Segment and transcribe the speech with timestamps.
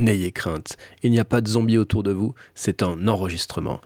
[0.00, 3.80] N'ayez crainte, il n'y a pas de zombies autour de vous, c'est un enregistrement.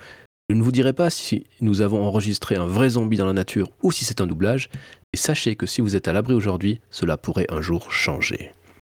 [0.48, 3.70] Je ne vous dirai pas si nous avons enregistré un vrai zombie dans la nature
[3.82, 4.68] ou si c'est un doublage,
[5.12, 8.52] et sachez que si vous êtes à l'abri aujourd'hui, cela pourrait un jour changer.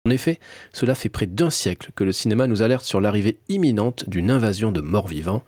[0.07, 0.39] En effet,
[0.73, 4.73] cela fait près d'un siècle que le cinéma nous alerte sur l'arrivée imminente d'une invasion
[4.73, 5.43] de morts vivants,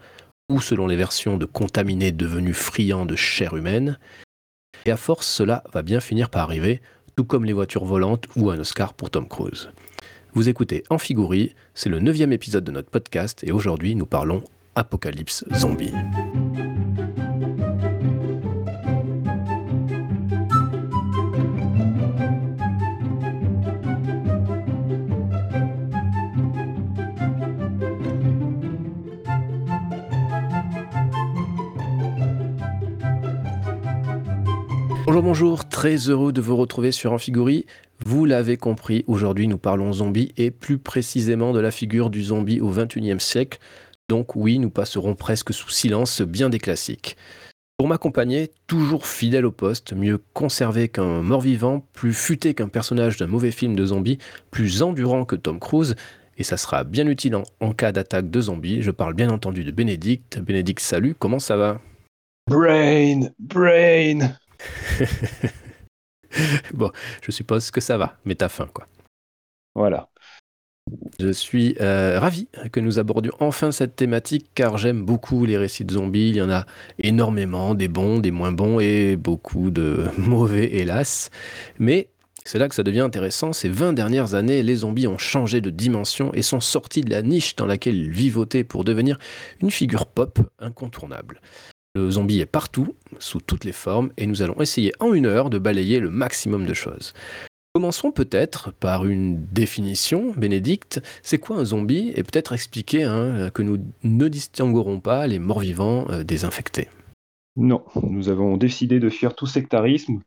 [0.48, 3.98] ou selon les versions de contaminés devenus friands de chair humaine.
[4.86, 6.82] Et à force, cela va bien finir par arriver,
[7.16, 9.70] tout comme les voitures volantes ou un Oscar pour Tom Cruise.
[10.34, 14.42] Vous écoutez Amphigourie, c'est le neuvième épisode de notre podcast et aujourd'hui nous parlons
[14.74, 15.92] Apocalypse Zombie.
[35.06, 37.66] Bonjour, bonjour, très heureux de vous retrouver sur Amphigourie.
[38.06, 42.62] Vous l'avez compris, aujourd'hui nous parlons zombie et plus précisément de la figure du zombie
[42.62, 43.58] au XXIe siècle.
[44.08, 47.18] Donc oui, nous passerons presque sous silence bien des classiques.
[47.76, 53.26] Pour m'accompagner, toujours fidèle au poste, mieux conservé qu'un mort-vivant, plus futé qu'un personnage d'un
[53.26, 54.16] mauvais film de zombie,
[54.50, 55.96] plus endurant que Tom Cruise,
[56.38, 58.80] et ça sera bien utile en, en cas d'attaque de zombies.
[58.80, 60.38] Je parle bien entendu de Bénédicte.
[60.38, 61.78] Bénédicte, salut, comment ça va?
[62.48, 64.34] Brain, brain.
[66.74, 66.90] bon,
[67.22, 68.86] je suppose que ça va, mais t'as faim, quoi.
[69.74, 70.08] Voilà.
[71.18, 75.84] Je suis euh, ravi que nous abordions enfin cette thématique car j'aime beaucoup les récits
[75.84, 76.28] de zombies.
[76.28, 76.66] Il y en a
[76.98, 81.30] énormément, des bons, des moins bons et beaucoup de mauvais, hélas.
[81.78, 82.08] Mais
[82.44, 83.52] c'est là que ça devient intéressant.
[83.54, 87.22] Ces 20 dernières années, les zombies ont changé de dimension et sont sortis de la
[87.22, 89.18] niche dans laquelle ils vivotaient pour devenir
[89.62, 91.40] une figure pop incontournable.
[91.96, 95.48] Le zombie est partout, sous toutes les formes, et nous allons essayer en une heure
[95.48, 97.14] de balayer le maximum de choses.
[97.72, 101.00] Commençons peut-être par une définition, Bénédicte.
[101.22, 102.12] C'est quoi un zombie?
[102.16, 106.88] Et peut-être expliquer hein, que nous ne distinguerons pas les morts-vivants euh, des infectés.
[107.56, 110.20] Non, nous avons décidé de fuir tout sectarisme.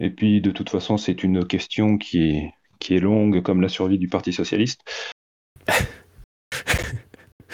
[0.00, 3.68] Et puis, de toute façon, c'est une question qui est, qui est longue comme la
[3.68, 4.80] survie du Parti socialiste.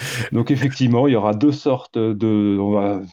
[0.31, 2.57] Donc effectivement, il y aura deux sortes de...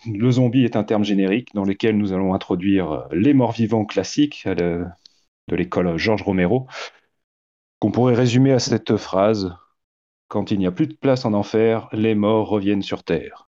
[0.07, 4.87] Le zombie est un terme générique dans lequel nous allons introduire les morts-vivants classiques de
[5.57, 6.67] l'école Georges Romero,
[7.81, 9.55] qu'on pourrait résumer à cette phrase
[10.29, 13.49] Quand il n'y a plus de place en enfer, les morts reviennent sur Terre.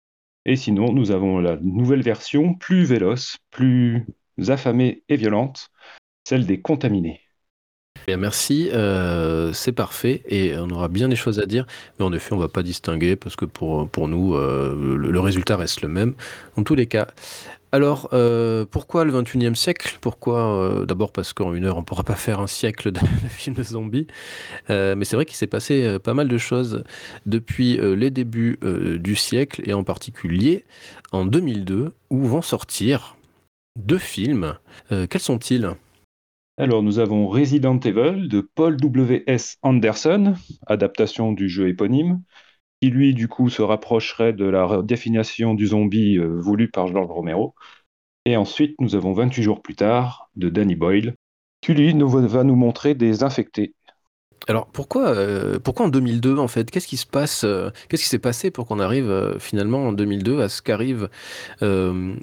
[0.45, 4.07] Et sinon, nous avons la nouvelle version, plus véloce, plus
[4.49, 5.71] affamée et violente,
[6.25, 7.21] celle des contaminés.
[8.07, 11.67] Bien, merci, euh, c'est parfait et on aura bien des choses à dire,
[11.99, 15.83] mais en effet on va pas distinguer parce que pour, nous euh, le, résultat reste
[15.83, 16.15] le même
[16.57, 17.09] en tous les cas.
[17.73, 19.99] Alors euh, pourquoi le 21e siècle?
[20.01, 24.07] Pourquoi D'abord parce qu'en une heure on pourra pas faire un siècle de, films zombies,
[24.69, 26.85] mais c'est vrai qu'il s'est passé pas mal de choses
[27.27, 28.59] depuis les débuts
[28.99, 30.65] du siècle et en particulier
[31.13, 33.17] en 2002 où vont sortir
[33.79, 34.55] deux films.
[34.89, 35.75] Quels sont-ils?
[36.59, 39.57] Alors, nous avons Resident Evil de Paul W.S.
[39.63, 40.35] Anderson,
[40.67, 42.23] adaptation du jeu éponyme,
[42.81, 47.11] qui lui, du coup, se rapprocherait de la définition du zombie euh, voulue par George
[47.11, 47.55] Romero.
[48.27, 51.15] Et ensuite, nous avons 28 jours plus tard de Danny Boyle,
[51.63, 53.75] qui lui nous va va nous montrer des infectés.
[54.49, 56.71] Alors pourquoi, euh, pourquoi en 2002 en fait?
[56.71, 59.93] Qu'est-ce qui se passe euh, Qu'est-ce qui s'est passé pour qu'on arrive euh, finalement en
[59.93, 61.09] 2002 à ce qu'arrivent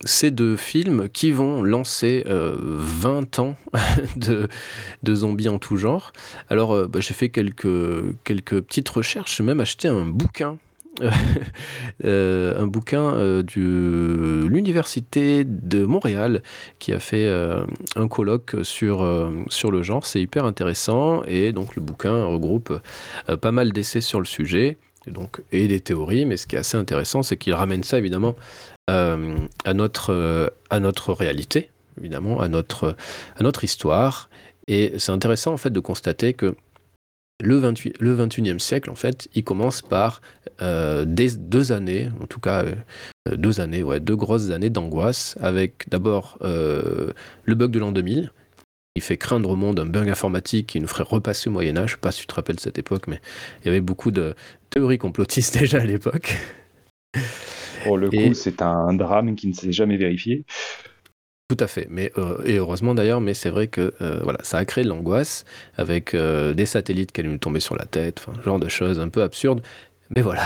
[0.06, 3.56] ces deux films qui vont lancer euh, 20 ans
[4.16, 4.48] de,
[5.04, 6.12] de zombies en tout genre?
[6.50, 7.68] Alors bah, j'ai fait quelques,
[8.24, 10.58] quelques petites recherches, j'ai même acheté un bouquin.
[12.06, 16.41] Euh, un bouquin euh, de l'université de Montréal
[16.80, 17.66] qui a fait euh,
[17.96, 20.06] un colloque sur, euh, sur le genre.
[20.06, 22.80] C'est hyper intéressant et donc le bouquin regroupe
[23.30, 26.25] euh, pas mal d'essais sur le sujet et, donc, et des théories.
[26.25, 28.36] Mais ce qui est assez intéressant, c'est qu'il ramène ça évidemment
[28.90, 31.69] euh, à, notre, euh, à notre réalité,
[32.00, 32.96] évidemment, à notre,
[33.38, 34.30] à notre histoire.
[34.68, 36.56] Et c'est intéressant en fait de constater que
[37.42, 40.22] le, 28, le 21e siècle, en fait, il commence par
[40.62, 45.38] euh, des, deux années, en tout cas euh, deux années, ouais, deux grosses années d'angoisse,
[45.39, 47.12] avec d'abord euh,
[47.44, 48.31] le bug de l'an 2000,
[48.95, 51.89] qui fait craindre au monde un bug informatique qui nous ferait repasser au Moyen Âge.
[51.92, 53.22] Je sais pas si tu te rappelles cette époque, mais
[53.62, 54.36] il y avait beaucoup de
[54.72, 56.36] théories complotistes déjà à l'époque.
[57.84, 60.45] Pour le Et- coup, c'est un drame qui ne s'est jamais vérifié.
[61.50, 64.58] Tout à fait, mais euh, et heureusement d'ailleurs, mais c'est vrai que euh, voilà, ça
[64.58, 65.46] a créé de l'angoisse
[65.78, 68.68] avec euh, des satellites qui allaient nous tomber sur la tête, enfin, ce genre de
[68.68, 69.62] choses un peu absurdes.
[70.14, 70.44] Mais voilà,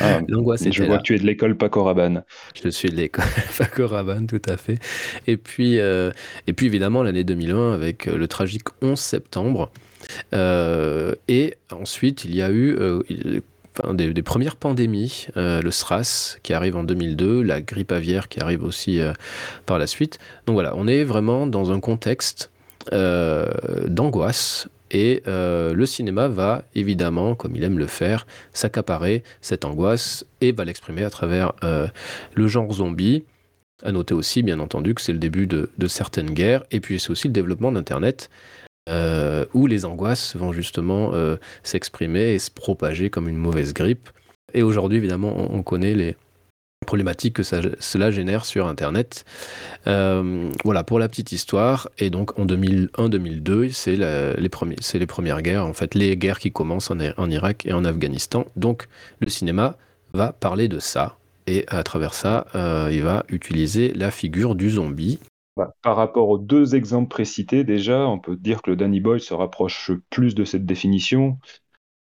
[0.00, 0.98] Ah, l'angoisse je était vois là.
[0.98, 2.24] que tu es de l'école Paco Rabanne.
[2.62, 3.24] Je suis de l'école
[3.58, 4.78] Paco Rabanne, tout à fait.
[5.26, 9.70] Et puis, et puis évidemment, l'année 2020 avec le tragique 11 septembre.
[10.32, 12.76] Et ensuite, il y a eu
[13.92, 18.62] des, premières pandémies, euh, le SRAS qui arrive en 2002, la grippe aviaire qui arrive
[18.62, 19.12] aussi euh,
[19.66, 20.18] par la suite.
[20.46, 22.50] Donc voilà, on est vraiment dans un contexte
[22.92, 23.48] euh,
[23.88, 24.68] d'angoisse.
[24.90, 30.64] Et le cinéma va évidemment, comme il aime le faire, s'accaparer cette angoisse et va
[30.64, 33.24] l'exprimer à travers le genre zombie.
[33.82, 37.10] À noter aussi, bien entendu, que c'est le début de certaines guerres, et puis c'est
[37.10, 38.30] aussi le développement d'Internet,
[38.90, 44.10] euh, où les angoisses vont justement euh, s'exprimer et se propager comme une mauvaise grippe.
[44.52, 46.16] Et aujourd'hui, évidemment, on, on connaît les
[46.84, 49.24] problématiques que cela génère sur Internet.
[49.86, 51.88] Euh, voilà pour la petite histoire.
[51.98, 57.30] Et donc en 2001-2002, c'est les, premières guerres, en fait, les guerres qui commencent en,
[57.30, 58.44] Irak et en Afghanistan.
[58.54, 58.86] Donc
[59.20, 59.78] le cinéma
[60.12, 61.16] va parler de ça.
[61.46, 62.46] Et à travers ça,
[62.90, 65.18] il va utiliser la figure du zombie.
[65.56, 69.20] Bah, par rapport aux deux exemples précités, déjà, on peut dire que le Danny Boyle
[69.20, 71.38] se rapproche plus de cette définition,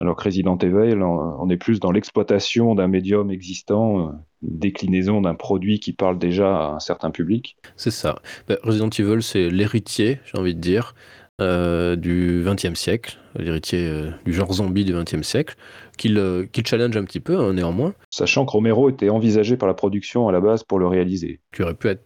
[0.00, 4.12] alors que Resident Evil, on, est plus dans l'exploitation d'un médium existant, euh,
[4.42, 7.56] une déclinaison d'un produit qui parle déjà à un certain public.
[7.76, 8.20] C'est ça.
[8.48, 10.94] Ben, Resident Evil, c'est l'héritier, j'ai envie de dire,
[11.40, 15.54] euh, du XXe siècle, l'héritier euh, du genre zombie du XXe siècle,
[15.96, 19.74] qu'il euh, challenge un petit peu, hein, néanmoins, Sachant que Romero était envisagé par la
[19.74, 21.38] production à la base pour le réaliser.
[21.54, 22.02] qui aurait pu être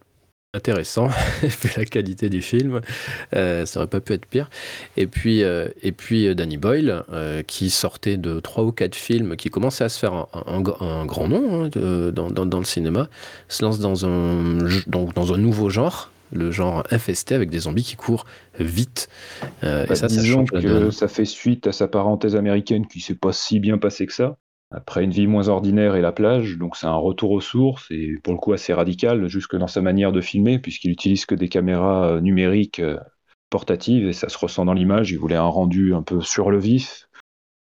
[0.53, 1.07] intéressant,
[1.41, 2.81] vu la qualité du film,
[3.35, 4.49] euh, ça aurait pas pu être pire.
[4.97, 8.95] Et puis, euh, et puis euh, Danny Boyle, euh, qui sortait de trois ou quatre
[8.95, 12.45] films, qui commençait à se faire un, un- un grand nom hein, de- dans, dans-
[12.45, 13.09] dans le cinéma,
[13.47, 17.83] se lance dans un, dans, dans un nouveau genre, le genre infesté avec des zombies
[17.83, 18.25] qui courent
[18.59, 19.09] vite.
[19.63, 23.15] Euh, Bah, et ça, disons que ça fait suite à sa parenthèse américaine qui s'est
[23.15, 24.37] pas si bien passée que ça.
[24.73, 28.15] Après une vie moins ordinaire et la plage, donc c'est un retour aux sources et
[28.23, 31.47] pour le coup assez radical jusque dans sa manière de filmer puisqu'il utilise que des
[31.47, 32.97] caméras euh, numériques euh,
[33.51, 35.11] portatives et ça se ressent dans l'image.
[35.11, 37.07] Il voulait un rendu un peu sur le vif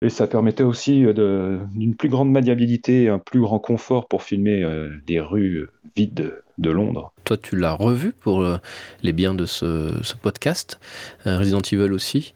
[0.02, 4.66] et ça permettait aussi euh, d'une plus grande maniabilité, un plus grand confort pour filmer
[5.06, 5.68] des rues
[5.98, 7.12] vides de Londres.
[7.26, 8.46] Toi, tu l'as revu pour
[9.04, 10.80] les biens de ce, podcast.
[11.26, 12.34] Resident Evil aussi.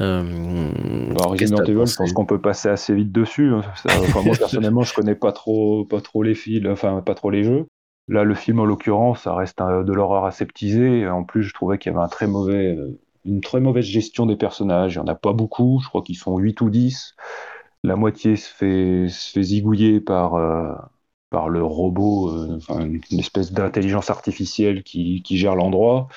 [0.00, 3.52] Euh, Alors, qu'est-ce Resident Evil, je pense qu'on peut passer assez vite dessus.
[3.52, 3.62] hein.
[3.76, 7.30] Ça- enfin, moi, personnellement, je connais pas trop, pas trop les films, enfin, pas trop
[7.30, 7.66] les jeux.
[8.08, 11.08] Là, le film, en l'occurrence, ça reste un- de l'horreur aseptisée.
[11.08, 14.26] En plus, je trouvais qu'il y avait un très mauvais, euh, une très mauvaise gestion
[14.26, 14.94] des personnages.
[14.94, 15.80] Il n'y en a pas beaucoup.
[15.82, 17.14] Je crois qu'ils sont 8 ou 10.
[17.82, 20.72] La moitié se fait, se fait zigouiller par, euh,
[21.30, 22.58] par le robot, euh,
[23.10, 26.08] une espèce d'intelligence artificielle qui, qui gère l'endroit.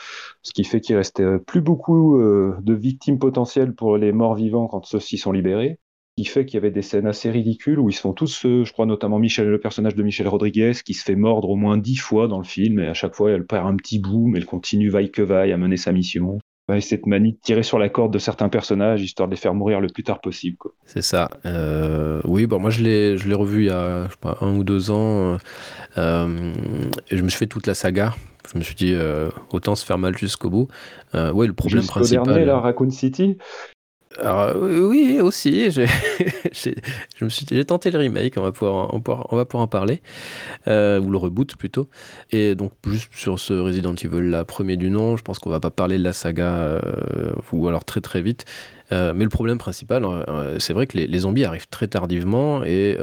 [0.43, 4.67] Ce qui fait qu'il restait plus beaucoup euh, de victimes potentielles pour les morts vivants
[4.67, 5.79] quand ceux-ci sont libérés.
[6.17, 8.63] Ce qui fait qu'il y avait des scènes assez ridicules où ils sont tous, euh,
[8.65, 11.77] je crois notamment Michel, le personnage de Michel Rodriguez, qui se fait mordre au moins
[11.77, 14.39] dix fois dans le film, et à chaque fois elle perd un petit bout, mais
[14.39, 16.39] elle continue vaille que vaille à mener sa mission.
[16.77, 19.53] Et cette manie de tirer sur la corde de certains personnages, histoire de les faire
[19.53, 20.57] mourir le plus tard possible.
[20.85, 21.29] C'est ça.
[21.45, 24.37] Euh, oui, bon, moi je l'ai, je l'ai revu il y a je sais pas,
[24.41, 25.33] un ou deux ans.
[25.33, 25.37] euh,
[25.97, 26.53] euh,
[27.09, 28.13] et je me suis fait toute la saga.
[28.53, 30.67] Je me suis dit, euh, autant se faire mal jusqu'au bout.
[31.13, 32.23] Ouais, le problème Jusqu'au principal.
[32.25, 33.37] dernier, là, Raccoon City,
[34.21, 35.71] Alors, euh, oui, aussi.
[35.71, 35.81] je
[37.23, 39.01] me suis j'ai tenté le remake, on va pouvoir, en-
[39.31, 40.01] on, va pouvoir en parler,
[40.67, 41.89] euh, ou le reboot plutôt.
[42.31, 45.59] Et donc, juste sur ce Resident Evil, là, premier du nom, je pense qu'on va
[45.59, 46.81] pas parler de la saga, euh,
[47.51, 48.45] ou alors très très vite.
[48.91, 50.03] Mais le problème principal,
[50.57, 52.97] c'est vrai que les, les zombies arrivent très tardivement et,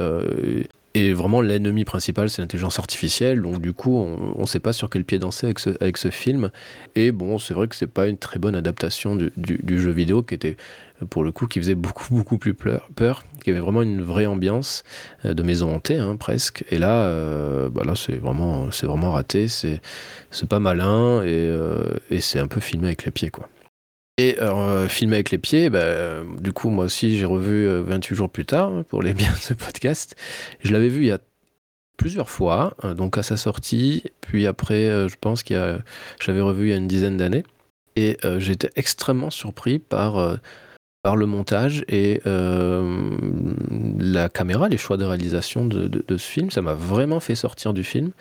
[0.97, 3.43] et vraiment l'ennemi principal, c'est l'intelligence artificielle.
[3.43, 6.49] Donc, du coup, on ne sait pas sur quel pied danser avec ce, film.
[6.95, 10.33] Et bon, c'est vrai que c'est pas une très bonne adaptation du, jeu vidéo qui
[10.33, 10.57] était
[11.11, 14.25] pour le coup, qui faisait beaucoup, beaucoup plus pleur- peur, qui avait vraiment une vraie
[14.25, 14.83] ambiance
[15.25, 16.65] euh, de maison hantée, hein, presque.
[16.71, 19.79] Et là, euh, bah là c'est vraiment, vraiment raté, c'est,
[20.49, 23.47] pas malin euh, et c'est un peu filmé avec les pieds, quoi.
[24.19, 27.83] Et euh, filmé avec les pieds, bah, euh, du coup, moi aussi, j'ai revu euh,
[27.83, 30.15] 28 jours plus tard hein, pour les biens de ce podcast.
[30.63, 31.19] Je l'avais vu il y a
[31.97, 35.79] plusieurs fois, euh, donc à sa sortie, puis après, euh, je pense qu'il y a,
[36.19, 37.43] je l'avais revu il y a une dizaine d'années.
[37.95, 40.35] Et euh, j'étais extrêmement surpris par, euh,
[41.03, 43.11] par le montage et euh,
[43.99, 46.49] la caméra, les choix de réalisation de, de- de ce film.
[46.51, 48.11] Ça m'a vraiment fait sortir du film.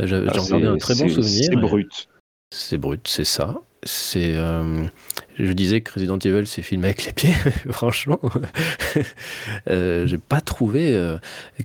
[0.00, 1.44] Euh, J'avais ah, gardais c'est- un très bon souvenir.
[1.50, 2.08] C'est brut.
[2.54, 3.56] C'est brut, c'est ça.
[3.82, 4.84] C'est, euh,
[5.38, 7.32] je disais que Resident Evil c'est filmé avec les pieds.
[7.70, 8.20] Franchement,
[9.68, 11.18] euh, j'ai pas trouvé euh,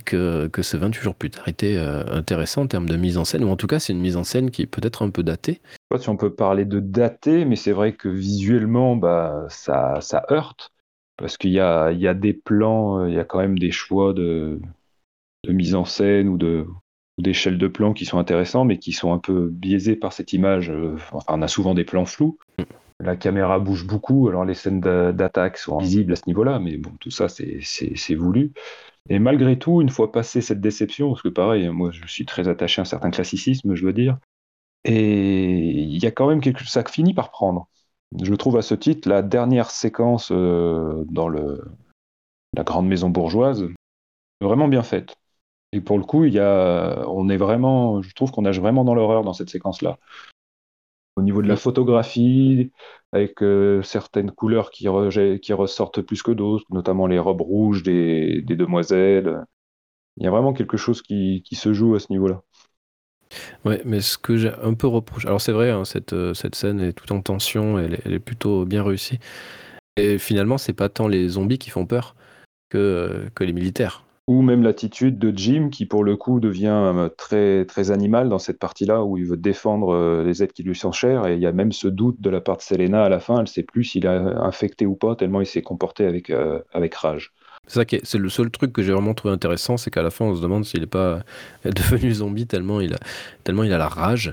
[0.04, 3.24] que, que ce 28 jours plus tard était euh, intéressant en termes de mise en
[3.24, 5.22] scène, ou en tout cas c'est une mise en scène qui est peut-être un peu
[5.22, 5.60] datée.
[5.64, 9.46] Je sais pas si on peut parler de daté, mais c'est vrai que visuellement, bah,
[9.48, 10.00] ça,
[10.30, 10.70] heurte.
[11.16, 13.70] Parce qu'il y a, y a des plans, euh, il y a quand même des
[13.70, 14.60] choix de,
[15.44, 16.66] de mise en scène ou de
[17.18, 20.72] d'échelle de plans qui sont intéressants, mais qui sont un peu biaisés par cette image.
[20.94, 22.38] Enfin, on a souvent des plans flous.
[23.02, 26.92] La caméra bouge beaucoup, alors les scènes d'attaque sont visibles à ce niveau-là, mais bon,
[27.00, 28.52] tout ça, c'est voulu.
[29.08, 32.48] Et malgré tout, une fois passé cette déception, parce que pareil, moi je suis très
[32.48, 34.18] attaché à un certain classicisme, je dois dire,
[34.84, 37.68] et il y a quand même quelque chose, ça finit par prendre.
[38.22, 41.64] Je trouve à ce titre la dernière séquence euh, dans le,
[42.54, 43.68] la grande maison bourgeoise
[44.40, 45.16] vraiment bien faite.
[45.72, 48.84] Et pour le coup, il y a, on est vraiment, je trouve qu'on nage vraiment
[48.84, 49.98] dans l'horreur dans cette séquence-là.
[51.22, 52.72] Au niveau de la photographie,
[53.12, 54.88] avec euh, certaines couleurs qui,
[55.40, 59.44] qui, ressortent plus que d'autres, notamment les robes rouges des, demoiselles.
[60.16, 62.42] Il y a vraiment quelque chose qui, se joue à ce niveau-là.
[63.64, 66.56] Ouais, mais ce que j'ai un peu reproché, alors c'est vrai, hein, cette, euh, cette
[66.56, 69.20] scène est tout en tension, elle est, plutôt bien réussie.
[69.96, 72.16] Et finalement, c'est pas tant les zombies qui font peur
[72.68, 76.68] que, euh, que les militaires ou même l'attitude de Jim qui pour le coup devient
[76.68, 80.62] euh, très très animal dans cette partie-là où il veut défendre euh, les êtres qui
[80.62, 83.04] lui sont chers et il y a même ce doute de la part de Selena
[83.04, 86.06] à la fin, elle sait plus s'il a infecté ou pas tellement il s'est comporté
[86.06, 87.34] avec euh, avec rage.
[87.66, 90.10] C'est ça qui c'est le seul truc que j'ai vraiment trouvé intéressant, c'est qu'à la
[90.10, 91.20] fin on se demande s'il n'est pas
[91.64, 92.98] devenu zombie tellement il a
[93.44, 94.32] tellement il a la rage.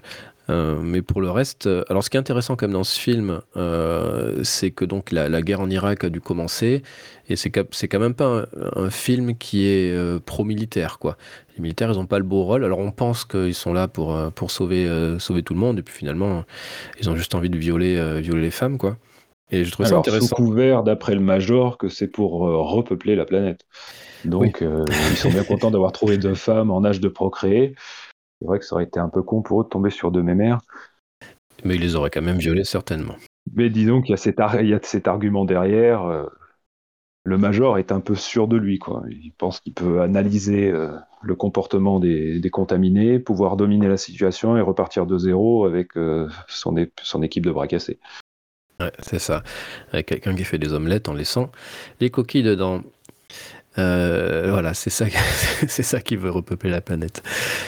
[0.49, 2.99] Euh, mais pour le reste, euh, alors ce qui est intéressant quand même dans ce
[2.99, 6.81] film, euh, c'est que donc la, guerre en Irak a dû commencer,
[7.29, 11.17] et c'est quand même pas un, film qui est pro-militaire quoi.
[11.55, 14.17] Les militaires ils n'ont pas le beau rôle, alors on pense qu'ils sont là pour
[14.33, 14.89] pour sauver
[15.19, 16.43] sauver tout le monde, et puis finalement
[16.99, 18.97] ils ont juste envie de violer violer les femmes quoi.
[19.51, 20.27] Et je trouve ça intéressant.
[20.27, 23.65] Sous couvert d'après le Major que c'est pour repeupler la planète.
[24.25, 27.75] Donc ils sont bien contents d'avoir trouvé deux femmes en âge de procréer.
[28.39, 30.23] C'est vrai que ça aurait été un peu con pour eux de tomber sur deux
[30.23, 30.59] mémères.
[31.65, 33.15] Mais ils les auraient quand même violés, certainement.
[33.53, 36.03] Mais disons qu'il y, a cet argument derrière.
[36.03, 36.25] Euh,
[37.25, 38.79] le Major est un peu sûr de lui.
[38.79, 39.03] Quoi.
[39.09, 44.61] Il pense qu'il peut analyser euh, le comportement des, contaminés, pouvoir dominer la situation et
[44.61, 47.99] repartir de zéro avec euh, son, son, équipe de bras cassés.
[48.79, 49.43] Ouais, c'est ça.
[49.91, 51.51] Avec quelqu'un qui fait des omelettes en laissant
[51.99, 52.81] les coquilles dedans.
[53.77, 55.05] Euh, voilà, c'est ça,
[55.67, 57.23] c'est ça qui veut repeupler la planète.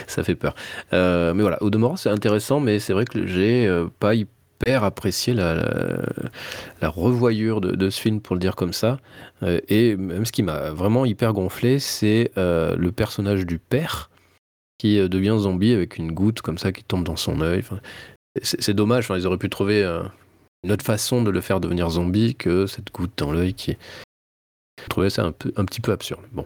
[0.08, 0.55] Ça fait peur.
[0.93, 4.84] Euh, mais voilà, au demeurant, c'est intéressant, mais c'est vrai que j'ai euh, pas hyper
[4.84, 5.55] apprécié la,
[6.81, 9.00] la, revoyure de, ce film, pour le dire comme ça.
[9.41, 14.12] et même ce qui m'a vraiment hyper gonflé, c'est le personnage du père
[14.77, 17.63] qui devient zombie avec une goutte comme ça qui tombe dans son œil.
[18.43, 19.84] c'est dommage, ils auraient pu trouver
[20.63, 23.77] une autre façon de le faire devenir zombie que cette goutte dans l'œil qui,
[24.80, 26.24] je trouvais ça un, petit peu absurde.
[26.32, 26.46] Bon.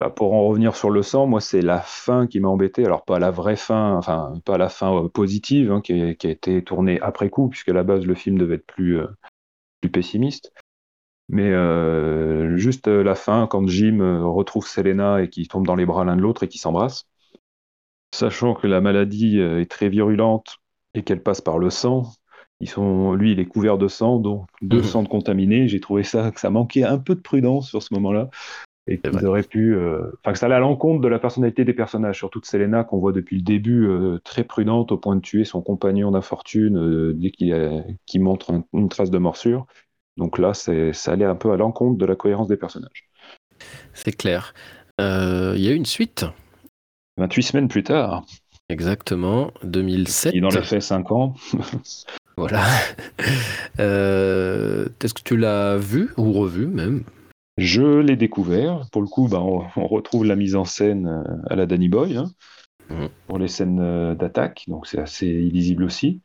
[0.00, 2.84] Bah, pour en revenir sur le sang, moi, c'est la fin qui m'a embêté.
[2.84, 6.62] Alors, pas la vraie fin, enfin, pas la fin euh, positive hein, qui, a, été
[6.62, 9.06] tournée après coup, puisque à la base, le film devait être plus, euh,
[9.92, 10.52] pessimiste.
[11.28, 16.04] Mais euh, juste la fin, quand Jim retrouve Selena et qu'ils tombent dans les bras
[16.04, 17.06] l'un de l'autre et qu'ils s'embrassent,
[18.12, 20.58] sachant que la maladie est très virulente
[20.94, 22.12] et qu'elle passe par le sang,
[22.60, 25.02] ils sont, lui, il est couvert de sang, dont deux mmh.
[25.02, 25.68] de contaminés.
[25.68, 28.30] J'ai trouvé ça que ça manquait un peu de prudence sur ce moment-là
[28.88, 31.74] et qu'ils auraient pu, euh, enfin que ça allait à l'encontre de la personnalité des
[31.74, 35.20] personnages, surtout de Selena qu'on voit depuis le début euh, très prudente au point de
[35.20, 39.66] tuer son compagnon d'infortune euh, dès qu'il montre une trace de morsure.
[40.16, 40.72] Donc là, ça
[41.12, 43.10] allait un peu à l'encontre de la cohérence des personnages.
[43.92, 44.54] C'est clair.
[44.98, 46.24] Il y a eu une suite.
[47.18, 48.24] 28 semaines plus tard.
[48.68, 50.32] Exactement, 2007.
[50.34, 51.34] Il en a fait 5 ans.
[52.36, 52.64] Voilà.
[53.78, 57.04] Euh, est-ce que tu l'as vu ou revu même?
[57.58, 58.88] Je l'ai découvert.
[58.90, 62.16] Pour le coup, bah, on, retrouve la mise en scène euh, à la Danny Boy
[62.16, 62.30] hein,
[62.88, 63.06] mmh.
[63.26, 66.22] pour les scènes euh, d'attaque, donc c'est assez illisible aussi.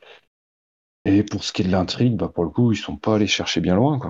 [1.04, 3.26] Et pour ce qui est de l'intrigue, bah, pour le coup, ils sont pas allés
[3.26, 4.00] chercher bien loin.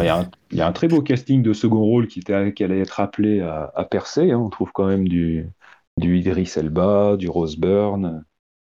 [0.00, 0.04] il
[0.52, 3.40] y, a un très beau casting de second rôle qui, était, qui allait être appelé
[3.40, 4.32] à, percer.
[4.32, 4.38] Hein.
[4.38, 5.48] On trouve quand même du,
[5.96, 8.24] du Idris Elba, du Rose Byrne,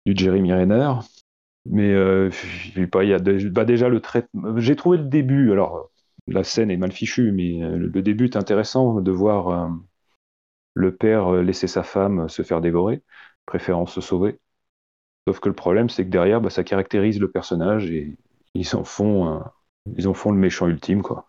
[0.05, 0.93] du Jeremy Renner.
[1.65, 2.29] Mais euh,
[2.91, 4.57] pas, il y a bah, déjà le traitement.
[4.57, 5.51] J'ai trouvé le début.
[5.51, 5.89] Alors,
[6.27, 9.69] la scène est mal fichue, mais euh, le début est intéressant de voir euh,
[10.73, 13.01] le père laisser sa femme se faire dévorer,
[13.45, 14.39] préférant se sauver.
[15.27, 18.17] Sauf que le problème, c'est que derrière, bah, ça caractérise le personnage et
[18.55, 19.41] ils en font,
[19.95, 21.25] ils en font le méchant ultime, quoi.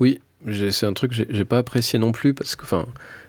[0.00, 2.86] Oui, c'est un truc que j'ai pas apprécié non plus parce que, enfin,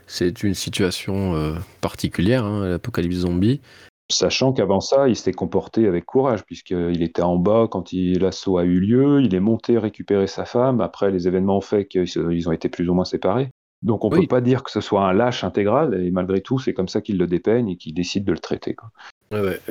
[0.07, 3.61] c'est une situation particulière, hein, l'apocalypse zombie.
[4.09, 8.63] Sachant qu'avant ça, il s'était comporté avec courage, puisqu'il était en bas quand l'assaut a
[8.63, 12.51] eu lieu, il est monté récupérer sa femme, après les événements ont fait qu'ils ont
[12.53, 13.49] été plus ou moins séparés.
[13.83, 16.57] Donc on ne peut pas dire que ce soit un lâche intégral, et malgré tout,
[16.57, 18.75] c'est comme ça qu'il le dépeigne et qu'il décide de le traiter.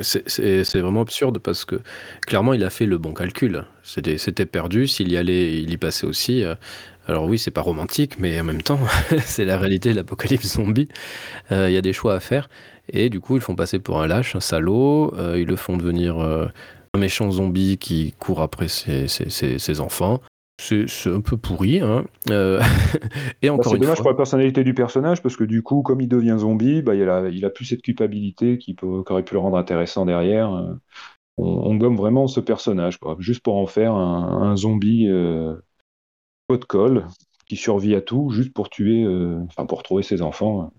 [0.02, 1.81] c'est vraiment absurde parce que
[2.26, 3.64] clairement il a fait le bon calcul.
[3.83, 6.45] C'était perdu, s'il y allait, il y passait aussi.
[6.45, 6.55] Euh,
[7.09, 8.81] Alors oui, c'est pas romantique, mais en même temps,
[9.25, 10.88] c'est la réalité de l'apocalypse zombie.
[11.50, 12.49] Il y a des choix à faire.
[12.93, 15.12] Et du coup, ils font passer pour un lâche, un salaud.
[15.35, 20.21] ils le font devenir un méchant zombie qui court après ses, ses enfants.
[20.59, 21.81] C'est un peu pourri.
[21.81, 22.07] Hein.
[22.31, 22.61] Euh,
[23.43, 26.00] et bah, encore C'est dommage pour la personnalité du personnage, parce que du coup, comme
[26.00, 29.35] il devient zombie, bah, il, a, il a plus cette culpabilité qui, peut, aurait pu
[29.35, 30.55] le rendre intéressant derrière.
[30.55, 30.75] Euh.
[31.38, 35.57] On, gomme vraiment ce personnage, quoi, juste pour en faire un, zombie euh,
[36.47, 37.07] pot de colle
[37.47, 40.73] qui survit à tout, juste pour tuer, euh, enfin pour trouver ses enfants.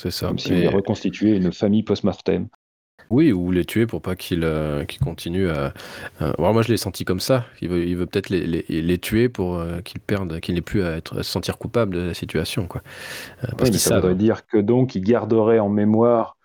[0.00, 0.28] C'est ça.
[0.28, 2.48] Comme si on reconstitué une famille post-mortem.
[3.10, 5.72] Oui, ou les tuer pour pas qu'ils euh, continuent à.
[6.38, 7.44] moi, je l'ai senti comme ça.
[7.60, 10.62] Il veut, il veut peut-être les, les, les, tuer pour euh, qu'ils perdent, qu'ils n'aient
[10.62, 12.66] plus à, être, se sentir coupable de la situation.
[12.66, 12.82] Quoi.
[13.44, 16.36] Euh, parce oui, ça voudrait dire que donc il garderait en mémoire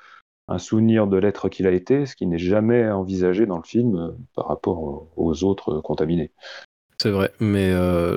[0.48, 4.16] un souvenir de l'être qu'il a été, ce qui n'est jamais envisagé dans le film
[4.36, 6.32] par rapport aux autres contaminés.
[6.98, 7.72] C'est vrai, mais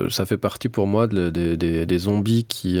[0.09, 2.79] ça fait partie pour moi de, des zombies qui.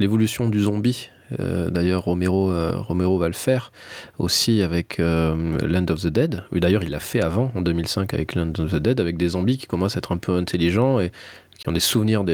[0.00, 3.72] L'évolution du zombie euh, d'ailleurs, Romero, euh, Romero va le faire
[4.18, 6.44] aussi avec euh, Land of the Dead.
[6.52, 9.30] Oui, d'ailleurs, il l'a fait avant, en 2005, avec Land of the Dead, avec des
[9.30, 11.12] zombies qui commencent à être un peu intelligents et
[11.58, 12.24] qui ont des souvenirs,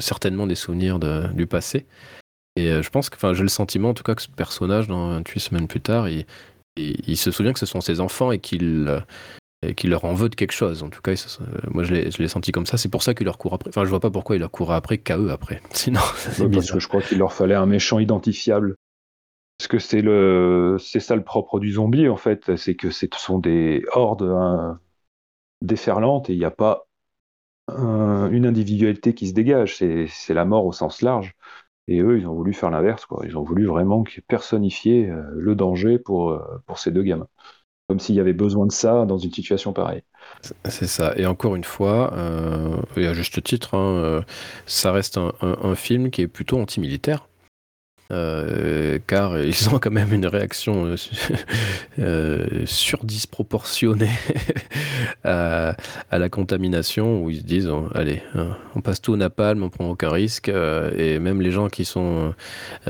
[0.00, 1.86] certainement des souvenirs du passé.
[2.56, 5.10] Et je pense que, enfin, j'ai le sentiment, en tout cas, que ce personnage, dans
[5.10, 6.08] 28 semaines plus tard,
[6.76, 9.02] il se souvient que ce sont ses enfants et qu'il
[9.72, 10.82] qui leur en veut de quelque chose.
[10.82, 11.12] En tout cas,
[11.70, 12.76] moi je l'ai senti comme ça.
[12.76, 13.68] C'est pour ça qu'il leur court après.
[13.70, 15.60] Enfin, je vois pas pourquoi il leur court après qu'à eux après.
[15.70, 16.00] Sinon,
[16.52, 18.76] parce que je crois qu'il leur fallait un méchant identifiable.
[19.58, 23.06] Parce que c'est le, c'est ça le propre du zombie en fait, c'est que ce
[23.16, 24.80] sont des hordes hein,
[25.62, 26.86] déferlantes et il n'y a pas
[27.68, 29.76] une individualité qui se dégage.
[29.76, 31.34] C'est la mort au sens large.
[31.86, 33.22] Et eux, ils ont voulu faire l'inverse, quoi.
[33.26, 37.28] Ils ont voulu vraiment personnifier euh, le danger pour, euh, pour ces deux gamins
[37.94, 40.02] comme s'il y avait besoin de ça dans une situation pareille.
[40.64, 41.12] C'est ça.
[41.16, 44.22] Et encore une fois, euh, et à juste titre, hein, euh,
[44.66, 47.28] ça reste un, film qui est plutôt anti-militaire.
[48.12, 50.96] Euh, car ils ont quand même une réaction euh,
[51.98, 54.10] euh, surdisproportionnée
[55.24, 55.74] à,
[56.10, 59.88] la contamination où ils se disent allez hein, on passe tout au napalm on prend
[59.88, 62.34] aucun risque et même les gens qui sont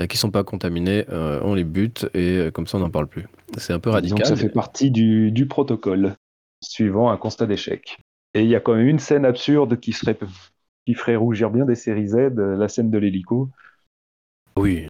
[0.09, 3.27] qui sont pas contaminés on les bute et comme ça on n'en parle plus.
[3.57, 6.17] C'est un peu radical donc ça fait partie du, du protocole
[6.61, 7.99] suivant un constat d'échec.
[8.35, 10.19] Et il y a quand même une scène absurde qui serait
[10.87, 13.51] qui ferait rougir bien des séries Z la scène de l'hélico
[14.57, 14.89] oui.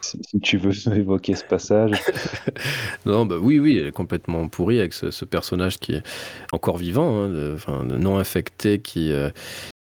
[0.00, 1.92] Si, tu veux évoquer ce passage.
[3.06, 6.02] non, bah oui, oui, elle est complètement pourrie avec ce, personnage qui est
[6.52, 9.30] encore vivant, hein, enfin, non infecté, qui, euh,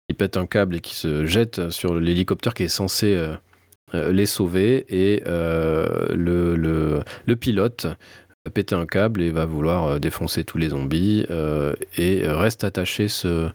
[0.08, 3.36] qui, pète un câble et qui se jette sur l'hélicoptère qui est censé euh,
[3.94, 4.86] euh, les sauver.
[4.90, 7.86] Et le, le, le, pilote
[8.46, 11.26] va péter un câble et va vouloir défoncer tous les zombies
[11.98, 13.50] et reste attaché ce,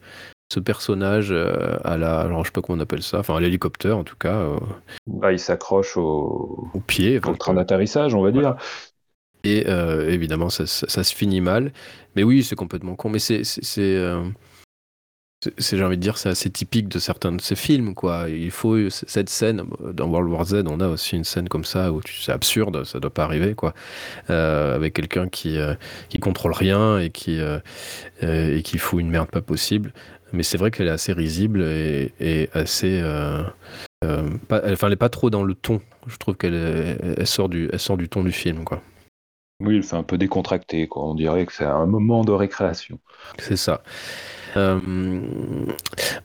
[0.53, 2.21] ce personnage euh, à la.
[2.21, 4.37] Alors, je sais pas comment on appelle ça, enfin, à l'hélicoptère en tout cas.
[4.37, 4.59] Euh.
[5.07, 6.69] Bah, il s'accroche au...
[6.75, 7.19] au pied.
[7.25, 8.57] Au train d'atterrissage, on va dire.
[9.45, 11.73] Et euh, évidemment, ça, se finit mal.
[12.17, 13.09] Mais oui, c'est complètement con.
[13.09, 13.43] Mais c'est.
[13.45, 13.99] C'est,
[15.59, 18.29] j'ai envie de dire, c'est assez typique de certains de ces films, quoi.
[18.29, 19.65] Il faut cette scène.
[19.93, 23.01] Dans World War Z, on a aussi une scène comme ça où c'est absurde, ça
[23.01, 23.75] doit pas arriver, quoi.
[24.29, 25.59] avec quelqu'un qui
[26.11, 27.41] qui contrôle rien et qui
[28.21, 29.93] et qui fout une merde pas possible
[30.33, 33.01] mais c'est vrai qu'elle est assez risible et, assez.
[33.03, 33.43] Euh,
[34.05, 35.81] euh, enfin, elle n'est pas trop dans le ton.
[36.07, 38.83] Je trouve qu'elle elle sort, du, elle sort du ton du film, quoi.
[39.61, 41.05] Oui, elle fait un peu décontracté, quoi.
[41.05, 42.99] On dirait que c'est un moment de récréation.
[43.39, 43.83] C'est ça.
[44.57, 44.81] Euh,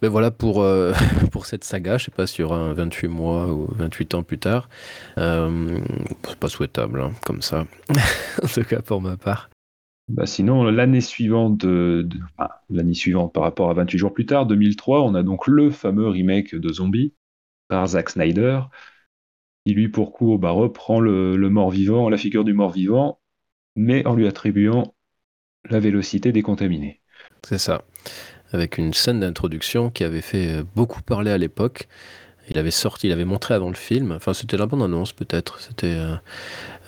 [0.02, 0.66] ben voilà pour,
[1.32, 1.98] pour cette saga.
[1.98, 4.70] Je sais pas aura un 28 mois ou 28 ans plus tard.
[5.16, 7.66] c'est pas souhaitable, hein, comme ça.
[8.44, 9.50] en tout cas, pour ma part.
[10.08, 11.66] Bah sinon, l'année suivante,
[12.70, 16.08] l'année suivante par rapport à 28 jours plus tard, 2003, on a donc le fameux
[16.08, 17.14] remake de Zombie
[17.68, 18.62] par Zack Snyder,
[19.66, 23.20] qui lui pour coup bah, reprend le, mort-vivant, la figure du mort-vivant,
[23.76, 24.96] mais en lui attribuant
[25.70, 27.02] la vélocité décontaminée.
[27.44, 27.84] C'est ça.
[28.54, 31.90] Avec une scène d'introduction qui avait fait beaucoup parler à l'époque.
[32.50, 34.12] Il avait sorti, il avait montré avant le film.
[34.12, 35.60] Enfin, c'était la bonne annonce peut-être.
[35.60, 36.16] C'était euh,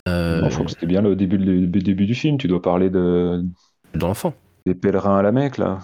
[0.07, 2.37] euh, c'était bien le début, le début du film.
[2.37, 3.43] Tu dois parler de.
[3.93, 4.33] De l'enfant.
[4.65, 5.79] Des pèlerins à la Mecque, là.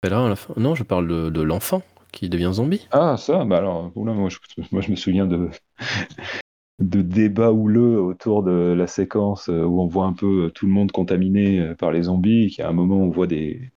[0.00, 0.36] Pèlerins à la...
[0.56, 1.82] Non, je parle de, l'enfant
[2.12, 2.86] qui devient zombie.
[2.92, 5.48] Ah, ça Bah alors, moi, je, me souviens de.
[6.78, 10.72] de débats houleux autour de la séquence euh, où on voit un peu tout le
[10.72, 13.72] monde contaminé euh, par les zombies, et qu'à un moment on voit des,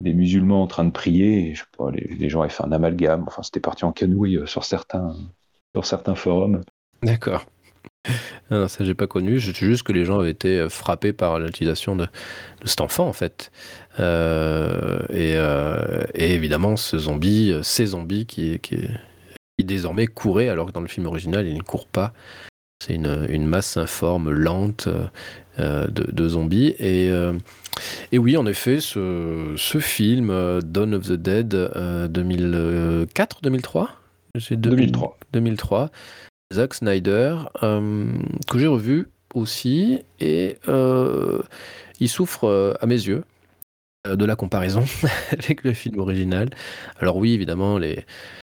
[0.00, 2.64] des musulmans en train de prier, et je sais pas, les, les gens avaient fait
[2.64, 5.14] un amalgame, enfin c'était parti en canouille sur certains,
[5.74, 6.62] sur certains forums.
[7.02, 7.46] D'accord.
[8.50, 9.40] Ah non, ça j'ai pas connu.
[9.40, 12.06] Sais juste que les gens avaient été frappés par l'utilisation de,
[12.64, 13.50] cet enfant en fait.
[13.98, 18.60] Euh, et, euh, évidemment, ce zombie, ces zombies qui,
[19.58, 22.12] désormais couraient, alors que dans le film original, il ne court pas.
[22.84, 24.88] C'est une, masse informe, lente
[25.58, 26.74] euh, de, de zombies.
[26.78, 27.32] Et, euh,
[28.12, 31.48] et oui, en effet, ce, ce film, euh, Dawn of the Dead,
[32.10, 33.90] 2004, 2003
[34.50, 35.18] 2003.
[35.32, 35.90] 2003,
[36.52, 38.06] Zack Snyder, euh,
[38.48, 41.40] que j'ai revu aussi, et euh,
[42.00, 43.24] il souffre, à mes yeux,
[44.06, 44.84] de la comparaison
[45.32, 46.50] avec le film original.
[47.00, 48.04] Alors oui, évidemment, les,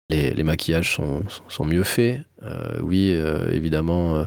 [0.09, 2.21] les, les maquillages sont, sont mieux faits.
[2.43, 4.25] Euh, oui, euh, évidemment, euh,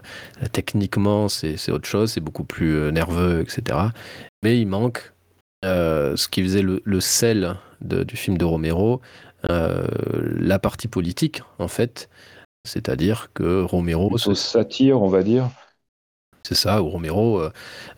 [0.52, 3.92] techniquement, c'est autre chose, c'est beaucoup plus nerveux, etc.
[4.42, 5.12] Mais il manque
[5.62, 9.00] ce qui faisait le, le sel de- du film de Romero,
[9.48, 12.08] la partie politique, en fait.
[12.66, 15.50] C'est-à-dire que Romero, Plutôt se- satire, on va dire.
[16.42, 17.50] C'est ça, où Romero euh,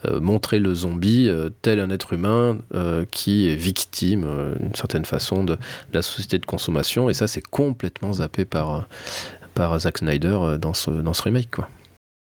[0.04, 5.04] euh, montrait le zombie euh, tel un être humain euh, qui est victime, d'une certaine
[5.04, 5.56] façon, de,
[5.92, 7.08] la société de consommation.
[7.08, 8.88] Et ça, c'est complètement zappé par,
[9.54, 11.50] par Zack Snyder dans ce, dans ce remake.
[11.50, 11.68] Quoi.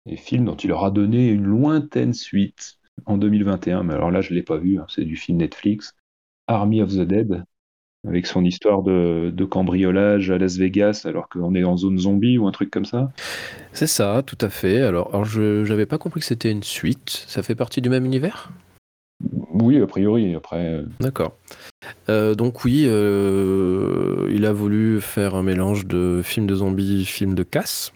[0.07, 4.21] Et film dont il leur a donné une lointaine suite en 2021, mais alors là,
[4.21, 5.95] je ne l'ai pas vu, hein, c'est du film Netflix,
[6.47, 7.45] Army of the Dead,
[8.07, 12.39] avec son histoire de, de cambriolage à Las Vegas, alors qu'on est en zone zombie
[12.39, 13.13] ou un truc comme ça.
[13.73, 14.83] C'est ça, tout à fait.
[14.83, 17.25] Alors, alors je n'avais pas compris que c'était une suite.
[17.27, 18.51] Ça fait partie du même univers?
[19.53, 20.67] Oui, a priori, après.
[20.67, 21.37] euh, D'accord.
[22.09, 27.35] Euh, donc oui, euh, il a voulu faire un mélange de film de zombies, film
[27.35, 27.93] de casse.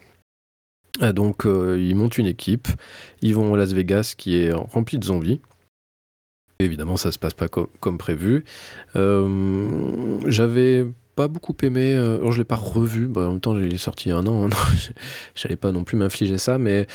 [1.14, 2.68] Donc euh, ils montent une équipe,
[3.23, 5.40] ils vont à Las Vegas qui est rempli de zombies.
[6.61, 8.44] Évidemment, ça se passe pas co- comme prévu.
[8.97, 13.57] Euh, J'avais pas beaucoup aimé, euh, alors je l'ai pas revu, bah, en même temps
[13.59, 14.51] il est sorti il y a un an, hein,
[15.35, 16.87] j'allais pas non plus m'infliger ça, mais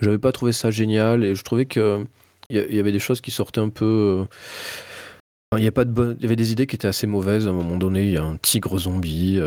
[0.00, 2.04] j'avais pas trouvé ça génial et je trouvais que
[2.50, 4.26] il y, avait des choses qui sortaient un peu.
[5.54, 7.46] euh, Il y, a pas de y avait des idées qui étaient assez mauvaises.
[7.46, 9.40] À un moment donné, il y a un tigre zombie.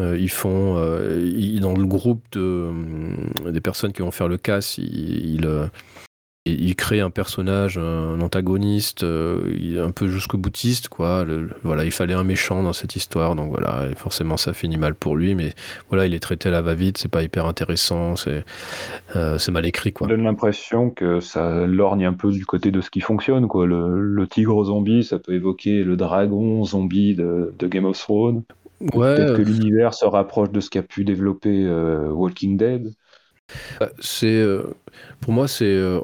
[0.00, 0.78] ils font
[1.20, 2.70] ils- dans le groupe de,
[3.50, 5.46] des personnes qui vont faire le casse, ils,
[6.46, 11.24] ils créent un personnage, un antagoniste, euh, il un peu jusqu'au boutiste, quoi.
[11.24, 14.76] Le- voilà, il fallait un méchant dans cette histoire, donc voilà, et forcément ça finit
[14.76, 15.54] mal pour lui, mais
[15.88, 18.44] voilà, il est traité à la va-vite, c'est pas hyper intéressant, c'est
[19.16, 20.08] euh, mal écrit, Ça quoi.
[20.08, 23.66] donne l'impression que ça lorgne un peu du côté de ce qui fonctionne, quoi.
[23.66, 28.44] Le, le tigre zombie, ça peut évoquer le dragon zombie de, de Game of Thrones.
[28.80, 32.94] Ouais, Peut-être que l'univers se rapproche de ce qu'a pu développer euh, Walking Dead.
[33.80, 34.74] Bah, C'est euh,
[35.20, 36.00] pour moi c'est euh,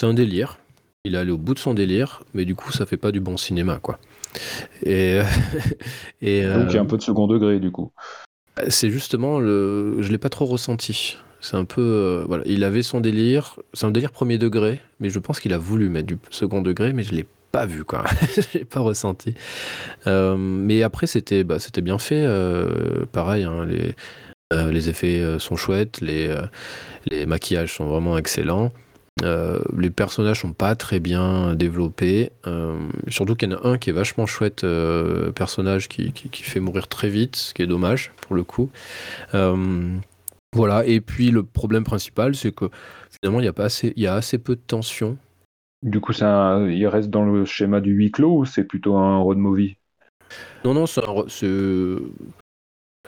[0.00, 0.58] c'est un délire.
[1.04, 3.20] Il est allé au bout de son délire, mais du coup ça fait pas du
[3.20, 3.98] bon cinéma quoi.
[4.84, 5.20] Et
[6.22, 7.92] et Donc il y a euh, un peu de second degré, du coup.
[8.68, 11.16] c'est justement le je l'ai pas trop ressenti.
[11.40, 15.10] C'est un peu euh, voilà, il avait son délire, c'est un délire premier degré, mais
[15.10, 18.04] je pense qu'il a voulu mettre du second degré, mais je l'ai pas vu quoi.
[18.36, 19.34] je l'ai pas ressenti.
[20.06, 23.44] Euh, mais après c'était bah, c'était bien fait, euh, pareil.
[23.44, 23.94] hein, les
[24.52, 26.42] euh, les effets euh, sont chouettes, les, euh,
[27.06, 28.72] les maquillages sont vraiment excellents.
[29.22, 32.32] Euh, les personnages sont pas très bien développés.
[32.46, 32.76] Euh,
[33.08, 36.42] surtout qu'il y en a un qui est vachement chouette, euh, personnage qui, qui, qui
[36.42, 38.70] fait mourir très vite, ce qui est dommage pour le coup.
[39.34, 39.96] Euh,
[40.54, 40.84] voilà.
[40.86, 42.66] Et puis le problème principal, c'est que
[43.10, 45.16] finalement il y a pas assez, il y a assez peu de tension.
[45.82, 49.18] Du coup, un- il reste dans le schéma du huis clos ou c'est plutôt un
[49.18, 49.76] road movie?
[50.64, 51.02] Non, non, c'est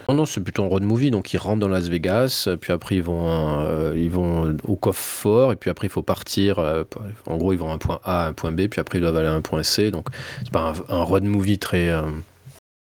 [0.09, 1.11] non, non, c'est plutôt un road movie.
[1.11, 3.29] Donc ils rentrent dans Las Vegas, puis après ils vont,
[3.61, 6.59] euh, ils vont au coffre-fort, et puis après il faut partir.
[6.59, 6.85] euh,
[7.27, 9.03] en gros, ils vont à un point A, à un point B, puis après ils
[9.03, 9.90] doivent aller à un point C.
[9.90, 12.03] Donc c'est pas un, un road movie très, euh,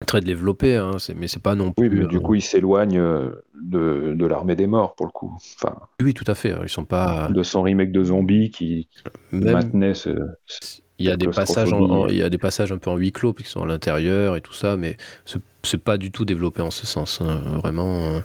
[0.05, 1.89] très développé, hein, mais c'est pas non plus.
[1.89, 5.11] Oui, mais du euh, coup, il s'éloigne euh, de, de l'armée des morts, pour le
[5.11, 5.37] coup.
[5.61, 6.55] Enfin, oui, tout à fait.
[6.63, 7.27] Ils sont pas.
[7.29, 8.87] de son remake de zombies qui
[9.31, 10.09] Même maintenait ce...
[10.99, 12.13] Il y a des passages, en- en- claustrophobie.
[12.13, 14.41] il y a des passages un peu en huis clos, puisqu'ils sont à l'intérieur et
[14.41, 18.01] tout ça, mais c'est- pas du tout développé en ce sens, hein, vraiment.
[18.15, 18.19] euh,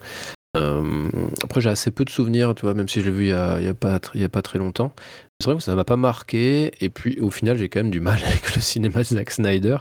[0.56, 1.08] euh,
[1.42, 3.32] après, j'ai assez peu de souvenirs, tu vois, même si je l'ai vu il y
[3.32, 4.92] a, il y a pas, tr- il y a pas très longtemps.
[5.40, 8.00] C'est vrai que ça m'a pas marqué, et puis au final, j'ai quand même du
[8.00, 9.78] mal avec le cinéma de Zack Snyder,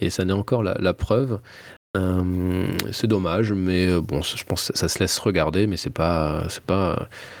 [0.00, 1.40] et ça n'est encore la, la preuve.
[1.96, 5.90] Euh, c'est dommage, mais euh, bon, je pense que ça se laisse regarder, mais c'est
[5.90, 6.94] pas, c'est pas,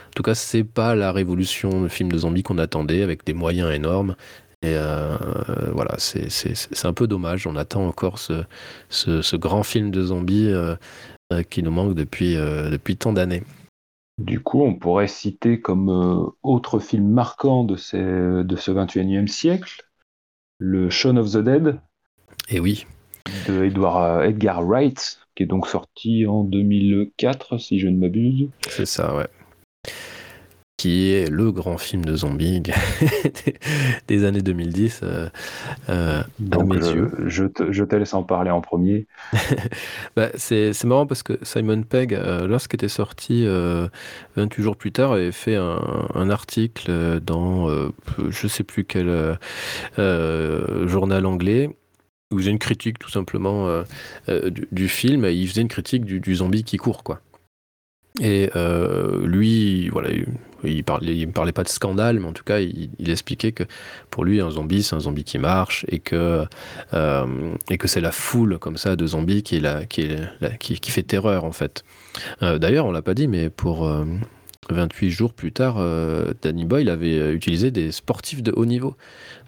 [0.08, 3.34] en tout cas, c'est pas la révolution de film de zombies qu'on attendait avec des
[3.34, 4.16] moyens énormes.
[4.66, 5.16] Et euh,
[5.72, 7.46] voilà, c'est c'est- c'est un peu dommage.
[7.46, 8.42] On attend encore ce,
[8.88, 10.74] ce, ce grand film de zombies euh,
[11.32, 13.42] euh, qui nous manque depuis, euh, depuis tant d'années.
[14.18, 19.82] Du coup, on pourrait citer comme autre film marquant de, ces, de ce 21e siècle
[20.58, 21.80] le Shaun of the Dead
[22.48, 22.86] Et oui,
[23.46, 28.48] de Edward, Edgar Wright, qui est donc sorti en 2004, si je ne m'abuse.
[28.68, 29.28] c'est ça, ouais.
[30.76, 32.62] Qui est le grand film de zombies
[34.08, 35.00] des années 2010.
[36.38, 39.06] Donc, je, te, je, te, laisse en parler en premier.
[40.16, 42.12] bah, c'est marrant parce que Simon Pegg,
[42.46, 43.46] lorsqu'il était sorti
[44.36, 45.80] 28 jours plus tard, avait fait un,
[46.14, 47.68] un article dans
[48.28, 49.38] je sais plus quel
[49.96, 51.70] journal anglais
[52.32, 53.82] où il faisait une critique tout simplement
[54.72, 55.24] du, film.
[55.24, 57.20] Et il faisait une critique du, du zombie qui court, quoi.
[58.20, 60.10] Et euh, lui, voilà,
[60.66, 63.64] il parlait, parlait pas de scandale, mais en tout cas, il, expliquait que
[64.10, 66.44] pour lui, un zombie, c'est un zombie qui marche et que,
[66.94, 70.08] euh, que c'est la foule comme ça de zombies qui, la, qui,
[70.58, 71.84] qui, fait terreur en fait.
[72.42, 73.88] Euh, D'ailleurs, on l'a pas dit, mais pour
[74.70, 75.76] 28 jours plus tard,
[76.42, 78.96] Danny Boyle avait utilisé des sportifs de haut niveau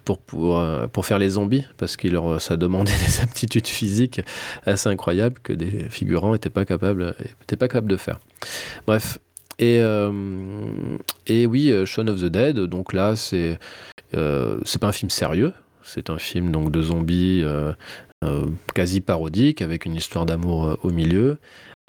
[0.05, 4.21] pour, pour, euh, pour faire les zombies, parce que leur, ça demandait des aptitudes physiques
[4.65, 8.19] assez incroyables que des figurants n'étaient pas pas capables de faire.
[8.87, 9.19] Bref.
[9.59, 10.11] Et, euh,
[11.27, 13.59] et oui, euh, Shaun of the Dead, donc là, c'est
[14.11, 17.43] c'est pas un film sérieux, c'est un film donc de zombies
[18.73, 21.37] quasi parodique, avec une histoire d'amour au milieu.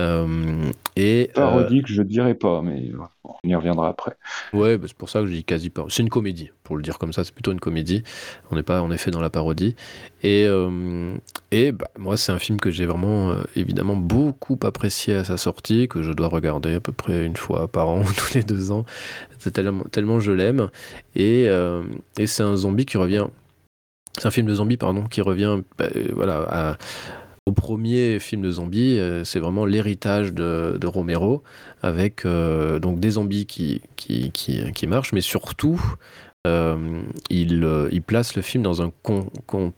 [0.01, 2.91] Euh, et, Parodique, je dirais pas, mais
[3.25, 4.17] on y reviendra après.
[4.53, 5.85] Ouais, bah, c'est pour ça que je dis quasi pas.
[5.89, 8.03] C'est une comédie, pour le dire comme ça, c'est plutôt une comédie.
[8.51, 9.77] On n'est pas en effet dans la parodie.
[10.23, 11.15] Et, euh,
[11.51, 15.37] et bah, moi, c'est un film que j'ai vraiment, euh, évidemment, beaucoup apprécié à sa
[15.37, 18.43] sortie, que je dois regarder à peu près une fois par an ou tous les
[18.43, 18.85] deux ans.
[19.39, 20.71] C'est tellement, tellement je l'aime.
[21.15, 21.45] Et,
[22.19, 23.27] et c'est un zombie qui revient.
[24.19, 26.79] C'est un film de zombie, pardon, qui revient bah, voilà, à,
[27.47, 31.43] au premier film de zombies, euh, c'est vraiment l'héritage de, Romero,
[31.83, 35.81] avec euh, donc des zombies qui, qui, qui, marchent, mais surtout,
[36.47, 38.93] euh, il, place le film dans un,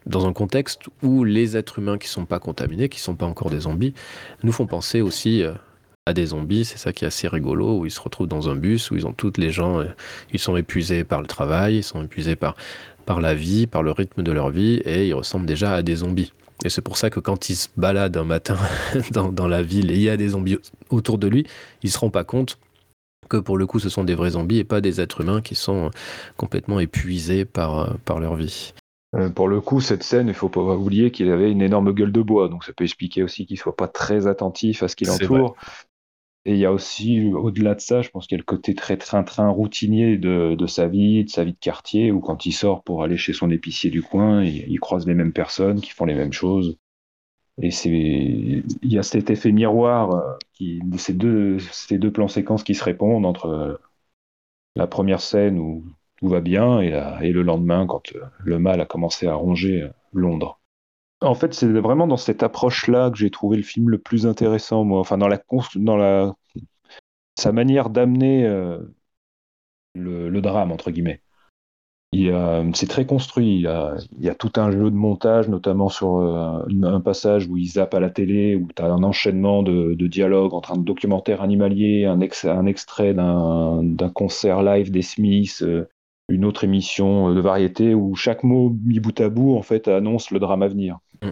[0.07, 3.17] dans un contexte où les êtres humains qui ne sont pas contaminés, qui ne sont
[3.17, 3.95] pas encore des zombies,
[4.43, 5.43] nous font penser aussi
[6.07, 6.65] à des zombies.
[6.65, 9.07] C'est ça qui est assez rigolo, où ils se retrouvent dans un bus, où ils
[9.07, 9.83] ont toutes les gens,
[10.33, 12.57] ils sont épuisés par le travail, ils sont épuisés par,
[13.07, 15.97] par la vie, par le rythme de leur vie, et ils ressemblent déjà à des
[15.97, 16.33] zombies.
[16.65, 18.57] Et c'est pour ça que quand il se balade un matin
[19.11, 20.59] dans, la ville et il y a des zombies
[20.91, 21.47] autour de lui,
[21.83, 22.59] il ne se rend pas compte
[23.29, 25.55] que pour le coup ce sont des vrais zombies et pas des êtres humains qui
[25.55, 25.91] sont
[26.37, 28.75] complètement épuisés par, par leur vie.
[29.15, 31.93] Euh, pour le coup, cette scène, il ne faut pas oublier qu'il avait une énorme
[31.93, 34.89] gueule de bois, donc ça peut expliquer aussi qu'il ne soit pas très attentif à
[34.89, 35.57] ce qui l'entoure.
[36.45, 38.75] Et il y a aussi, au-delà de ça, je pense qu'il y a le côté
[38.75, 42.83] très train-train routinier de, sa vie, de sa vie de quartier, où quand il sort
[42.83, 46.15] pour aller chez son épicier du coin, il, croise les mêmes personnes qui font les
[46.15, 46.79] mêmes choses.
[47.61, 52.65] Et il y a cet effet miroir, euh, qui, ces deux, ces deux plans séquences
[52.65, 53.77] qui se répondent entre euh,
[54.75, 55.85] la première scène où
[56.17, 60.62] tout va bien et le lendemain quand euh, le mal a commencé à ronger Londres.
[61.23, 64.85] En fait, c'est vraiment dans cette approche-là que j'ai trouvé le film le plus intéressant,
[64.85, 65.01] moi.
[65.01, 65.41] Enfin, dans la,
[65.77, 66.35] dans la
[67.39, 68.79] sa manière d'amener euh,
[69.95, 71.23] le, drame entre guillemets.
[72.75, 73.57] C'est très construit.
[73.57, 73.63] Il
[74.21, 77.95] y, a, tout un jeu de montage, notamment sur euh, un passage où il zappe
[77.95, 82.21] à la télé, où tu as un enchaînement de, dialogues entre un documentaire animalier, un,
[82.21, 85.89] un extrait d'un concert live des Smiths, euh,
[86.29, 90.31] une autre émission de variété, où chaque mot mis bout à bout en fait annonce
[90.31, 90.99] le drame à venir.
[91.23, 91.29] Mm.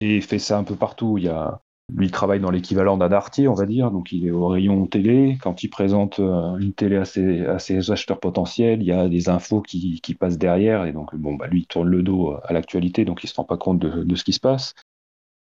[0.00, 1.18] Et il fait ça un peu partout.
[1.18, 1.60] Il y a,
[1.94, 4.86] lui, il travaille dans l'équivalent d'un artier, on va dire, donc il est au rayon
[4.86, 5.38] télé.
[5.42, 9.08] Quand il présente euh, une télé à ses, à ses acheteurs potentiels, il y a
[9.08, 12.34] des infos qui, qui passent derrière, et donc bon, bah, lui, il tourne le dos
[12.44, 14.74] à l'actualité, donc il se rend pas compte de, de, ce qui se passe.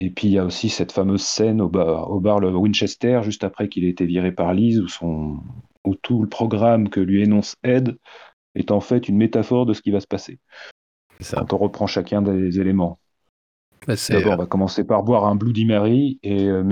[0.02, 3.22] Et puis il y a aussi cette fameuse scène au bar, au bar le Winchester,
[3.24, 5.38] juste après qu'il ait été viré par Lise, où, son,
[5.86, 7.96] où tout le programme que lui énonce Ed
[8.56, 10.40] est en fait une métaphore de ce qui va se passer.
[11.20, 11.38] Ça.
[11.38, 13.00] Quand on reprend chacun des éléments.
[13.88, 16.64] Bah, D'abord, on va commencer par boire un Bloody Mary, et euh,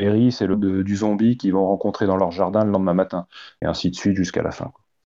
[0.00, 3.26] Mary, c'est le du zombie qu'ils vont rencontrer dans leur jardin le lendemain matin,
[3.62, 4.72] et ainsi de suite jusqu'à la fin.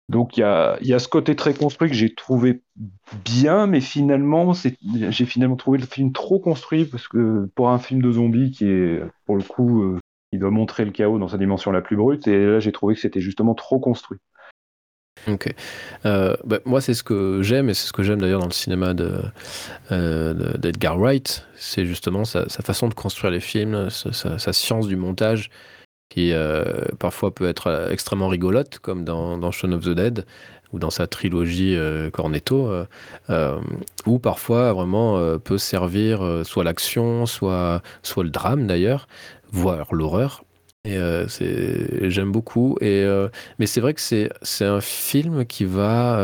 [0.09, 2.62] Donc il y a, y a, ce côté très construit que j'ai trouvé
[3.24, 8.02] bien, mais finalement, j'ai finalement trouvé le film trop construit, parce que pour un film
[8.02, 9.98] de zombie qui est, pour le coup, euh,
[10.32, 12.94] il doit montrer le chaos dans sa dimension la plus brute, et là j'ai trouvé
[12.94, 14.18] que c'était justement trop construit.
[15.28, 15.52] Ok.
[16.04, 18.52] Euh, bah, moi, c'est ce que j'aime, et c'est ce que j'aime d'ailleurs dans le
[18.52, 18.94] cinéma
[19.90, 21.46] euh, d'Edgar Wright.
[21.56, 25.50] C'est justement sa, façon de construire les films, sa, science du montage,
[26.10, 26.64] qui euh,
[27.00, 30.26] parfois peut être extrêmement rigolote, comme dans, dans Shaun of the Dead,
[30.72, 31.76] ou dans sa trilogie
[32.12, 32.72] Cornetto,
[34.06, 39.08] ou parfois vraiment peut servir soit l'action, soit, soit le drame d'ailleurs,
[39.50, 40.45] voire l'horreur.
[40.87, 42.77] Et euh, c'est, j'aime beaucoup.
[42.81, 46.18] Et, euh, mais c'est vrai que c'est, un film qui va,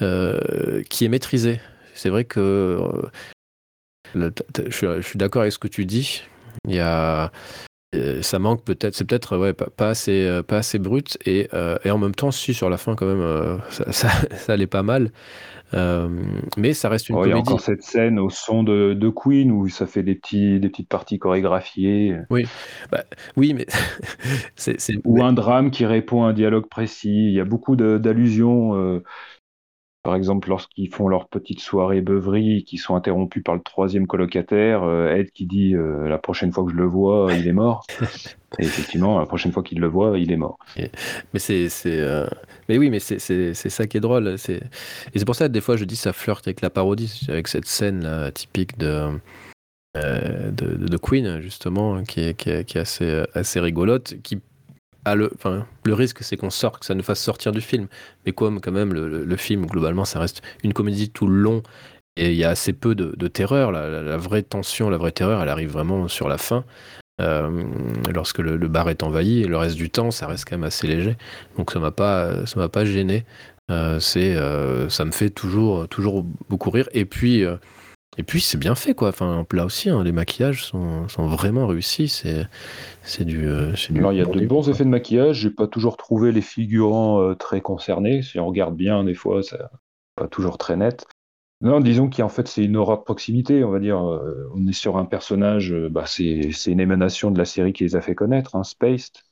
[0.00, 1.60] euh, qui est maîtrisé.
[1.94, 2.80] C'est vrai que
[4.14, 6.22] je, suis, d'accord avec ce que tu dis.
[6.66, 7.30] Il y a,
[8.22, 11.48] ça manque peut-être, c'est peut-être ouais, pas, assez, pas assez brut et,
[11.84, 15.12] et, en même temps, si sur la fin quand même, ça, ça, allait pas mal.
[15.72, 17.30] Mais ça reste une comédie.
[17.30, 20.14] Il y a encore cette scène au son de, de, Queen où ça fait des,
[20.14, 22.16] petits, des petites parties chorégraphiées.
[22.30, 22.46] Oui,
[22.90, 23.04] bah,
[23.36, 23.66] oui mais
[24.56, 24.78] c'est.
[25.04, 27.28] Ou un drame qui répond à un dialogue précis.
[27.28, 29.00] Il y a beaucoup d'allusions.
[30.02, 34.82] Par exemple, lorsqu'ils font leur petite soirée beuverie, qui sont interrompus par le troisième colocataire,
[34.82, 37.86] euh, Ed qui dit euh, la prochaine fois que je le vois, il est mort.
[38.58, 40.58] Et effectivement, la prochaine fois qu'il le voit, il est mort.
[40.76, 42.26] mais c'est, euh,
[42.68, 44.36] mais oui, mais c'est, ça qui est drôle.
[44.38, 44.60] C'est...
[45.14, 47.46] Et c'est pour ça que des fois je dis ça flirte avec la parodie, avec
[47.46, 49.08] cette scène là, typique de,
[49.94, 54.40] de, de, Queen justement, qui est, qui est, qui est assez, assez rigolote, qui
[55.06, 57.88] le, risque, c'est qu'on sorte, que ça nous fasse sortir du film.
[58.24, 61.62] Mais comme quand même le, film, globalement, ça reste une comédie tout le long
[62.16, 63.72] et il y a assez peu de, terreur.
[63.72, 66.64] La, vraie tension, la vraie terreur, elle arrive vraiment sur la fin.
[67.20, 67.64] Euh,
[68.14, 70.86] lorsque le, bar est envahi et le reste du temps ça reste quand même assez
[70.86, 71.18] léger
[71.58, 73.26] donc ça m'a pas m'a pas gêné
[73.70, 77.44] euh, euh, ça me fait toujours toujours beaucoup rire et puis
[78.18, 79.08] et puis c'est bien fait quoi.
[79.08, 82.08] Enfin là aussi, hein, les maquillages sont, sont, vraiment réussis.
[82.08, 82.46] C'est
[83.02, 83.46] c'est du.
[83.46, 85.40] Euh, Alors il y a de bons effets de maquillage.
[85.40, 88.22] J'ai pas toujours trouvé les figurants euh, très concernés.
[88.22, 89.58] Si on regarde bien, des fois, c'est
[90.14, 91.06] pas toujours très net.
[91.62, 93.64] Non, disons qu'en fait c'est une aura de proximité.
[93.64, 95.72] On va dire, euh, on est sur un personnage.
[95.90, 99.22] bah, c'est une émanation de la série qui les a fait connaître, hein, Spaced,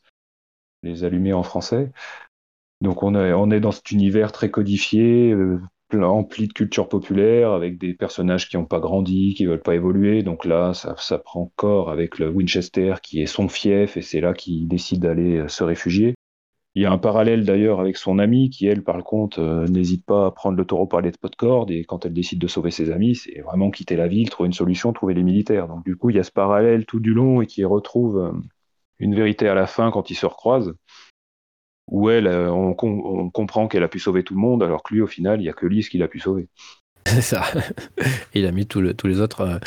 [0.82, 1.92] les allumés en français.
[2.80, 5.34] Donc on est, on est dans cet univers très codifié,
[5.94, 10.22] empli de culture populaire, avec des personnages qui n'ont pas grandi, qui veulent pas évoluer.
[10.22, 14.32] Donc là, ça, prend corps avec le Winchester qui est son fief, et c'est là
[14.34, 16.14] qu'il décide d'aller euh, se réfugier.
[16.76, 20.06] Il y a un parallèle d'ailleurs avec son amie qui, elle, par contre, euh, n'hésite
[20.06, 22.70] pas à prendre le taureau par les de corde et quand elle décide de sauver
[22.70, 25.66] ses amis, c'est vraiment quitter la ville, trouver une solution, trouver les militaires.
[25.66, 28.32] Donc du coup, il y a ce parallèle tout du long et qui retrouve euh,
[29.00, 30.74] une vérité à la fin quand ils se recroisent
[31.90, 32.74] où elle, euh, on,
[33.30, 35.48] comprend qu'elle a pu sauver tout le monde, alors que lui, au final, il n'y
[35.48, 36.48] a que Lise qui l'a pu sauver.
[37.06, 37.42] C'est ça.
[38.34, 39.58] Il a mis tous les autres euh,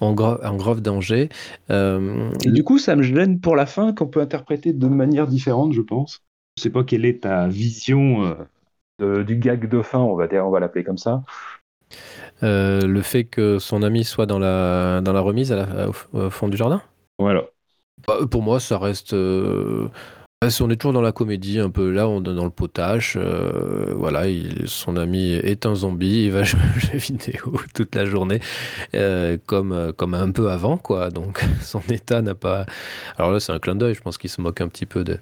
[0.00, 1.28] en, grave danger.
[1.70, 5.26] Euh, Et du coup, ça me gêne pour la fin qu'on peut interpréter de manière
[5.26, 6.20] différente, je pense.
[6.56, 8.36] Je ne sais pas quelle est ta vision
[8.98, 11.22] du gag de fin, on va dire, on va l'appeler comme ça.
[12.42, 15.56] le fait que son ami soit dans la, dans la remise
[16.12, 16.82] au, fond du jardin?
[17.18, 17.44] Voilà.
[18.06, 19.14] Bah, pour moi, ça reste
[20.42, 23.12] on est toujours dans la comédie, un peu là, on est dans le potage.
[23.16, 24.22] Euh, voilà,
[24.64, 28.40] son ami est un zombie, il va jouer aux jeux vidéo toute la journée,
[28.94, 31.10] euh, comme, euh, comme un peu avant, quoi.
[31.10, 32.64] Donc son état n'a pas.
[33.18, 35.18] Alors là, c'est un clin d'œil, je pense qu'il se moque un petit peu de,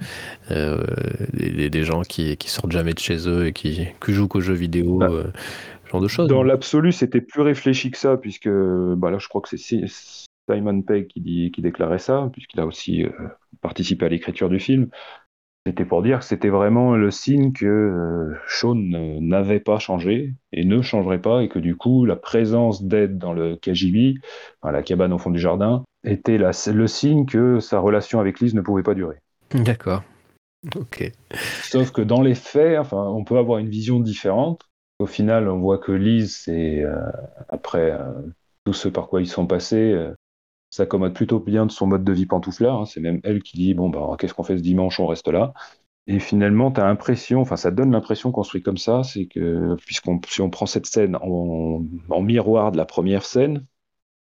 [1.32, 4.54] des, gens qui, qui sortent jamais de chez eux et qui, qui jouent qu'aux jeux
[4.54, 4.98] vidéo.
[4.98, 5.10] Bah,
[5.90, 6.28] genre de choses.
[6.28, 9.84] Dans l'absolu, c'était plus réfléchi que ça, puisque bah là, je crois que c'est
[10.48, 13.04] Simon Pegg qui, dit, qui déclarait ça, puisqu'il a aussi
[13.60, 14.88] participé à l'écriture du film,
[15.68, 20.64] c'était pour dire que c'était vraiment le signe que euh, Sean n'avait pas changé et
[20.64, 24.14] ne changerait pas, et que du coup, la présence d'Ed dans le KGB,
[24.64, 28.62] la cabane au fond du jardin, était le signe que sa relation avec Lise ne
[28.62, 29.16] pouvait pas durer.
[29.52, 30.02] D'accord.
[30.74, 31.12] Ok.
[31.62, 34.62] Sauf que dans les faits, enfin, on peut avoir une vision différente.
[34.98, 36.96] Au final, on voit que Lise, c'est euh,
[37.48, 38.22] après euh,
[38.64, 39.94] tout ce par quoi ils sont passés,
[40.70, 42.82] s'accommode plutôt bien de son mode de vie pantouflard.
[42.82, 42.86] Hein.
[42.86, 45.52] C'est même elle qui dit bon bah qu'est-ce qu'on fait ce dimanche, on reste là.
[46.06, 50.20] Et finalement, tu as l'impression, enfin ça donne l'impression construit comme ça, c'est que puisqu'on
[50.26, 51.80] si on prend cette scène en,
[52.22, 53.66] miroir de la première scène,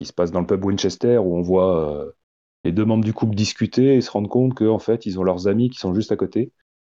[0.01, 2.13] qui se passe dans le pub Winchester, où on voit euh,
[2.65, 5.49] les deux membres du couple discuter et se rendre compte qu'en fait ils ont leurs
[5.49, 6.53] amis qui sont juste à côté,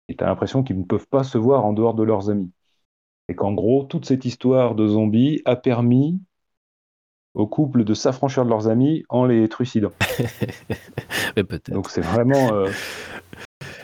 [0.09, 2.51] et tu as l'impression qu'ils ne peuvent pas se voir en dehors de leurs amis.
[3.29, 6.21] Et qu'en gros, toute cette histoire de zombies a permis
[7.35, 9.93] au couple de s'affranchir de leurs amis en les trucidant.
[11.69, 12.69] Donc c'est vraiment euh,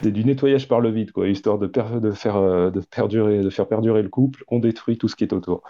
[0.02, 3.68] du nettoyage par le vide, quoi, histoire de, de, faire, euh, de, perdurer, de faire
[3.68, 5.62] perdurer le couple, on détruit tout ce qui est autour.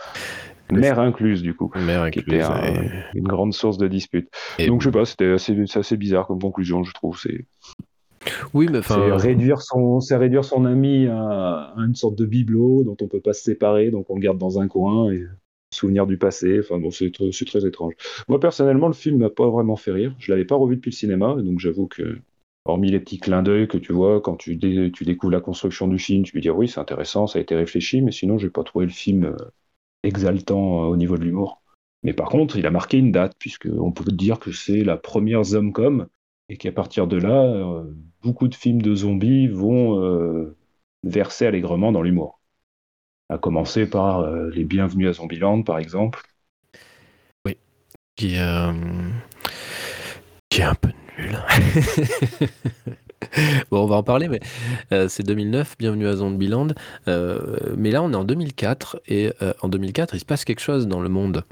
[0.70, 1.70] Mère incluse, du coup.
[1.76, 2.24] Mère incluse.
[2.24, 4.28] Qui était une grande source de dispute.
[4.66, 7.18] Donc, je sais pas, c'était assez, assez, bizarre comme conclusion, je trouve.
[7.20, 7.46] C'est.
[8.52, 12.82] Oui, mais C'est réduire son, c'est réduire son ami à, à, une sorte de bibelot
[12.82, 15.24] dont on peut pas se séparer, donc on le garde dans un coin et
[15.76, 16.60] souvenir du passé.
[16.60, 17.94] Enfin bon, c'est très étrange.
[18.28, 20.14] Moi personnellement, le film m'a pas vraiment fait rire.
[20.18, 22.18] Je l'avais pas revu depuis le cinéma, donc j'avoue que
[22.66, 25.98] hormis les petits clins d'œil que tu vois quand tu, tu, découvres la construction du
[25.98, 28.64] film, tu peux dire oui, c'est intéressant, ça a été réfléchi, mais sinon, j'ai pas
[28.64, 29.36] trouvé le film euh,
[30.02, 31.62] exaltant euh, au niveau de l'humour.
[32.02, 35.44] Mais par contre, il a marqué une date, puisqu'on peut dire que c'est la première
[35.44, 36.06] Zomcom,
[36.48, 37.84] et qu'à partir de là, euh,
[38.22, 40.54] beaucoup de films de zombies vont
[41.04, 42.35] verser allègrement dans l'humour
[43.28, 46.22] à commencer par euh, les Bienvenus à Zombieland, par exemple.
[47.44, 47.56] Oui,
[48.16, 48.72] qui, euh,
[50.48, 51.38] qui est un peu nul.
[53.70, 54.40] bon, on va en parler, mais
[54.92, 56.68] euh, c'est 2009, bienvenue à Zombieland.
[57.06, 61.00] Mais là, on est en 2004, et en 2004, il se passe quelque chose dans
[61.00, 61.44] le monde.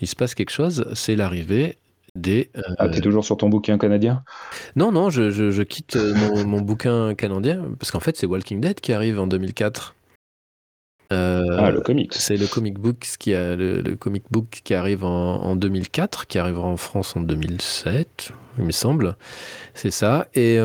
[0.00, 1.78] Il se passe quelque chose, c'est l'arrivée
[2.14, 2.50] des...
[2.76, 4.22] ah, t'es toujours sur ton bouquin canadien?
[4.76, 8.80] Non, non, je, je, quitte mon, mon, bouquin canadien, parce qu'en fait, c'est Walking Dead
[8.80, 9.94] qui arrive en 2004.
[11.12, 12.12] Ah, le comics.
[12.14, 16.38] C'est le comic book qui a le, comic book qui arrive en, en, 2004, qui
[16.38, 19.16] arrivera en France en 2007, il me semble.
[19.74, 20.28] C'est ça.
[20.34, 20.58] Et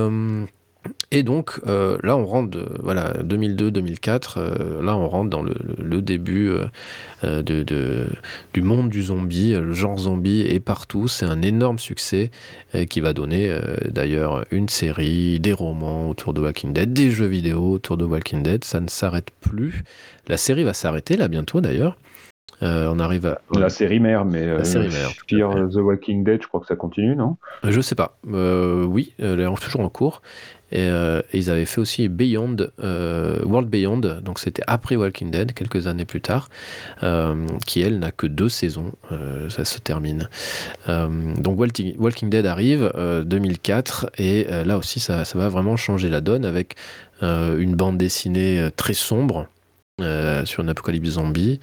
[1.11, 6.01] et donc euh, là, on rentre, voilà, 2002-2004, euh, là on rentre dans le, le
[6.01, 8.07] début euh, de, de,
[8.53, 9.53] du monde du zombie.
[9.53, 11.07] Le genre zombie est partout.
[11.07, 12.31] C'est un énorme succès
[12.89, 13.57] qui va donner
[13.87, 18.43] d'ailleurs une série, des romans autour de Walking Dead, des jeux vidéo autour de Walking
[18.43, 18.63] Dead.
[18.63, 19.83] Ça ne s'arrête plus.
[20.27, 21.97] La série va s'arrêter là bientôt d'ailleurs.
[22.61, 25.11] on arrive à la série mère, mais la série mère.
[25.27, 27.37] Fear The Walking Dead, je crois que ça continue, non?
[27.63, 28.17] Je sais pas.
[28.25, 30.21] oui, elle est toujours en cours.
[30.73, 35.53] Euh, et, ils avaient fait aussi Beyond, euh, World Beyond, donc c'était après Walking Dead,
[35.53, 36.49] quelques années plus tard,
[37.03, 38.91] euh, qui elle n'a que deux saisons,
[39.49, 40.29] ça se termine.
[40.87, 42.91] donc Walking Dead arrive
[43.25, 46.75] 2004 et là aussi ça, ça, va vraiment changer la donne avec
[47.21, 49.47] une bande dessinée très sombre
[49.99, 51.59] sur une apocalypse zombie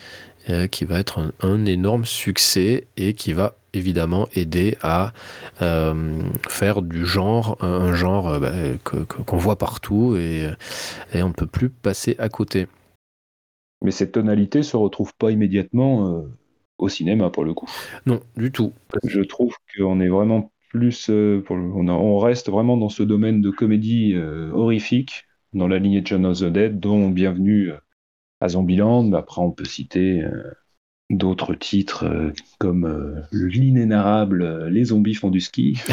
[0.70, 5.12] qui va être un, énorme succès et qui va évidemment aider à
[5.62, 8.52] euh, faire du genre un genre euh, bah,
[9.26, 10.48] qu'on voit partout et,
[11.12, 12.66] et, on ne peut plus passer à côté.
[13.82, 16.22] Mais cette tonalité se retrouve pas immédiatement euh,
[16.78, 17.68] au cinéma pour le coup.
[18.06, 18.72] Non, du tout.
[19.04, 21.10] Je trouve qu'on est vraiment plus,
[21.44, 24.16] pour on, on, reste vraiment dans ce domaine de comédie
[24.52, 27.70] horrifique dans la lignée de John of the Dead, dont Bienvenue
[28.40, 29.12] à Zombieland.
[29.12, 30.24] Après, on peut citer
[31.10, 35.80] d'autres titres euh, comme euh, l'inénarrable euh, Les zombies font du ski.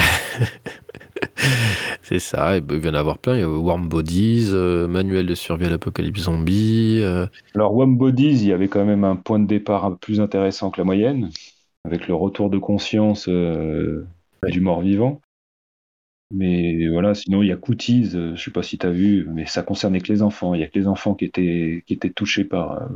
[2.02, 3.36] C'est ça, il vient en avoir plein.
[3.36, 7.02] Il y a Warm Bodies, Manuel de survie à l'apocalypse zombie.
[7.56, 10.20] Alors, Warm Bodies, il y avait quand même un point de départ un peu plus
[10.20, 11.30] intéressant que la moyenne,
[11.86, 15.22] avec le retour de conscience du mort-vivant.
[16.32, 19.46] Mais voilà, sinon il y a Cooties, je sais pas si tu as vu, mais
[19.46, 20.54] ça concernait que les enfants.
[20.54, 22.88] Il y a que les enfants qui étaient, qui étaient touchés par,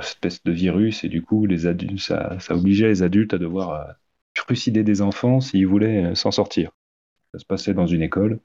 [0.00, 3.70] espèce de virus et du coup les adultes, ça, ça obligeait les adultes à devoir
[3.70, 3.92] euh,
[4.34, 6.70] trucider des enfants s'ils voulaient euh, s'en sortir.
[7.32, 8.38] Ça se passait dans une école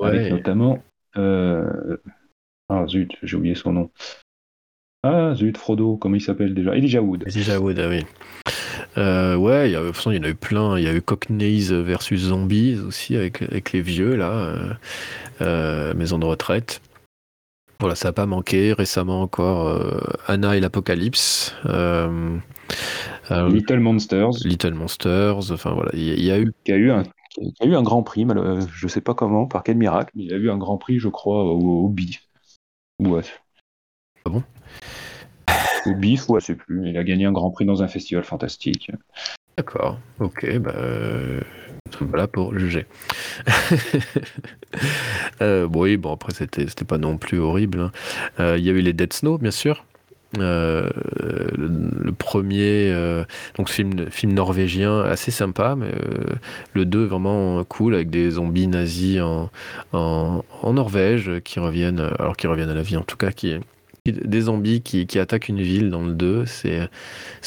[0.00, 0.82] avec notamment
[1.16, 1.98] euh...
[2.70, 3.90] ah zut j'ai oublié son nom
[5.02, 6.74] ah zut Frodo comment il s'appelle déjà?
[6.74, 8.02] Elijah Wood Elijah Wood ah oui
[8.98, 10.78] euh, ouais, y, a, de toute façon, il y en a eu plein.
[10.78, 14.76] Il y a eu Cockneys versus Zombies aussi avec, avec les vieux, là,
[15.40, 16.80] euh, maison de retraite.
[17.82, 18.72] Voilà, ça n'a pas manqué.
[18.72, 21.52] Récemment encore, euh, Anna et l'Apocalypse.
[21.66, 22.38] Euh,
[23.32, 24.44] euh, Little Monsters.
[24.44, 25.50] Little Monsters.
[25.50, 26.52] Enfin voilà, il y, a eu.
[26.64, 29.64] Qui a eu un, a eu un grand prix, je ne sais pas comment, par
[29.64, 32.22] quel miracle, mais il a eu un grand prix, je crois, au, BIF.
[33.00, 33.22] Ouais.
[34.24, 34.44] Ah bon?
[35.86, 36.88] Au BIF, ouais, je sais plus.
[36.88, 38.92] Il a gagné un grand prix dans un festival fantastique.
[39.56, 40.72] D'accord, ok, bah,
[42.00, 42.86] voilà pour juger.
[45.42, 47.80] euh, bon, oui, bon, après, c'était, pas non plus horrible.
[47.80, 47.92] Hein.
[48.40, 49.84] Euh, il y a eu les Dead Snow, bien sûr.
[50.38, 50.88] Euh,
[51.58, 53.24] le, premier, euh,
[53.58, 56.34] donc film, film norvégien assez sympa, mais euh,
[56.72, 59.50] le 2 vraiment cool avec des zombies nazis en,
[59.92, 63.56] en, en, Norvège qui reviennent, alors qui reviennent à la vie en tout cas, qui,
[64.04, 66.88] des zombies qui, qui, attaquent une ville dans le 2, c'est,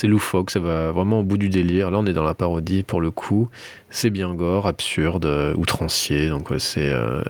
[0.03, 1.91] loufoque, ça va vraiment au bout du délire.
[1.91, 3.49] Là, on est dans la parodie pour le coup.
[3.89, 7.23] C'est bien gore, absurde, outrancier, donc c'est, euh,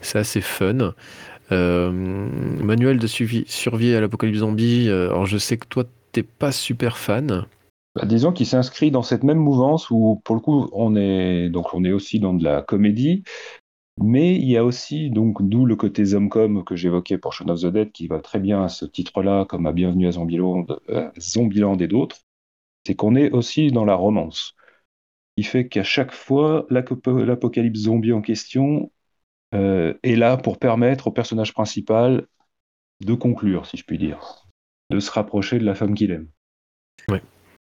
[0.00, 0.94] c'est assez fun.
[1.52, 6.98] Euh, manuel de survie à l'apocalypse zombie, euh, je sais que toi, t'es pas super
[6.98, 7.44] fan.
[7.94, 11.74] Bah, disons qu'il s'inscrit dans cette même mouvance où, pour le coup, on est, donc
[11.74, 13.22] on est aussi dans de la comédie,
[14.00, 17.60] mais il y a aussi, donc, d'où le côté Zomcom que j'évoquais pour Shaun of
[17.60, 21.10] the Dead, qui va très bien à ce titre-là, comme à Bienvenue à Zombieland, euh,
[21.18, 22.20] Zombieland et d'autres,
[22.86, 24.56] c'est qu'on est aussi dans la romance.
[25.36, 28.90] Il fait qu'à chaque fois, l'apocalypse zombie en question
[29.54, 32.26] euh, est là pour permettre au personnage principal
[33.04, 34.46] de conclure, si je puis dire,
[34.90, 36.28] de se rapprocher de la femme qu'il aime.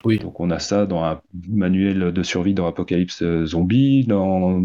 [0.05, 0.19] Oui.
[0.19, 4.63] Donc on a ça dans un manuel de survie dans Apocalypse Zombie, dans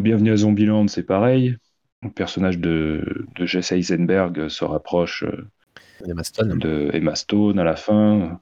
[0.00, 1.56] Bienvenue à Zombieland, c'est pareil.
[2.02, 5.48] Le personnage de, de Jesse Eisenberg se rapproche euh,
[6.06, 8.40] de Emma Stone à la fin.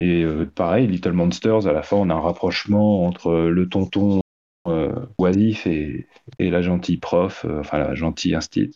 [0.00, 4.20] Et euh, pareil, Little Monsters, à la fin, on a un rapprochement entre le tonton
[4.68, 6.06] euh, oisif et,
[6.38, 8.72] et, la gentille prof, enfin la gentille instit.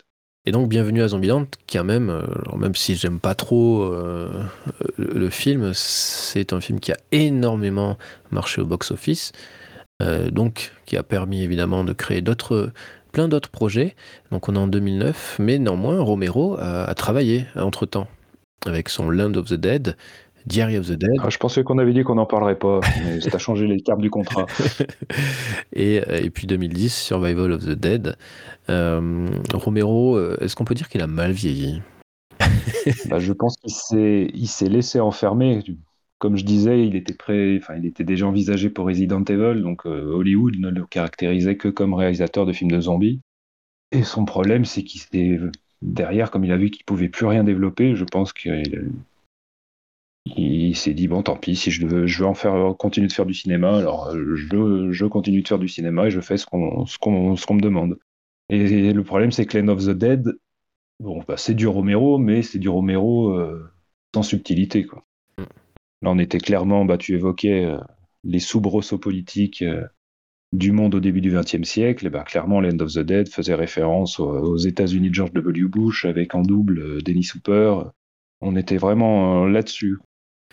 [0.47, 3.93] Et donc, Bienvenue à Zombieland, qui a même, alors même si j'aime pas trop
[4.97, 7.99] le film, c'est un film qui a énormément
[8.31, 9.33] marché au box-office.
[10.01, 12.73] Donc qui a permis évidemment de créer d'autres
[13.17, 13.97] plein d'autres projets.
[14.31, 18.09] Donc on est en 2009, mais néanmoins Romero a, travaillé entre temps
[18.67, 19.97] avec son Land of the Dead,
[20.45, 21.19] Diary of the Dead.
[21.23, 23.81] Ah, je pensais qu'on avait dit qu'on n'en parlerait pas, mais ça a changé les
[23.81, 24.45] termes du contrat.
[25.73, 28.17] et, et, puis 2010, Survival of the Dead.
[28.69, 31.81] Euh, Romero, euh, est-ce qu'on peut dire qu'il a mal vieilli?
[33.09, 35.63] Bah, Je pense qu'il s'est laissé enfermer
[36.19, 40.13] comme je disais, il était prêt, il était déjà envisagé pour Resident Evil, donc euh,
[40.13, 43.21] Hollywood ne le caractérisait que comme réalisateur de films de zombies.
[43.93, 45.39] Et son problème, c'est qu'il s'est
[45.83, 48.91] derrière, comme il a vu qu'il pouvait plus rien développer, je pense qu'il
[50.25, 52.07] il, s'est dit bon, tant pis, si je veux,
[52.75, 56.37] continuer de faire du cinéma, alors je, continue de faire du cinéma et je fais
[56.37, 57.99] ce qu'on me demande.
[58.49, 60.39] Et, le problème, c'est que Land of the Dead,
[61.01, 63.71] bon, bah, c'est du Romero, mais c'est du Romero euh,
[64.15, 65.05] sans subtilité, quoi.
[66.07, 67.79] Là, on était clairement, bah, tu évoquais euh,
[68.23, 69.83] les soubresauts politiques euh,
[70.53, 72.07] du monde au début du XXe siècle.
[72.07, 75.67] Et bah, clairement, Land of the Dead faisait référence aux, États-Unis de George W.
[75.67, 77.91] Bush avec en double euh, Dennis Hooper.
[78.41, 79.99] On était vraiment là-dessus.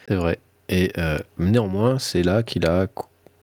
[0.08, 0.40] C'est vrai.
[0.70, 0.92] Et
[1.38, 2.88] néanmoins, c'est là qu'il a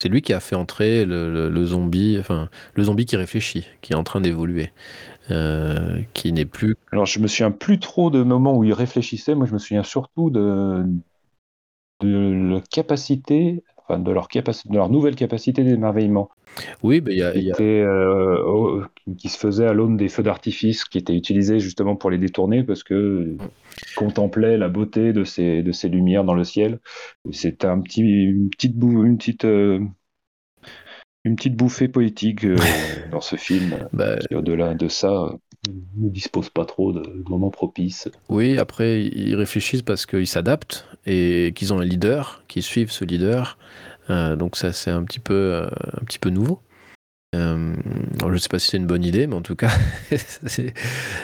[0.01, 3.97] c'est lui qui a fait entrer le, zombie, enfin le zombie qui réfléchit, qui est
[3.97, 4.73] en train d'évoluer,
[6.15, 6.77] qui n'est plus.
[6.91, 9.35] Alors je me souviens plus trop de moments où il réfléchissait.
[9.35, 10.83] Moi, je me souviens surtout de
[12.03, 16.31] de la capacité, enfin de leur, capacité, de leur nouvelle capacité d'émerveillement.
[16.83, 17.33] Oui, il y a.
[17.33, 18.85] Qui, euh,
[19.17, 22.63] qui se faisait à l'aune des feux d'artifice qui étaient utilisés justement pour les détourner
[22.63, 23.37] parce que
[23.97, 26.79] contemplait la beauté de ces, de ces lumières dans le ciel.
[27.31, 29.81] C'était un petit, une petite, une petite, euh,
[31.25, 32.57] une petite bouffée poétique euh,
[33.11, 33.89] dans ce film.
[33.93, 35.35] Bah, au-delà de ça,
[35.97, 38.09] ne dispose pas trop de moments propices.
[38.29, 43.05] Oui, après, ils réfléchissent parce qu'ils s'adaptent et qu'ils ont un leader, qui suivent ce
[43.05, 43.59] leader.
[44.11, 45.67] Euh, donc ça, c'est un petit peu, euh,
[46.01, 46.61] un petit peu nouveau.
[47.35, 47.75] Euh,
[48.21, 49.71] je ne sais pas si c'est une bonne idée, mais en tout cas,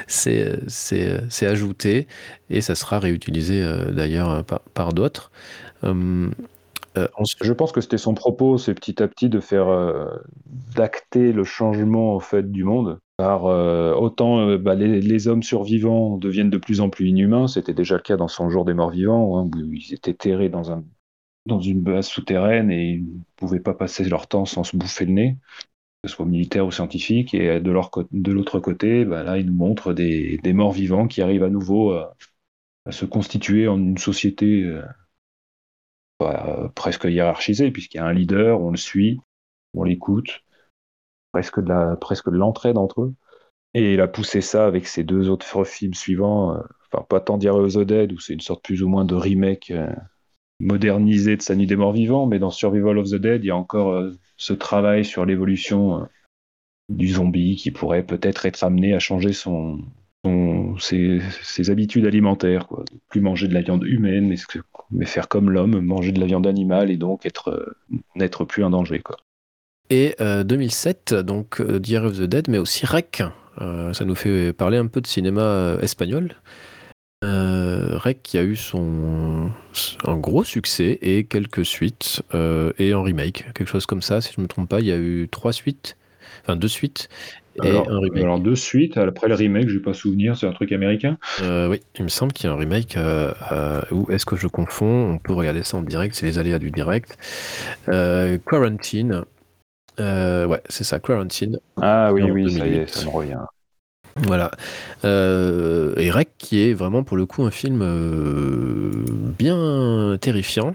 [0.07, 2.07] c'est ajouté
[2.49, 3.62] et ça sera réutilisé
[3.93, 5.30] d'ailleurs par d'autres.
[6.97, 9.68] Je pense que c'était son propos, c'est petit à petit de faire
[10.74, 16.16] d'acter le changement au fait du monde par euh, autant euh, bah, les, hommes survivants
[16.16, 18.91] deviennent de plus en plus inhumains, c'était déjà le cas dans son jour des morts
[18.91, 20.84] vivants, hein, où ils étaient terrés dans, un,
[21.45, 25.05] dans une base souterraine et ils ne pouvaient pas passer leur temps sans se bouffer
[25.05, 25.36] le nez,
[26.03, 27.34] que ce soit militaire ou scientifique.
[27.34, 31.51] Et de, l'autre côté, bah, là, ils nous montrent des, morts vivants qui arrivent à
[31.51, 32.14] nouveau à,
[32.91, 34.82] se constituer en une société euh,
[36.19, 39.21] bah, presque hiérarchisée, puisqu'il y a un leader, on le suit,
[39.75, 40.43] on l'écoute
[41.33, 43.14] presque de la, presque de l'entraide entre eux.
[43.75, 46.61] Et il a poussé ça avec ses deux autres films suivants, euh,
[46.91, 49.14] enfin pas tant dire of the Dead, où c'est une sorte plus ou moins de
[49.14, 49.93] remake euh,
[50.59, 53.51] modernisé de Sa Nuit des Morts Vivants, mais dans Survival of the Dead, il y
[53.51, 56.09] a encore euh, ce travail sur l'évolution
[56.89, 59.81] du zombie qui pourrait peut-être être amené à changer son,
[60.79, 62.85] ses, habitudes alimentaires, quoi.
[63.09, 64.35] plus manger de la viande humaine,
[64.91, 67.77] mais, faire comme l'homme, manger de la viande animale et donc être
[68.14, 69.01] n'être plus un danger.
[69.01, 69.16] Quoi.
[69.91, 73.23] Et 2007, euh, donc euh, Diary of the Dead, mais aussi Rec.
[73.61, 76.35] Euh, ça nous fait parler un peu de cinéma espagnol.
[77.23, 79.51] Rec qui a eu son
[80.05, 84.41] un gros succès et quelques suites et un remake, quelque chose comme ça, si je
[84.41, 84.79] ne me trompe pas.
[84.79, 85.97] Il y a eu trois suites,
[86.43, 87.09] enfin deux suites
[87.65, 88.23] et alors, un remake.
[88.23, 91.81] Alors deux suites, après le remake, je n'ai pas souvenir, c'est un truc américain Oui,
[91.97, 92.99] il me semble qu'il y a un remake.
[93.93, 95.13] ou est-ce que je confonds?
[95.15, 97.17] On peut regarder ça en direct, c'est les aléas du direct.
[98.47, 99.25] Quarantine,
[100.01, 101.59] euh, ouais, c'est ça, Quarantine.
[101.81, 103.39] Ah oui, oui, ça y est, ça me revient.
[104.27, 104.51] Voilà.
[105.05, 109.05] Euh, et Rec, qui est vraiment pour le coup un film euh,
[109.39, 110.75] bien terrifiant.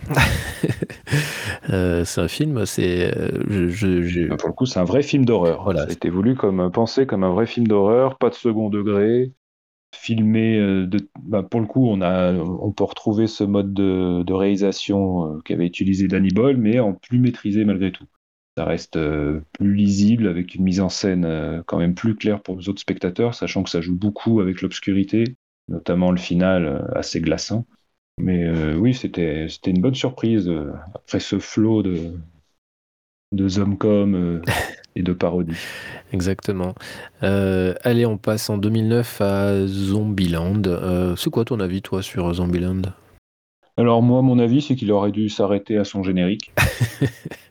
[1.68, 3.14] c'est un film, c'est.
[3.50, 5.64] Je, bah, Pour le coup, c'est un vrai film d'horreur.
[5.64, 5.82] Voilà.
[5.82, 9.34] Ça a été voulu comme pensé comme un vrai film d'horreur, pas de second degré,
[9.94, 10.98] filmé de.
[11.22, 15.68] Bah, pour le coup, on a, on peut retrouver ce mode de, de réalisation qu'avait
[15.68, 18.06] utilisé Danny Boyle, mais en plus maîtrisé malgré tout
[18.58, 22.41] ça reste euh, plus lisible avec une mise en scène euh, quand même plus claire
[22.41, 25.36] pour les autres spectateurs, sachant que ça joue beaucoup avec l'obscurité,
[25.70, 27.66] notamment le final euh, assez glaçant.
[28.20, 30.47] Mais oui, c'était une bonne surprise
[30.93, 32.14] après ce flot de,
[33.32, 34.39] de Zomcom
[34.95, 35.58] et de parodies.
[36.14, 36.76] Exactement.
[37.22, 41.16] allez, on passe en 2009 à Zombieland.
[41.18, 42.84] c'est quoi ton avis, toi, sur Zombieland?
[43.78, 46.54] Alors, moi, mon avis, c'est qu'il aurait dû s'arrêter à son générique.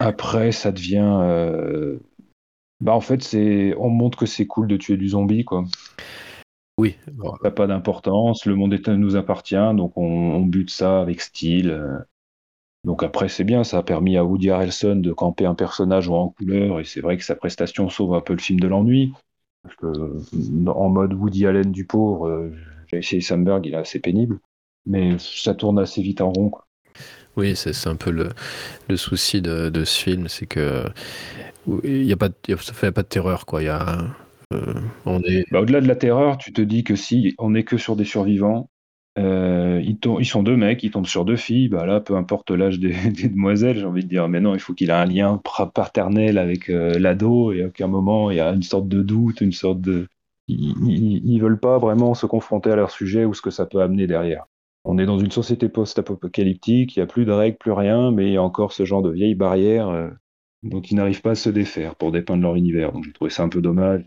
[0.00, 1.20] Après, ça devient.
[1.22, 1.98] Euh,
[2.80, 5.64] bah, en fait, c'est on montre que c'est cool de tuer du zombie, quoi.
[6.78, 6.96] Oui.
[7.06, 11.78] Ça n'a pas d'importance, le monde nous appartient, donc on, bute ça avec style.
[12.84, 16.30] Donc après, c'est bien, ça a permis à Woody Harrelson de camper un personnage en
[16.30, 19.12] couleur, et c'est vrai que sa prestation sauve un peu le film de l'ennui.
[19.62, 22.50] Parce que en mode Woody Allen du pauvre, euh,
[22.92, 24.40] essayé Samberg, il est assez pénible.
[24.86, 26.50] Mais ça tourne assez vite en rond.
[27.36, 30.84] Oui, c'est un peu le, souci de, ce film, c'est que
[31.84, 32.28] il y a pas,
[32.58, 33.60] ça fait pas de terreur, quoi.
[33.60, 33.98] A,
[34.52, 34.74] euh.
[35.50, 38.04] Bah, au-delà de la terreur, tu te dis que si on n'est que sur des
[38.04, 38.68] survivants,
[39.18, 41.68] euh, ils, ils, sont deux mecs, ils tombent sur deux filles.
[41.68, 42.94] Bah là, peu importe l'âge des,
[43.28, 45.40] demoiselles, j'ai envie de dire, mais non, il faut qu'il ait un lien
[45.74, 49.40] paternel avec euh, l'ado et à aucun moment il y a une sorte de doute,
[49.40, 50.08] une sorte de.
[50.48, 53.82] Ils, ils, veulent pas vraiment se confronter à leur sujet ou ce que ça peut
[53.82, 54.46] amener derrière.
[54.84, 58.28] On est dans une société post-apocalyptique, il n'y a plus de règles, plus rien, mais
[58.28, 60.08] il y a encore ce genre de vieilles barrières euh,
[60.62, 62.92] dont ils n'arrivent pas à se défaire pour dépeindre leur univers.
[62.92, 64.04] Donc j'ai trouvé ça un peu dommage.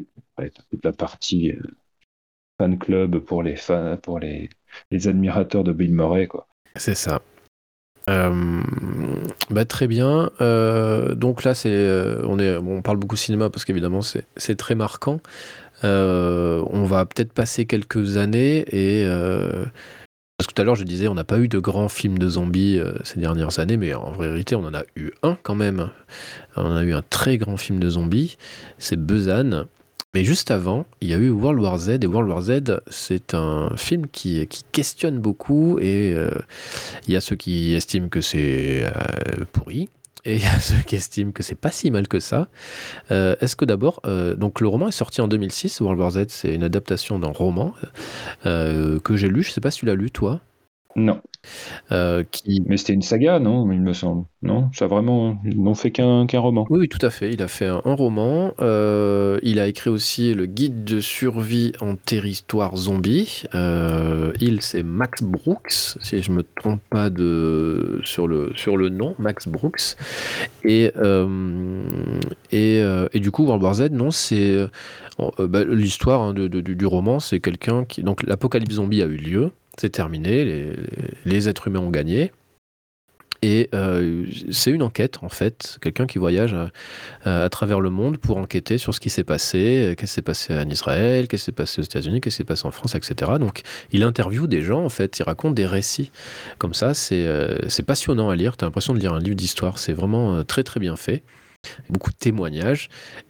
[0.72, 1.54] toute la partie
[2.58, 4.50] fan club pour les fans, pour les
[4.92, 6.48] les admirateurs de Bill Murray, quoi.
[6.76, 7.22] C'est ça.
[8.10, 8.62] Euh,
[9.50, 10.32] bah, très bien.
[10.42, 14.76] Euh, donc là, c'est, euh, on, est, on parle beaucoup cinéma parce qu'évidemment, c'est très
[14.76, 15.20] marquant.
[15.84, 19.06] on va peut-être passer quelques années et.
[20.44, 22.28] Parce que tout à l'heure, je disais, on n'a pas eu de grands films de
[22.28, 25.90] zombies ces dernières années, mais en vérité, on en a eu un quand même.
[26.58, 28.36] On a eu un très grand film de zombies.
[28.78, 29.68] C'est Busan.
[30.14, 33.34] Mais juste avant, il y a eu World War Z, et World War Z, c'est
[33.34, 36.30] un film qui, qui questionne beaucoup, et euh,
[37.08, 39.88] il y a ceux qui estiment que c'est euh, pourri,
[40.26, 42.48] et il y a ceux qui estiment que c'est pas si mal que ça.
[43.12, 44.02] Euh, est-ce que d'abord,
[44.38, 47.74] donc le roman est sorti en 2006, World War Z, c'est une adaptation d'un roman
[48.44, 50.42] que j'ai lu, je sais pas si tu l'as lu toi
[50.96, 51.22] non.
[51.92, 52.64] Euh, qui...
[52.68, 54.26] Mais c'était une saga, non Il me semble.
[54.42, 55.38] Non Ça vraiment.
[55.46, 56.66] Ils n'ont fait qu'un roman.
[56.70, 57.32] Oui, tout à fait.
[57.32, 58.54] Il a fait un, roman.
[58.62, 63.44] Euh, il a écrit aussi le guide de survie en territoire zombie.
[63.56, 68.90] Euh, il, c'est Max Brooks, si je me trompe pas de, sur, le, sur le
[68.90, 69.96] nom, Max Brooks.
[70.64, 70.92] Et,
[72.52, 72.78] et,
[73.14, 74.58] et, du coup, World War Z, non, c'est.
[75.40, 78.04] Bah, l'histoire hein, du roman, c'est quelqu'un qui.
[78.04, 80.76] Donc, l'apocalypse zombie a eu lieu c'est terminé,
[81.26, 82.32] les, êtres humains ont gagné.
[83.42, 88.18] Et euh, c'est une enquête, en fait, quelqu'un qui voyage euh, à, travers le monde
[88.18, 91.46] pour enquêter sur ce qui s'est passé, qu'est-ce qui s'est passé en Israël, qu'est-ce qui
[91.48, 93.34] s'est passé aux États-Unis, qu'est-ce qui s'est passé en France, etc.
[93.40, 96.10] Donc il interviewe des gens, en fait, il raconte des récits.
[96.58, 99.78] Comme ça, c'est euh, passionnant à lire, tu as l'impression de lire un livre d'histoire,
[99.78, 101.24] c'est vraiment très très bien fait
[101.90, 102.90] beaucoup de témoignages.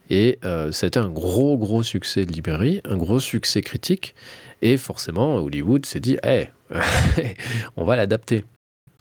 [0.10, 4.16] Et ça a été un gros, gros succès de librairie, un gros succès critique.
[4.64, 6.48] Et forcément, Hollywood s'est dit, hey,
[7.76, 8.46] on va l'adapter.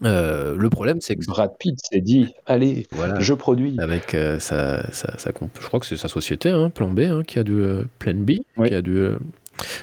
[0.05, 3.77] Euh, le problème, c'est que Brad Pitt s'est dit, allez, voilà, je produis.
[3.79, 7.45] Avec euh, sa, je crois que c'est sa société, hein, Plan B, hein, qui a
[7.45, 9.07] dû euh, Plan B, qui a dû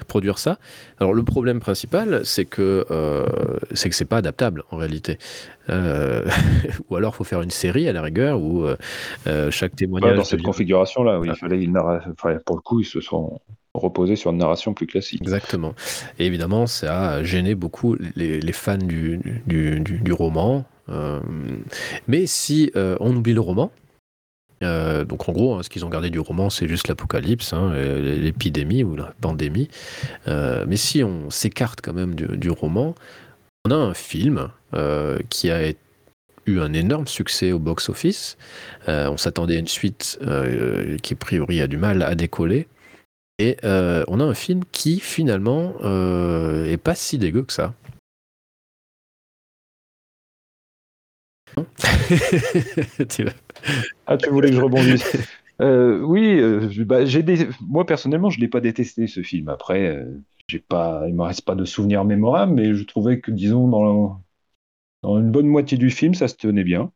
[0.10, 0.60] produire ça.
[1.00, 2.86] Alors le problème principal, c'est que
[3.74, 5.18] c'est que c'est pas adaptable en réalité.
[5.70, 8.66] ou alors, il faut faire une série à la rigueur où
[9.50, 10.18] chaque témoignage.
[10.18, 11.72] dans cette configuration-là, oui, il fallait, il
[12.46, 13.40] pour le coup, ils se sont
[13.74, 15.22] reposer sur une narration plus classique.
[15.22, 15.74] Exactement.
[16.18, 20.66] Et évidemment, ça a gêné beaucoup les, fans du, roman.
[20.90, 21.20] Euh,
[22.08, 23.72] mais si euh, on oublie le roman,
[24.64, 27.74] euh, donc en gros, hein, ce qu'ils ont gardé du roman, c'est juste l'apocalypse, hein,
[27.76, 29.70] l'épidémie ou la pandémie.
[30.26, 32.96] mais si on s'écarte quand même du, roman,
[33.66, 34.50] on a un film
[35.30, 35.72] qui a
[36.46, 38.38] eu un énorme succès au box-office.
[38.88, 40.20] on s'attendait à une suite
[41.04, 42.68] qui, a priori, a du mal à décoller.
[43.40, 47.74] Et euh, on a un film qui finalement euh, est pas si dégueu que ça.
[54.08, 55.18] ah, tu voulais que je rebondisse
[55.62, 56.42] euh, Oui,
[56.86, 57.00] bah,
[57.62, 59.48] moi personnellement, je l'ai pas détesté ce film.
[59.48, 60.06] Après,
[60.48, 64.22] j'ai pas, il me reste pas de souvenirs mémorables, mais je trouvais que, disons, dans,
[65.02, 66.92] dans une bonne moitié du film, ça se tenait bien.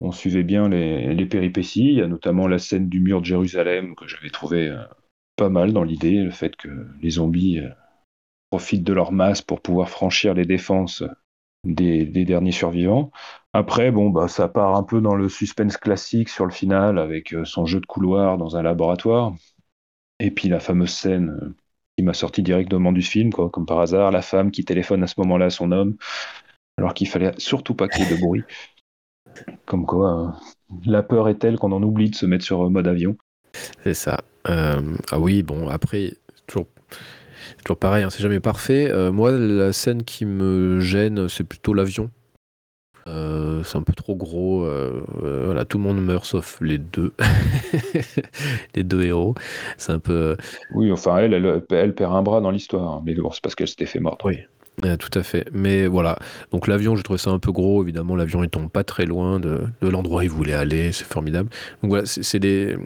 [0.00, 1.88] On suivait bien les, les péripéties.
[1.88, 4.74] Il y a notamment la scène du mur de Jérusalem que j'avais trouvé
[5.36, 6.68] pas mal dans l'idée, le fait que
[7.00, 7.70] les zombies euh,
[8.50, 11.04] profitent de leur masse pour pouvoir franchir les défenses
[11.64, 13.10] des, derniers survivants.
[13.52, 17.32] Après, bon, bah, ça part un peu dans le suspense classique sur le final avec
[17.34, 19.34] euh, son jeu de couloir dans un laboratoire.
[20.20, 21.54] Et puis la fameuse scène euh,
[21.96, 25.06] qui m'a sorti directement du film, quoi, comme par hasard, la femme qui téléphone à
[25.06, 25.96] ce moment-là à son homme,
[26.78, 28.42] alors qu'il fallait surtout pas qu'il y ait de bruit.
[29.66, 30.38] Comme quoi,
[30.84, 33.16] la peur est telle qu'on en oublie de se mettre sur mode avion.
[33.84, 34.20] C'est ça.
[34.48, 34.80] Euh,
[35.10, 36.12] ah oui, bon, après,
[36.46, 36.66] toujours,
[37.64, 38.90] toujours pareil, hein, c'est jamais parfait.
[38.90, 42.10] Euh, moi, la scène qui me gêne, c'est plutôt l'avion.
[43.08, 44.68] Euh, c'est un peu trop gros.
[45.20, 47.12] voilà, tout le monde meurt sauf les deux,
[48.74, 49.34] les deux héros.
[49.76, 50.36] C'est un peu.
[50.74, 53.86] Oui, enfin, elle, elle, perd un bras dans l'histoire, mais bon, c'est parce qu'elle s'était
[53.86, 54.24] fait mordre.
[54.26, 54.38] Oui.
[54.98, 55.46] Tout à fait.
[55.52, 56.18] Mais voilà.
[56.52, 57.82] Donc l'avion, j'ai trouvé ça un peu gros.
[57.82, 60.92] Évidemment, l'avion il tombe pas très loin de, de l'endroit où il voulait aller.
[60.92, 61.48] C'est formidable.
[61.82, 62.76] Donc voilà, c'est des,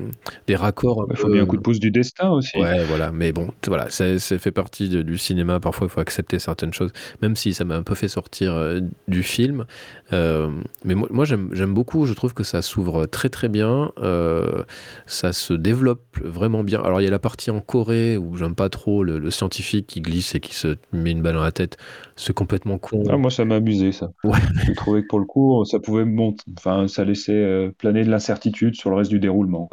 [0.47, 1.07] des raccords.
[1.11, 2.57] Il faut bien un coup de pouce du destin aussi.
[2.59, 3.11] Ouais, voilà.
[3.13, 5.61] Mais bon, voilà, ça, fait partie du cinéma.
[5.61, 8.81] Parfois, il faut accepter certaines choses, même si ça m'a un peu fait sortir euh,
[9.09, 9.67] du film.
[10.13, 10.51] Euh,
[10.85, 12.07] mais moi, moi j'aime beaucoup.
[12.07, 13.93] Je trouve que ça s'ouvre très très bien.
[13.99, 14.63] Euh,
[15.07, 16.81] ça se développe vraiment bien.
[16.83, 19.87] Alors il y a la partie en Corée où j'aime pas trop le, le scientifique
[19.87, 21.77] qui glisse et qui se met une balle dans la tête.
[22.17, 23.03] C'est complètement con.
[23.09, 24.11] Ah, moi, ça m'a amusé, ça.
[24.25, 24.39] Ouais.
[24.67, 26.45] J'ai trouvé que pour le coup, ça pouvait monter.
[26.59, 29.69] Enfin, ça laissait euh, planer de l'incertitude sur le reste du déroulement.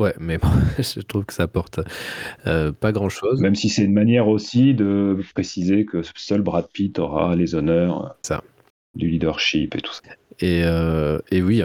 [0.00, 0.48] Ouais, mais bon,
[0.78, 1.80] je trouve que ça apporte
[2.46, 3.40] euh, pas grand chose.
[3.40, 8.16] Même si c'est une manière aussi de préciser que seul Brad Pitt aura les honneurs
[8.22, 8.42] ça.
[8.94, 10.00] du leadership et tout ça.
[10.42, 11.62] Et, euh, et oui,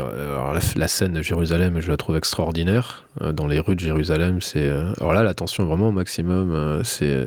[0.76, 3.06] la, scène de Jérusalem, je la trouve extraordinaire.
[3.24, 6.84] Euh, dans les rues de Jérusalem, c'est euh, alors là la tension vraiment au maximum,
[6.84, 7.26] c'est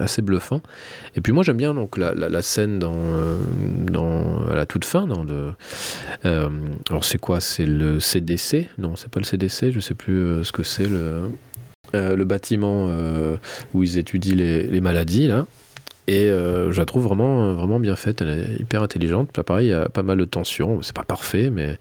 [0.00, 0.62] assez bluffant.
[1.16, 5.52] Et puis moi j'aime bien donc la, scène dans, à la toute fin, dans le
[6.24, 7.40] alors c'est quoi?
[7.40, 9.72] C'est le CDC Non, c'est pas le CDC.
[9.72, 11.30] Je sais plus ce que c'est le
[11.92, 12.88] le bâtiment
[13.74, 15.44] où ils étudient les, les maladies là.
[16.10, 18.20] Et euh, je la trouve vraiment, vraiment bien faite.
[18.20, 19.30] Elle est hyper intelligente.
[19.30, 20.82] pareil, il y a pas mal de tensions.
[20.82, 21.78] C'est pas parfait, mais,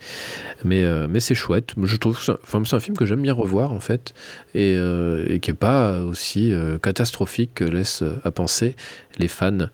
[0.63, 1.73] mais, euh, mais c'est chouette.
[1.81, 4.13] Je trouve c'est un, film que j'aime bien revoir, en fait,
[4.53, 6.53] et, euh, qui est pas aussi
[6.83, 8.75] catastrophique que laissent à penser
[9.17, 9.69] les fans.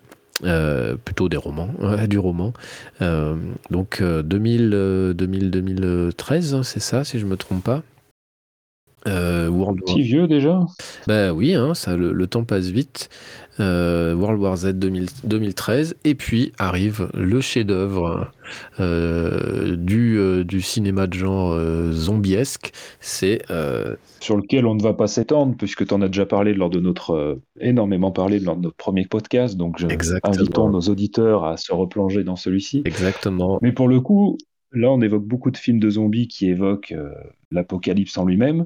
[1.03, 1.71] plutôt des romans,
[2.07, 2.53] du roman.
[3.71, 7.83] donc 2000, 2000, 2013, c'est ça, si je me trompe pas.
[9.05, 10.59] World Si vieux déjà
[11.07, 13.09] Bah oui, hein, ça, le, temps passe vite.
[13.59, 18.31] Euh, World War Z 2013, et puis arrive le chef-d'œuvre
[18.81, 21.57] euh, du, euh, du cinéma de genre
[21.91, 22.73] zombiesque.
[22.99, 23.43] C'est
[24.19, 26.79] sur lequel on ne va pas s'étendre puisque tu en as déjà parlé lors de
[26.79, 29.55] notre énormément parlé lors de notre premier podcast.
[29.55, 29.87] Donc, je
[30.23, 32.81] invitons nos auditeurs à se replonger dans celui-ci.
[32.85, 33.59] Exactement.
[33.61, 34.37] Mais pour le coup,
[34.73, 36.95] là, on évoque beaucoup de films de zombies qui évoquent
[37.51, 38.65] l'apocalypse en lui-même.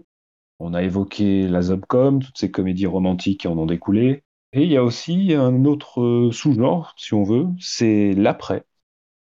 [0.60, 4.24] On a évoqué la Zomcom, toutes ces comédies romantiques qui en ont découlé.
[4.52, 8.66] Et il y a aussi un autre euh, sous-genre, si on veut, c'est l'après.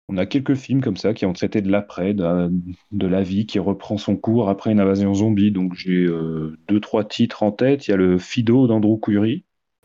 [0.09, 3.59] On a quelques films comme ça qui ont traité de l'après, de, la vie qui
[3.59, 5.51] reprend son cours après une invasion zombie.
[5.51, 7.87] Donc j'ai euh, deux, trois titres en tête.
[7.87, 9.43] Il y a le Fido d'Andrew Curry,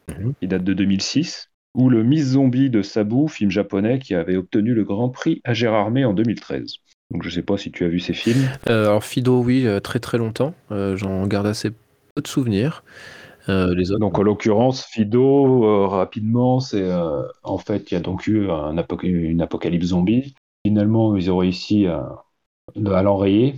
[0.08, 0.34] mhm.
[0.40, 4.74] qui date de 2006, ou le Miss Zombie de Sabu, film japonais qui avait obtenu
[4.74, 6.76] le Grand Prix à Gérardmer en 2013.
[7.12, 8.48] Donc je ne sais pas si tu as vu ces films.
[8.68, 10.54] Euh, alors Fido, oui, très très longtemps.
[10.70, 12.82] J'en garde assez peu de souvenirs.
[13.48, 14.00] Euh, les autres.
[14.00, 18.50] Donc en l'occurrence, Fido, euh, rapidement, c'est euh, en fait il y a donc eu
[18.50, 20.34] un une apocalypse zombie.
[20.64, 22.24] Finalement, ils ont réussi à,
[22.86, 23.56] à l'enrayer.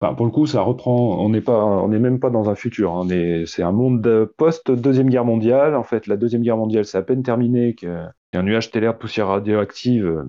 [0.00, 1.22] Enfin, pour le coup, ça reprend.
[1.22, 2.94] On n'est pas, on n'est même pas dans un futur.
[2.94, 3.06] Hein.
[3.46, 5.74] c'est un monde post deuxième guerre mondiale.
[5.76, 9.26] En fait, la deuxième guerre mondiale, c'est à peine terminé qu'un nuage stellaire de poussière
[9.28, 10.24] radioactive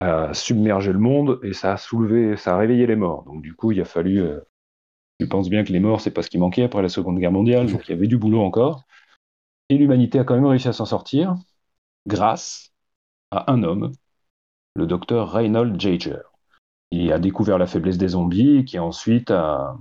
[0.00, 3.24] a submergé le monde et ça a soulevé, ça a réveillé les morts.
[3.24, 4.22] Donc du coup, il a fallu
[5.20, 7.32] je pense bien que les morts, c'est pas ce qui manquait après la Seconde Guerre
[7.32, 8.84] mondiale, donc il y avait du boulot encore.
[9.68, 11.36] Et l'humanité a quand même réussi à s'en sortir
[12.06, 12.72] grâce
[13.30, 13.92] à un homme,
[14.76, 16.22] le docteur Reinhold Jaeger.
[16.90, 19.76] Il a découvert la faiblesse des zombies, qui ensuite a,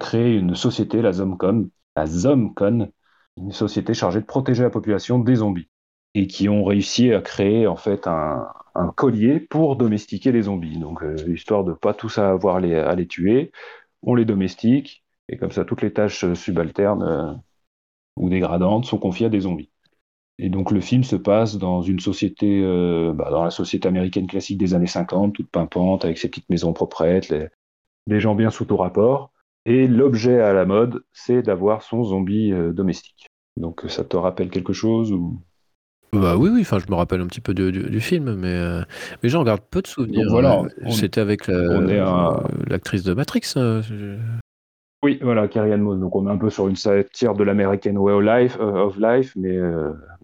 [0.00, 2.90] créé une société, la Zomcon, la Zomcon,
[3.36, 5.68] une société chargée de protéger la population des zombies,
[6.14, 8.48] et qui ont réussi à créer en fait un,
[8.96, 10.78] collier pour domestiquer les zombies.
[10.78, 13.52] Donc, euh, histoire de pas tous avoir à les tuer,
[14.02, 17.32] on les domestique, et comme ça, toutes les tâches euh, subalternes euh,
[18.16, 19.70] ou dégradantes sont confiées à des zombies.
[20.38, 24.26] Et donc le film se passe dans une société, euh, bah, dans la société américaine
[24.26, 27.30] classique des années 50, toute pimpante, avec ses petites maisons proprettes,
[28.06, 29.32] les, gens bien sous tout rapport.
[29.64, 33.26] Et l'objet à la mode, c'est d'avoir son zombie domestique.
[33.56, 35.12] Donc ça te rappelle quelque chose.
[36.20, 38.82] Bah oui, oui, enfin, je me rappelle un petit peu du, film, mais,
[39.22, 40.26] mais j'en garde peu de souvenirs.
[40.28, 43.52] voilà, C'était avec l'actrice de Matrix.
[43.56, 43.80] Hein,
[45.02, 46.00] oui, voilà, Carrie Ann Moss.
[46.00, 48.96] Donc on est un peu sur une satire de l'American Way of Life, euh, of
[48.98, 49.56] life mais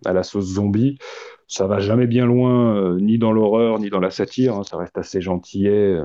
[0.04, 0.98] à la sauce zombie.
[1.46, 4.56] Ça va jamais bien loin, ni dans l'horreur, ni dans la satire.
[4.56, 4.62] Hein.
[4.64, 5.98] ça reste assez gentillet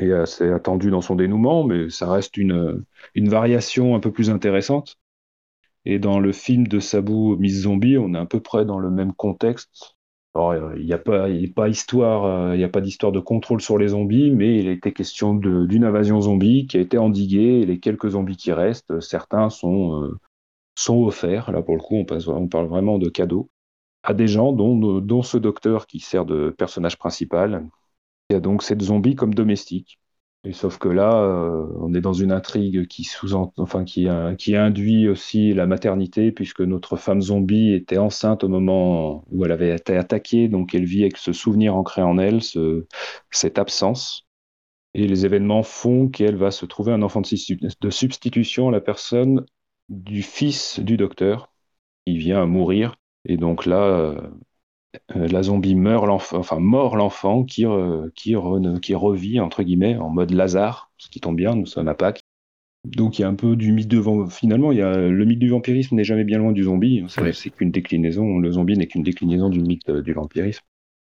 [0.00, 2.84] et assez attendu dans son dénouement, mais ça reste une,
[3.14, 4.98] une variation un peu plus intéressante.
[5.84, 8.90] Et dans le film de Sabu Miss Zombie, on est à peu près dans le
[8.90, 9.96] même contexte.
[10.34, 11.28] Alors, il n'y a pas,
[11.68, 14.92] histoire, euh, il n'y a pas d'histoire de contrôle sur les zombies, mais il était
[14.92, 17.64] question d'une invasion zombie qui a été endiguée.
[17.64, 20.18] Les quelques zombies qui restent, certains sont, euh,
[20.88, 21.52] offerts.
[21.52, 23.48] Là, pour le coup, on, on, parle vraiment de cadeaux
[24.02, 27.66] à des gens, dont, dont ce docteur qui sert de personnage principal,
[28.28, 30.00] qui a donc cette zombie comme domestique.
[30.52, 35.08] Sauf que là, euh, on est dans une intrigue qui sous enfin qui, qui induit
[35.08, 39.96] aussi la maternité, puisque notre femme zombie était enceinte au moment où elle avait été
[39.96, 42.86] attaquée, donc elle vit avec ce souvenir ancré en elle, ce,
[43.30, 44.26] cette absence.
[44.94, 49.46] Et les événements font qu'elle va se trouver un enfant de substitution à la personne
[49.88, 51.52] du fils du docteur,
[52.06, 52.96] qui vient à mourir.
[53.24, 54.14] Et donc là,
[55.16, 57.64] euh, la zombie meurt l'enfant, enfin mort l'enfant qui,
[58.14, 58.34] qui,
[58.82, 62.20] qui, revit entre guillemets en mode Lazare, ce qui tombe bien, nous sommes à Pâques.
[62.84, 65.38] Donc il y a un peu du mythe de finalement il y a le mythe
[65.38, 67.04] du vampirisme n'est jamais bien loin du zombie.
[67.08, 68.38] C'est qu'une déclinaison.
[68.38, 70.62] Le zombie n'est qu'une déclinaison du mythe euh, du vampirisme.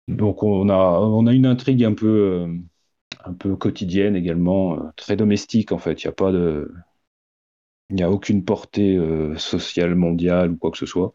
[0.09, 2.55] Donc on a on a une intrigue un peu euh,
[3.25, 6.03] un peu quotidienne également, très domestique en fait.
[6.03, 6.71] Il n'y a pas de
[7.89, 8.99] il n'y a aucune portée
[9.37, 11.15] sociale mondiale ou quoi que ce soit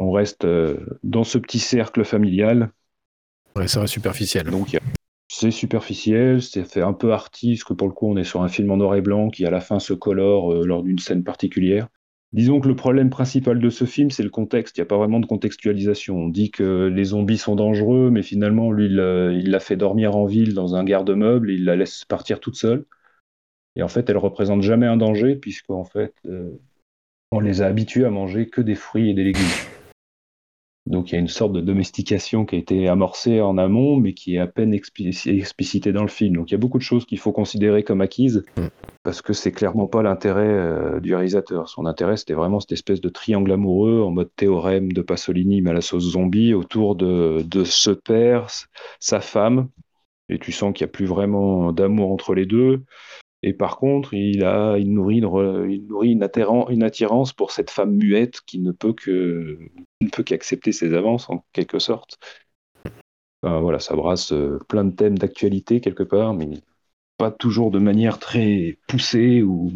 [0.00, 2.70] on reste euh, dans ce petit cercle familial.
[3.54, 4.50] Ouais, ça reste superficiel.
[4.50, 4.76] Donc
[5.28, 8.48] c'est superficiel, c'est fait un peu artiste, que pour le coup on est sur un
[8.48, 11.22] film en noir et blanc qui à la fin se colore euh, lors d'une scène
[11.22, 11.86] particulière.
[12.32, 14.76] Disons que le problème principal de ce film, c'est le contexte.
[14.76, 16.16] Il n'y a pas vraiment de contextualisation.
[16.16, 18.94] On dit que les zombies sont dangereux, mais finalement, lui, il
[19.50, 22.86] l'a fait dormir en ville dans un garde-meuble, il la laisse partir toute seule.
[23.74, 26.50] Et en fait, elle représente jamais un danger, puisqu'en fait, euh,
[27.32, 29.42] on les a habitués à manger que des fruits et des légumes.
[30.86, 34.14] Donc il y a une sorte de domestication qui a été amorcée en amont, mais
[34.14, 36.36] qui est à peine explicitée dans le film.
[36.36, 38.66] Donc il y a beaucoup de choses qu'il faut considérer comme acquises, mm.
[39.02, 41.68] parce que c'est clairement pas l'intérêt euh, du réalisateur.
[41.68, 45.70] Son intérêt, c'était vraiment cette espèce de triangle amoureux en mode théorème de Pasolini, mais
[45.70, 48.48] à la sauce zombie, autour de, de ce père,
[48.98, 49.68] sa femme,
[50.30, 52.84] et tu sens qu'il n'y a plus vraiment d'amour entre les deux.
[53.42, 56.28] Et par contre, il, a, il nourrit, une, il nourrit une,
[56.68, 59.58] une, attirance pour cette femme muette qui ne peut que
[60.02, 62.18] ne peut qu'accepter ses avances en quelque sorte.
[63.42, 66.50] voilà, ça brasse euh, plein de thèmes d'actualité quelque part, mais
[67.16, 69.72] pas toujours de manière très poussée ou,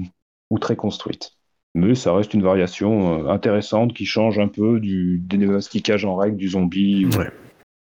[0.50, 1.32] ou très construite.
[1.74, 6.36] Mais ça reste une variation euh, intéressante qui change un peu du démasticage en règle
[6.36, 7.06] du zombie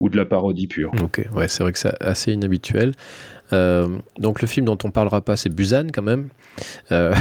[0.01, 0.93] ou, de la parodie pure.
[1.03, 2.93] Ok, ouais, c'est vrai que c'est assez inhabituel.
[3.53, 3.89] Euh,
[4.19, 6.29] donc le film dont on parlera pas, c'est Busan quand même.
[6.93, 7.15] Euh,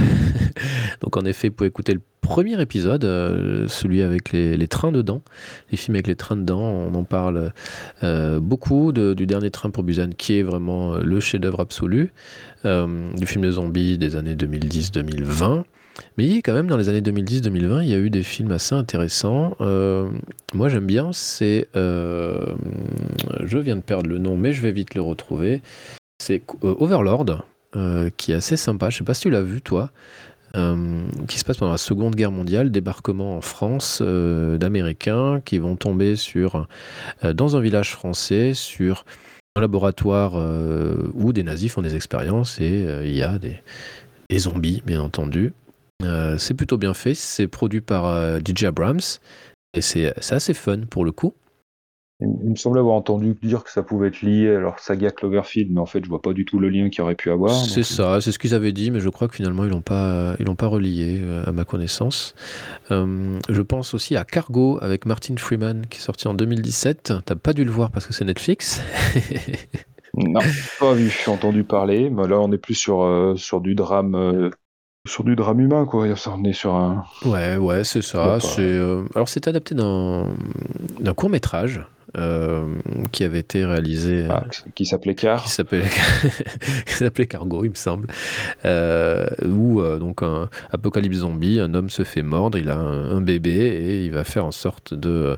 [1.01, 5.21] donc en effet, vous pouvez écouter le premier épisode, euh, celui avec les, trains dedans.
[5.71, 7.51] Les films avec les trains dedans, on en parle
[8.41, 12.11] beaucoup du dernier train pour Busan, qui est vraiment le chef-d'œuvre absolu
[12.63, 15.63] du film de zombies des années 2010-2020.
[16.17, 19.55] Mais quand même, dans les années 2010-2020, il y a eu des films assez intéressants.
[20.53, 21.69] moi, j'aime bien, c'est...
[21.73, 25.61] je viens de perdre le nom, mais je vais vite le retrouver.
[26.19, 27.43] C'est euh, Overlord,
[27.75, 28.89] euh, qui est assez sympa.
[28.89, 29.91] Je sais pas si tu l'as vu, toi.
[30.55, 35.75] Euh, qui se passe pendant la Seconde Guerre mondiale, débarquement en France d'Américains qui vont
[35.75, 36.67] tomber sur,
[37.21, 39.05] dans un village français sur
[39.55, 40.35] un laboratoire
[41.13, 43.59] où des nazis font des expériences et il y a des,
[44.29, 45.53] des, zombies, bien entendu.
[46.37, 49.01] c'est plutôt bien fait, c'est produit par DJ Abrams
[49.73, 51.33] et c'est assez fun pour le coup.
[52.19, 55.71] Il, me semblait avoir entendu dire que ça pouvait être lié à leur saga Cloverfield,
[55.71, 57.53] mais en fait, je vois pas du tout le lien qu'il aurait pu avoir.
[57.53, 60.35] C'est ça, c'est ce qu'ils avaient dit, mais je crois que finalement, ils l'ont pas,
[60.39, 62.33] ils l'ont pas relié euh, à ma connaissance.
[62.89, 67.13] Euh, je pense aussi à Cargo avec Martin Freeman qui est sorti en 2017.
[67.23, 68.81] T'as pas dû le voir parce que c'est Netflix.
[70.15, 70.39] non,
[70.79, 72.09] pas vu, entendu parler.
[72.09, 74.51] Mais là, on est plus sur, euh, sur du drame
[75.05, 76.05] sur du drame humain, quoi.
[76.05, 77.05] On est sur un.
[77.23, 78.39] Ouais, ouais, c'est ça.
[78.39, 78.79] C'est,
[79.15, 81.96] alors, c'est adapté d'un court métrage euh,
[83.11, 84.27] qui avait été réalisé.
[84.29, 84.45] Ah,
[84.75, 85.43] qui s'appelait Car.
[86.85, 88.07] Qui s'appelait Cargo, il me semble.
[88.65, 93.21] Euh, où, euh, donc, un apocalypse zombie, un homme se fait mordre, il a un,
[93.21, 95.37] bébé et il va faire en sorte de,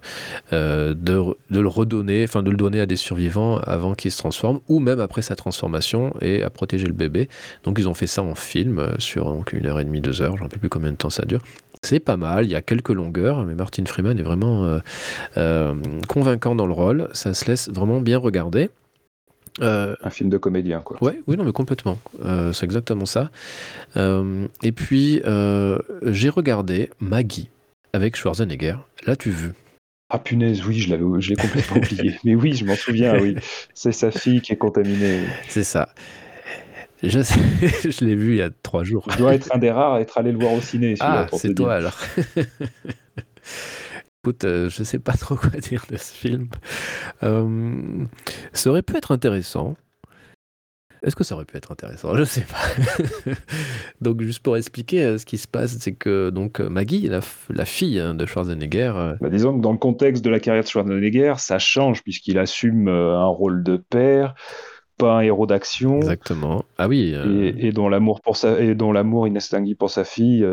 [0.52, 4.60] de, de, le redonner, enfin, de le donner à des survivants avant qu'il se transforme,
[4.68, 7.30] ou même après sa transformation et à protéger le bébé.
[7.64, 10.38] Donc, ils ont fait ça en film sur donc, une heure et demie, deux heures,
[10.38, 11.42] je ne sais plus combien de temps ça dure.
[11.82, 14.80] C'est pas mal, il y a quelques longueurs, mais Martin Freeman est vraiment euh,
[15.38, 15.74] euh,
[16.08, 17.10] convaincant dans le rôle.
[17.14, 18.70] Ça se laisse vraiment bien regarder.
[19.62, 21.02] Euh, un film de comédien, quoi.
[21.02, 21.98] Ouais, oui, non, mais complètement.
[22.54, 23.32] c'est exactement ça.
[23.96, 25.22] et puis,
[26.04, 27.50] j'ai regardé Maggie
[27.94, 28.76] avec Schwarzenegger.
[29.06, 29.54] L'as-tu vu?
[30.12, 32.18] Ah punaise, oui, je l'avais, je l'ai complètement oublié.
[32.24, 33.36] Mais oui, je m'en souviens, oui.
[33.76, 35.22] C'est sa fille qui est contaminée.
[35.48, 35.90] C'est ça.
[37.04, 37.20] Je,
[37.90, 39.06] je l'ai vu il y a trois jours.
[39.10, 40.96] Je dois être un des rares à être allé le voir au ciné.
[41.00, 41.98] Ah, c'est toi alors.
[44.24, 46.50] Écoute, euh, je sais pas trop quoi dire de ce film.
[47.24, 48.06] Euh,
[48.52, 49.78] ça aurait pu être intéressant.
[51.02, 52.14] Est-ce que ça aurait pu être intéressant?
[52.14, 53.34] Je sais pas.
[54.02, 57.64] donc juste pour expliquer euh, ce qui se passe, c'est que donc Maggie, la, la
[57.64, 59.16] fille hein, de Schwarzenegger.
[59.22, 62.90] Bah, disons que dans le contexte de la carrière de Schwarzenegger, ça change puisqu'il assume
[62.90, 64.36] un rôle de père
[65.00, 65.98] pas un héros d'action.
[65.98, 66.64] Exactement.
[66.78, 67.16] Ah oui.
[67.58, 70.46] Et, dont l'amour pour sa et dont l'amour inextinguible pour sa fille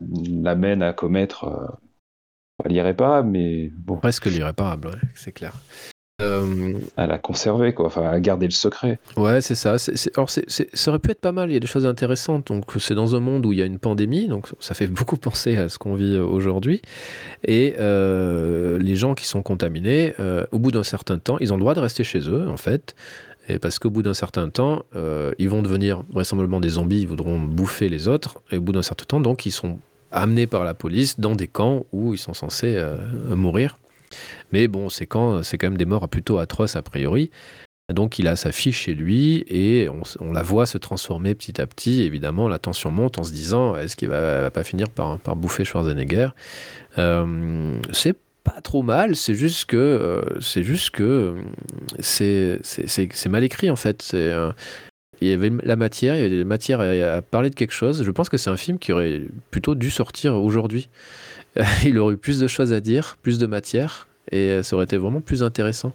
[0.00, 1.78] l'amène à commettre
[2.58, 3.98] pas l'irréparable, mais bon.
[3.98, 5.52] Presque l'irréparable, c'est clair.
[6.20, 6.74] Euh...
[6.96, 8.98] À la conserver, quoi, enfin à garder le secret.
[9.16, 9.76] Ouais, c'est ça.
[10.16, 10.42] Alors, ça
[10.90, 12.48] aurait pu être pas mal, il y a des choses intéressantes.
[12.48, 15.16] Donc, c'est dans un monde où il y a une pandémie, donc ça fait beaucoup
[15.16, 16.82] penser à ce qu'on vit euh, aujourd'hui.
[17.44, 21.56] Et euh, les gens qui sont contaminés, euh, au bout d'un certain temps, ils ont
[21.56, 22.96] le droit de rester chez eux, en fait.
[23.48, 24.82] Et parce qu'au bout d'un certain temps,
[25.38, 28.42] ils vont devenir vraisemblablement des zombies, ils voudront bouffer les autres.
[28.50, 29.78] Et au bout d'un certain temps, donc, ils sont
[30.10, 32.78] amenés par la police dans des camps où ils sont censés
[33.30, 33.78] mourir.
[34.52, 37.30] Mais bon, c'est quand, c'est quand même des morts plutôt atroces a priori.
[37.92, 39.88] Donc il a sa fille chez lui et
[40.20, 42.02] on, la voit se transformer petit à petit.
[42.02, 45.64] Évidemment, la tension monte en se disant est-ce qu'il va, va, pas finir par, bouffer
[45.64, 46.28] Schwarzenegger?
[46.98, 51.36] Euh, C'est pas trop mal, c'est juste que euh, c'est juste que
[51.98, 54.10] c'est, c'est, mal écrit en fait.
[54.14, 54.52] Euh,
[55.20, 58.04] il y avait la matière, il y avait la matière à, parler de quelque chose.
[58.04, 60.88] Je pense que c'est un film qui aurait plutôt dû sortir aujourd'hui.
[61.84, 64.96] il aurait eu plus de choses à dire, plus de matière et ça aurait été
[64.96, 65.92] vraiment plus intéressant.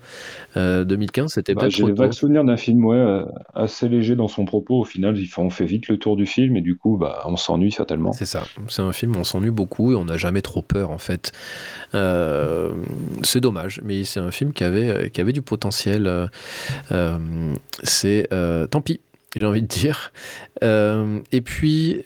[0.56, 4.28] 2015, euh, c'était bah, J'ai le vague souvenir d'un film ouais, euh, assez léger dans
[4.28, 4.82] son propos.
[4.82, 7.72] Au final, on fait vite le tour du film et du coup, bah, on s'ennuie
[7.72, 8.14] fatalement.
[8.14, 8.44] C'est ça.
[8.68, 11.32] C'est un film où on s'ennuie beaucoup et on n'a jamais trop peur en fait.
[11.94, 12.72] Euh,
[13.24, 16.30] c'est dommage, mais c'est un film qui avait, qui avait du potentiel.
[17.84, 18.30] c'est
[18.72, 19.00] tant pis,
[19.40, 20.12] j'ai envie de dire.
[20.62, 22.04] et puis,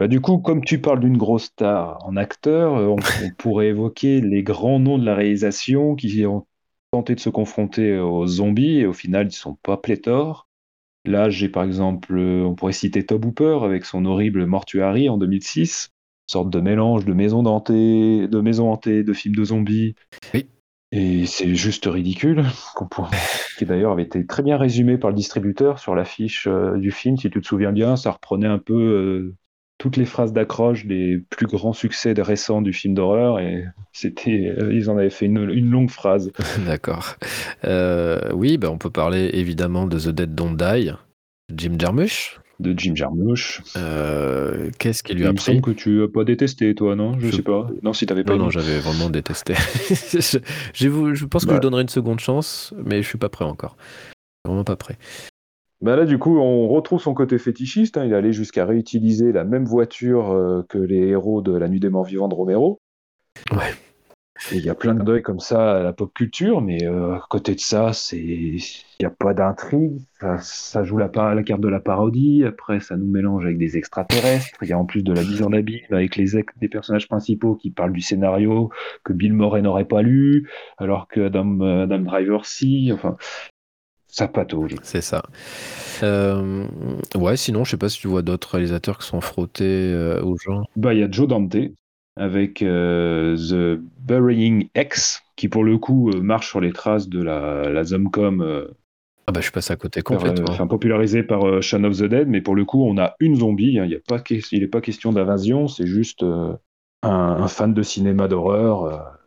[0.00, 2.86] bah, du coup, comme tu parles d'une grosse star en acteur, euh,
[3.22, 6.46] on, pourrait évoquer les grands noms de la réalisation qui ont
[6.90, 10.48] tenté de se confronter aux zombies et au final, ils ne sont pas pléthores.
[11.04, 15.18] Là, j'ai par exemple, euh, on pourrait citer Tob Hooper avec son horrible Mortuary en
[15.18, 15.90] 2006,
[16.26, 19.94] sorte de mélange de maison hantée, de maison hantée, de films de zombies.
[20.32, 20.46] Oui.
[20.92, 22.44] Et c'est juste ridicule,
[23.58, 27.18] qui d'ailleurs avait été très bien résumé par le distributeur sur l'affiche euh, du film,
[27.18, 29.34] si tu te souviens bien, ça reprenait un peu
[29.80, 34.74] toutes les phrases d'accroche des plus grands succès récents du film d'horreur et c'était euh,
[34.74, 36.30] ils en avaient fait une, longue phrase.
[36.66, 37.16] D'accord.
[37.64, 40.92] Euh, oui, bah on peut parler évidemment de The Dead Don't Die,
[41.56, 42.38] Jim Jarmusch.
[42.60, 43.62] De Jim Jarmusch.
[43.78, 47.18] Euh, qu'est-ce qui lui a Il me semble que tu as pas détesté, toi, non?
[47.18, 47.66] Je, sais pas.
[47.82, 48.36] Non, si t'avais pas.
[48.36, 49.54] Non, non, j'avais vraiment détesté.
[50.74, 51.60] je, je, pense que je bah.
[51.60, 53.78] donnerai une seconde chance, mais je suis pas prêt encore.
[54.44, 54.98] Vraiment pas prêt.
[55.80, 57.96] Bah là, du coup, on retrouve son côté fétichiste.
[57.96, 58.04] Hein.
[58.04, 61.88] Il allait jusqu'à réutiliser la même voiture euh, que les héros de La Nuit des
[61.88, 62.80] Morts Vivants de Romero.
[63.52, 63.72] Ouais.
[64.52, 67.26] il y a plein de deuils comme ça à la pop culture, mais euh, à
[67.30, 68.60] côté de ça, c'est il
[69.00, 70.02] n'y a pas d'intrigue.
[70.40, 72.44] Ça, joue la, la, carte de la parodie.
[72.44, 74.58] Après, ça nous mélange avec des extraterrestres.
[74.60, 76.26] Il y a en plus de la mise en abîme avec les
[76.60, 78.68] des personnages principaux qui parlent du scénario
[79.02, 82.90] que Bill Murray n'aurait pas lu, alors que Adam, Adam Driver si.
[82.92, 83.16] Enfin,
[84.10, 84.74] ça patauge.
[84.82, 85.22] C'est ça.
[86.02, 86.66] Euh,
[87.14, 90.36] ouais, sinon, je sais pas si tu vois d'autres réalisateurs qui sont frottés euh, aux
[90.36, 90.64] gens.
[90.76, 91.56] Bah, il y a Joe Dante
[92.16, 97.70] avec euh, The Burying X, qui pour le coup marche sur les traces de la,
[97.70, 98.66] la Zomcom.
[99.26, 100.50] ah bah je suis passé à côté complètement.
[100.50, 103.78] Enfin, popularisé par Shaun of the Dead, mais pour le coup on a une zombie.
[103.78, 103.84] Hein.
[103.84, 106.58] Il n'est pas, il pas question d'invasion, c'est juste un,
[107.02, 109.18] un, fan de cinéma d'horreur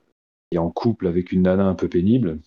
[0.51, 2.39] qui est en couple avec une nana un peu pénible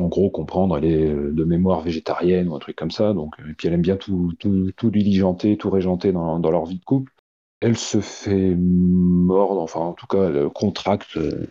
[0.00, 3.12] en gros comprendre, elle est euh, de mémoire végétarienne ou un truc comme ça.
[3.12, 6.78] Donc, et puis elle aime bien tout, tout, tout diligenter, tout régenter dans, leur vie
[6.78, 7.12] de couple.
[7.60, 11.46] Elle se fait mordre, enfin en tout cas, elle contracte, euh,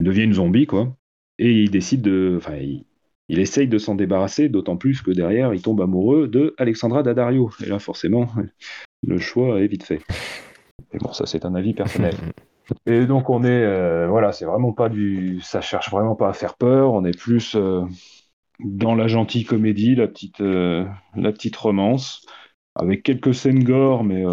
[0.00, 0.94] devient une zombie, quoi.
[1.38, 2.34] Et il décide de.
[2.36, 2.84] Enfin, il,
[3.28, 7.50] essaye de s'en débarrasser, d'autant plus que derrière, il tombe amoureux de Alexandra Daddario.
[7.64, 8.28] Et là, forcément,
[9.06, 10.00] le choix est vite fait.
[10.92, 12.14] Mais bon, ça, c'est un avis personnel.
[12.86, 16.32] Et donc on est, euh, voilà, c'est vraiment pas du, ça cherche vraiment pas à
[16.32, 16.92] faire peur.
[16.92, 17.82] On est plus euh,
[18.60, 22.26] dans la gentille comédie, la petite, euh, la petite romance,
[22.74, 24.24] avec quelques scènes gore, mais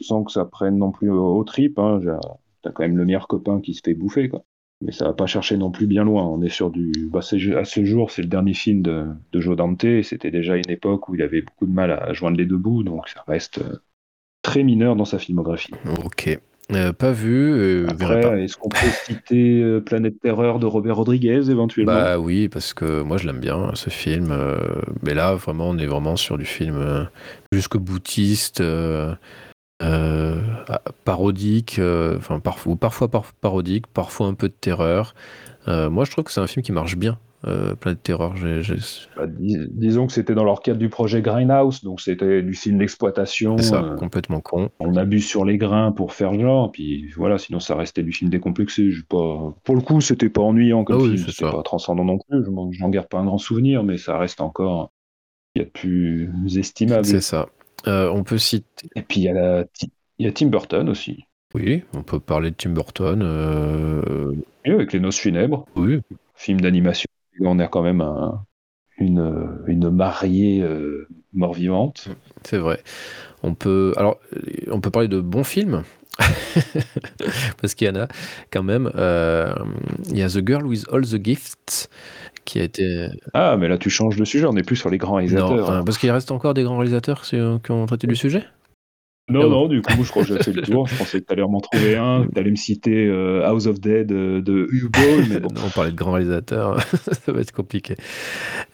[0.00, 1.78] sans que ça prenne non plus au, trip.
[1.78, 2.00] Hein.
[2.62, 4.44] T'as quand même le meilleur copain qui se fait bouffer, quoi.
[4.82, 6.24] Mais ça va pas chercher non plus bien loin.
[6.24, 9.54] On est sur du, bah, à ce jour, c'est le dernier film de, de Joe
[9.54, 9.84] Dante.
[10.02, 12.82] C'était déjà une époque où il avait beaucoup de mal à joindre les deux bouts,
[12.82, 13.62] donc ça reste
[14.40, 15.72] très mineur dans sa filmographie.
[16.04, 16.38] Ok.
[16.74, 17.52] Euh, pas vu.
[17.52, 21.92] Euh, est-ce qu'on peut citer euh, Planète Terreur de Robert Rodriguez éventuellement?
[21.92, 24.36] Bah oui, parce que moi je l'aime bien ce film.
[25.02, 27.08] mais là, vraiment, on est vraiment sur du film
[27.52, 28.62] jusque boutiste,
[31.04, 31.80] parodique,
[32.16, 33.08] enfin parfois, parfois
[33.40, 35.14] parodique, parfois un peu de terreur.
[35.66, 38.34] moi, je trouve que c'est un film qui marche bien euh, plein de terreur.
[39.16, 43.56] Bah, disons que c'était dans leur cadre du projet Grindhouse, donc c'était du film d'exploitation.
[43.56, 44.70] C'est ça, euh, complètement con.
[44.78, 48.30] On abuse sur les grains pour faire genre, puis voilà, sinon ça restait du film
[48.30, 48.90] décomplexé.
[49.08, 49.54] Pas...
[49.64, 52.44] Pour le coup, c'était pas ennuyant comme ah film, c'était pas transcendant non plus.
[52.72, 54.92] J'en garde pas un grand souvenir, mais ça reste encore
[55.54, 57.04] il y a de plus estimable.
[57.04, 57.48] C'est ça.
[57.86, 58.88] Euh, on peut citer.
[58.94, 59.64] Et puis il y, a la,
[60.18, 61.24] il y a Tim Burton aussi.
[61.54, 63.22] Oui, on peut parler de Tim Burton.
[63.22, 64.32] Euh...
[64.64, 65.66] Avec Les Noces funèbres.
[65.74, 66.00] Oui.
[66.34, 67.08] Film d'animation.
[67.40, 68.44] On a quand même un,
[68.98, 72.08] une, une mariée euh, mort-vivante.
[72.44, 72.82] C'est vrai.
[73.42, 74.18] On peut, alors,
[74.70, 75.82] on peut parler de bons films.
[77.60, 78.08] Parce qu'il y en a
[78.50, 78.90] quand même.
[78.96, 79.54] Euh,
[80.10, 81.88] il y a The Girl with All the Gifts
[82.44, 83.08] qui a été.
[83.32, 85.70] Ah, mais là tu changes de sujet, on n'est plus sur les grands réalisateurs.
[85.70, 88.44] Non, parce qu'il reste encore des grands réalisateurs qui ont traité du sujet?
[89.30, 90.86] Non, non, du coup, je crois que j'ai fait le tour.
[90.86, 93.80] Je pensais que tu allais m'en trouver un, tu allais me citer euh, House of
[93.80, 95.00] Dead euh, de Hugo.
[95.28, 95.48] Mais bon.
[95.54, 97.96] non, on parlait de grands réalisateurs, ça va être compliqué.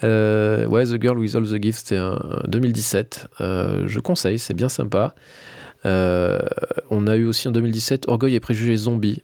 [0.05, 3.29] Euh, ouais, The Girl with All the Gifts, c'était un 2017.
[3.41, 5.15] je conseille, c'est bien sympa.
[5.85, 9.23] on a eu aussi en 2017 Orgueil et Préjugés Zombies.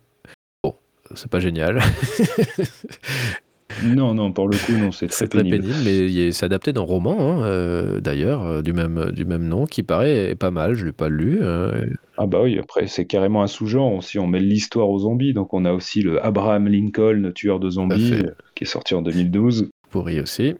[0.62, 0.74] Bon,
[1.14, 1.80] c'est pas génial.
[3.84, 5.74] Non, non, pour le coup, non, c'est très, très, pénible.
[5.84, 9.82] mais c'est adapté d'un roman, hein, euh, d'ailleurs, euh, du même, du même nom, qui
[9.82, 11.38] paraît pas mal, je ne l'ai pas lu.
[11.42, 11.86] Euh.
[12.16, 15.54] Ah bah oui, après, c'est carrément un sous-genre aussi, on met l'histoire aux zombies, donc
[15.54, 18.14] on a aussi le Abraham Lincoln, tueur de zombies,
[18.54, 19.70] qui est sorti en 2012.
[19.90, 20.54] Pourri aussi.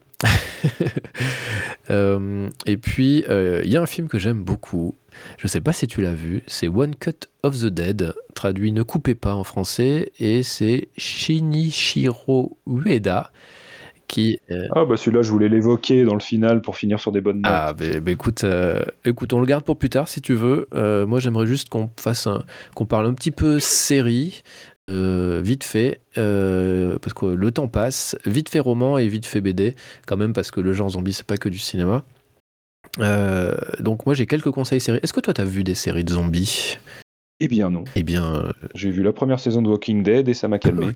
[2.67, 4.95] et puis, il y a un film que j'aime beaucoup,
[5.39, 8.73] je ne sais pas si tu l'as vu, c'est One Cut of the Dead, traduit
[8.73, 13.31] Ne coupez pas en français, et c'est Shinichiro Ueda
[14.13, 14.39] qui.
[14.51, 17.41] Euh, ah bah celui-là, je voulais l'évoquer dans le final pour finir sur des bonnes
[17.41, 17.53] notes.
[17.53, 20.69] Ah bah, bah écoute, euh, écoute, on le garde pour plus tard si tu veux.
[20.75, 22.45] Euh, moi, j'aimerais juste qu'on fasse un,
[22.75, 24.43] qu'on parle un petit peu série.
[24.93, 29.75] Vite fait, parce que le temps passe, vite fait roman et vite fait BD,
[30.07, 32.05] quand même, parce que le genre zombie, c'est pas que du cinéma.
[32.99, 35.01] Euh, donc moi j'ai quelques conseils séries.
[35.03, 36.79] Est-ce que toi tu as vu des séries de zombies?
[37.41, 37.85] Eh bien non.
[37.97, 40.89] Eh bien, euh, j'ai vu la première saison de Walking Dead et ça m'a calmé.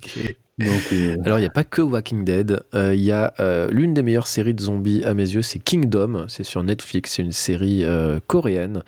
[0.63, 2.63] Euh, Alors il n'y a pas que Walking Dead.
[2.75, 3.35] Il y a
[3.71, 6.27] l'une des meilleures séries de zombies à mes yeux, c'est Kingdom.
[6.29, 7.15] C'est sur Netflix.
[7.15, 7.85] C'est une série
[8.27, 8.83] coréenne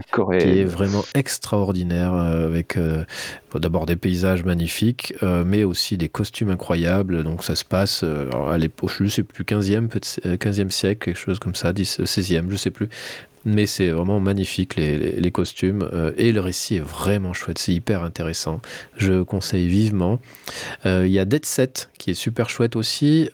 [0.00, 3.04] qui est vraiment extraordinaire euh, avec euh,
[3.54, 7.22] d'abord des paysages magnifiques, euh, mais aussi des costumes incroyables.
[7.24, 11.38] Donc ça se passe à l'époque, je ne sais plus, 15e, 15e siècle, quelque chose
[11.38, 12.88] comme ça, 10, 16e, je ne sais plus.
[13.44, 18.04] Mais c'est vraiment magnifique les, les, costumes et le récit est vraiment chouette, c'est hyper
[18.04, 18.60] intéressant.
[18.96, 20.20] Je conseille vivement.
[20.84, 23.30] Il y a Dead Set qui est super chouette aussi,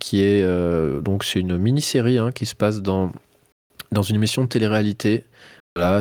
[0.00, 3.10] qui est donc c'est une mini-série hein, qui se passe dans
[3.90, 5.24] dans une émission de télé-réalité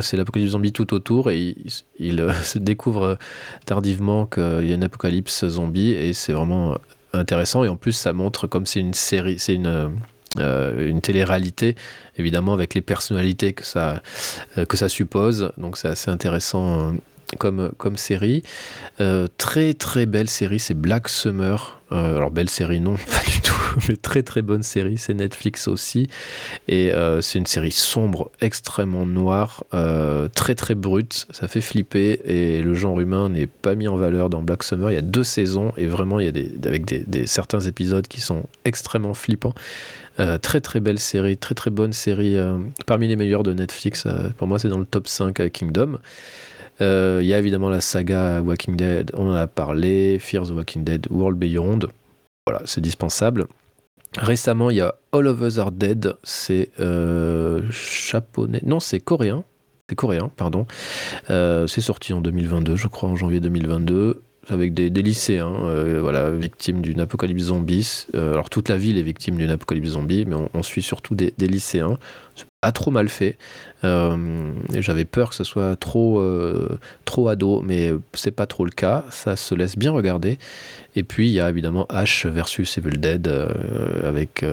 [0.01, 1.55] C'est l'apocalypse zombie tout autour et
[1.97, 3.17] il, euh, se découvre
[3.65, 6.77] tardivement qu'il y a une apocalypse zombie et c'est vraiment
[7.13, 7.63] intéressant.
[7.63, 9.93] Et en plus, ça montre comme c'est une série, c'est une,
[10.39, 11.75] euh, télé-réalité,
[12.17, 14.01] évidemment, avec les personnalités que ça,
[14.57, 15.53] euh, que ça suppose.
[15.57, 16.93] Donc, c'est assez intéressant
[17.39, 18.43] comme, comme série.
[19.37, 21.80] Très très belle série, c'est Black Summer.
[21.91, 23.53] Euh, alors belle série non, pas du tout,
[23.89, 26.09] mais très très bonne série, c'est Netflix aussi.
[26.67, 29.63] Et euh, c'est une série sombre, extrêmement noire,
[30.35, 34.29] très très brute, ça fait flipper et le genre humain n'est pas mis en valeur
[34.29, 34.91] dans Black Summer.
[34.91, 38.21] Il y a deux saisons et vraiment il y a avec des, certains épisodes qui
[38.21, 39.53] sont extrêmement flippants.
[40.41, 42.37] très très belle série, très très bonne série,
[42.85, 44.07] parmi les meilleures de Netflix.
[44.37, 45.99] pour moi, c'est dans le top 5 avec Kingdom.
[46.81, 50.51] Euh, il y a évidemment la saga Walking Dead, on en a parlé, Fear the
[50.51, 51.79] Walking Dead, World Beyond.
[52.47, 53.45] Voilà, c'est dispensable.
[54.17, 57.61] Récemment, il y a All of Us Are Dead, c'est euh,
[58.63, 59.43] non, c'est coréen.
[59.89, 60.65] C'est coréen, pardon.
[61.29, 65.53] Euh, c'est sorti en 2022, je crois, en janvier 2022 avec des, lycéens,
[66.01, 68.07] voilà, victimes d'une apocalypse zombie.
[68.15, 71.99] alors toute la ville est victime d'une apocalypse zombie, mais on, suit surtout des lycéens
[72.61, 73.37] a trop mal fait.
[73.83, 78.71] Euh, j'avais peur que ce soit trop, euh, trop ado, mais c'est pas trop le
[78.71, 79.03] cas.
[79.09, 80.37] Ça se laisse bien regarder.
[80.95, 84.45] Et puis il y a évidemment Ash versus Evil Dead, euh, avec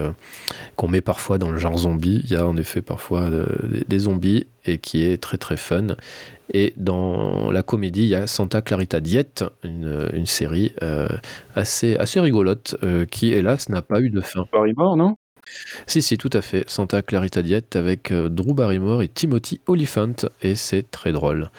[0.75, 2.21] qu'on met parfois dans le genre zombie.
[2.23, 3.29] Il y a en effet parfois
[3.87, 5.87] des zombies et qui est très très fun.
[6.51, 10.73] Et dans la comédie, il y a Santa Clarita Diet, une, série
[11.55, 12.75] assez, assez rigolote
[13.11, 14.45] qui, hélas, n'a pas eu de fin.
[14.95, 15.15] Non?
[15.87, 16.69] Si, si, tout à fait.
[16.69, 21.49] Santa Clarita Diet avec euh, Drew Barrymore et Timothy Oliphant, et c'est très drôle.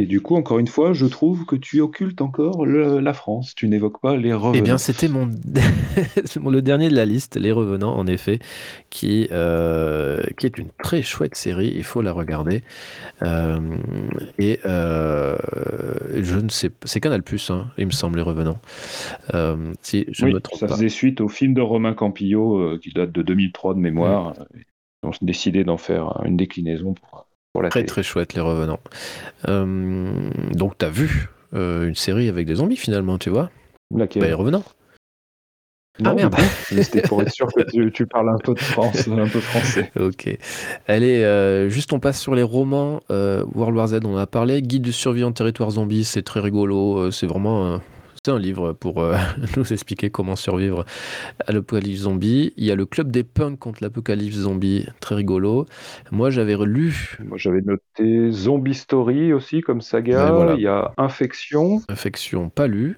[0.00, 3.56] Et du coup, encore une fois, je trouve que tu occultes encore la France.
[3.56, 4.52] Tu n'évoques pas les revenants.
[4.54, 5.28] Eh bien, c'était mon...
[5.28, 8.38] le dernier de la liste, Les Revenants, en effet,
[8.90, 11.72] qui, euh, qui est une très chouette série.
[11.74, 12.62] Il faut la regarder.
[13.22, 13.58] Euh,
[14.38, 18.60] et je ne sais c'est Canal Plus, hein, il me semble, Les Revenants.
[19.82, 23.22] si je me trompe ça faisait suite au film de Romain Campillo qui date de
[23.22, 24.34] 2003 de mémoire.
[25.02, 27.17] Ils ont décidé d'en faire une déclinaison pour,
[27.52, 28.80] pour la Très très chouette les revenants.
[29.48, 33.50] Euh, donc t'as vu euh, une série avec des zombies finalement, tu vois
[33.94, 34.64] Laquelle bah, Les revenants.
[36.04, 36.36] Ah merde
[36.68, 39.90] C'était pour être sûr que tu, parles un peu de France, un peu français.
[39.98, 40.28] Ok.
[40.86, 43.00] Allez, euh, juste on passe sur les romans.
[43.08, 44.62] World War Z, on en a parlé.
[44.62, 47.10] Guide du survie en territoire zombie, c'est très rigolo.
[47.10, 47.80] C'est vraiment
[48.24, 49.16] c'est un livre pour euh,
[49.56, 50.84] nous expliquer comment survivre
[51.46, 52.52] à l'apocalypse zombie.
[52.56, 55.66] Il y a le club des punks contre l'apocalypse zombie, très rigolo.
[56.10, 57.16] Moi, j'avais lu.
[57.24, 60.54] Moi, j'avais noté Zombie Story aussi comme saga.
[60.56, 61.80] Il y a Infection.
[61.88, 62.96] Infection, pas lu.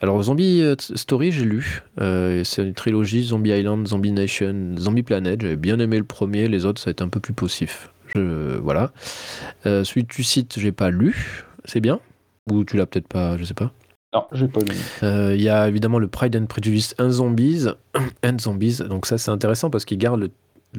[0.00, 1.82] Alors, Zombie euh, Story, j'ai lu.
[2.00, 5.40] Euh, c'est une trilogie Zombie Island, Zombie Nation, Zombie Planet.
[5.40, 6.46] J'avais bien aimé le premier.
[6.46, 7.90] Les autres, ça a été un peu plus poussif.
[8.14, 8.92] Je, voilà.
[9.64, 11.44] celui que tu cites, j'ai pas lu.
[11.64, 12.00] C'est bien?
[12.50, 13.72] Ou tu l'as peut-être pas, je sais pas.
[14.14, 14.76] Non, j'ai pas lu.
[15.02, 17.66] Euh, il y a évidemment le Pride and Prejudice and Zombies.
[18.24, 18.78] and Zombies.
[18.88, 20.30] Donc ça, c'est intéressant parce qu'il garde le,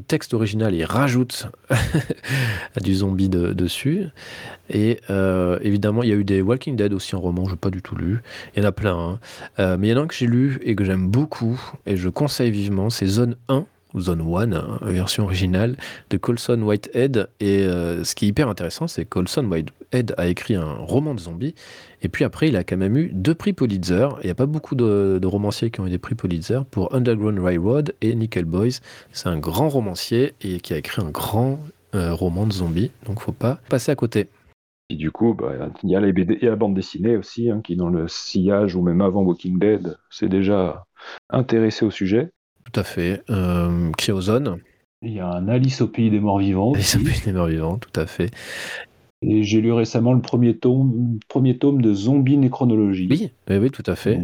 [0.07, 1.47] texte original et rajoute
[2.81, 4.07] du zombie dessus.
[4.67, 7.57] Et euh, évidemment, il y a eu des Walking Dead aussi en roman, je n'ai
[7.57, 8.23] pas du tout lu.
[8.55, 8.97] Il y en a plein.
[8.97, 9.19] Hein.
[9.59, 11.95] Euh, mais il y en a un que j'ai lu et que j'aime beaucoup et
[11.95, 13.67] je conseille vivement, c'est Zone 1
[13.99, 15.75] Zone 1, hein, version originale
[16.09, 17.29] de Colson Whitehead.
[17.39, 21.13] Et euh, ce qui est hyper intéressant, c'est que Colson Whitehead a écrit un roman
[21.13, 21.55] de zombies.
[22.01, 24.09] Et puis après, il a quand même eu deux prix Pulitzer.
[24.21, 27.39] Il n'y a pas beaucoup de, romanciers qui ont eu des prix Pulitzer pour Underground
[27.39, 28.79] Railroad et Nickel Boys.
[29.11, 31.59] C'est un grand romancier et qui a écrit un grand
[31.95, 32.91] euh, roman de zombies.
[33.05, 34.27] Donc faut pas passer à côté.
[34.89, 35.53] Et du coup, bah,
[35.83, 39.23] il y a la bande dessinée aussi, hein, qui dans le sillage ou même avant
[39.23, 40.85] Walking Dead, c'est déjà
[41.29, 42.29] intéressé au sujet.
[42.73, 43.21] Tout à fait.
[43.29, 44.57] Euh, Cryozone.
[45.03, 46.73] Il y a un Alice au pays des morts vivants.
[46.73, 48.31] Alice au pays des morts vivants, tout à fait.
[49.21, 53.07] Et j'ai lu récemment le premier tome, premier tome de Zombie Néchronologie.
[53.11, 54.19] Oui, oui, tout à fait.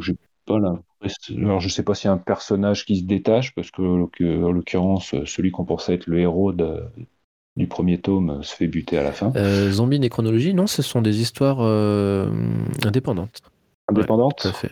[0.50, 3.82] Alors, je ne sais pas s'il y a un personnage qui se détache, parce que,
[3.84, 6.52] en l'occurrence, celui qu'on pensait être le héros
[7.56, 9.32] du premier tome se fait buter à la fin.
[9.36, 12.32] Euh, Zombie Néchronologie, non, ce sont des histoires euh,
[12.84, 13.42] indépendantes.
[13.90, 14.72] Indépendante Tout à fait.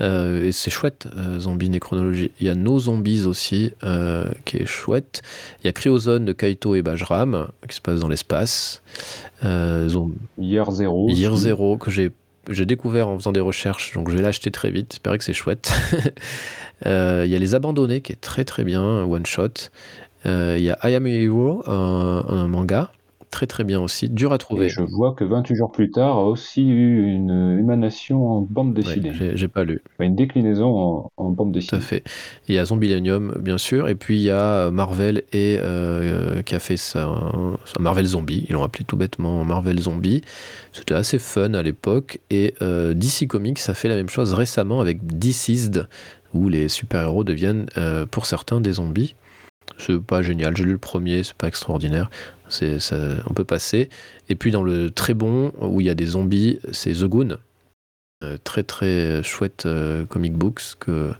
[0.00, 2.30] Euh, et c'est chouette, euh, Zombie Néchronologie.
[2.40, 5.22] Il y a No Zombies aussi, euh, qui est chouette.
[5.62, 8.82] Il y a Cryozone de Kaito et Bajram, qui se passe dans l'espace.
[9.42, 11.08] Year Zero.
[11.08, 12.12] Year Zero, que j'ai
[12.48, 14.92] j'ai découvert en faisant des recherches, donc je vais l'acheter très vite.
[14.92, 15.72] J'espère que c'est chouette.
[16.84, 19.68] il y a Les Abandonnés, qui est très très bien, one shot.
[20.24, 22.90] il y a I Am a Hero, un manga
[23.30, 24.68] très très bien aussi, dur à trouver.
[24.68, 29.12] je vois que 28 jours plus tard a aussi eu une émanation en bande dessinée.
[29.34, 29.80] j'ai pas lu.
[30.00, 31.70] Une déclinaison en, bande dessinée.
[31.70, 32.04] Tout à fait.
[32.48, 36.54] Il y a Zombilenium, bien sûr, et puis il y a Marvel et euh, qui
[36.54, 37.08] a fait ça,
[37.78, 38.46] Marvel Zombie.
[38.48, 40.22] Ils l'ont appelé tout bêtement Marvel Zombie.
[40.72, 42.18] C'était assez fun à l'époque.
[42.30, 45.88] Et euh, DC Comics a fait la même chose récemment avec Deceased,
[46.34, 49.14] où les super-héros deviennent euh, pour certains des zombies.
[49.86, 50.56] C'est pas génial.
[50.56, 52.10] J'ai lu le premier, c'est pas extraordinaire.
[52.48, 52.78] C'est,
[53.28, 53.88] on peut passer.
[54.28, 57.38] Et puis dans le très bon, où il y a des zombies, c'est The Goon.
[58.22, 61.14] Euh, très très chouette euh, comic books que,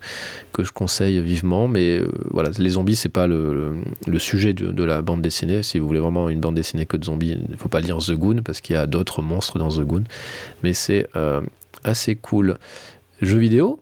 [0.53, 1.67] que je conseille vivement.
[1.67, 3.77] Mais euh, voilà, les zombies, c'est pas le,
[4.07, 5.63] le, sujet de, la bande dessinée.
[5.63, 7.97] Si vous voulez vraiment une bande dessinée que de zombies, il ne faut pas lire
[7.99, 10.05] The Goon parce qu'il y a d'autres monstres dans The Goon.
[10.63, 11.09] Mais c'est
[11.85, 12.59] assez cool.
[13.23, 13.81] Jeux vidéo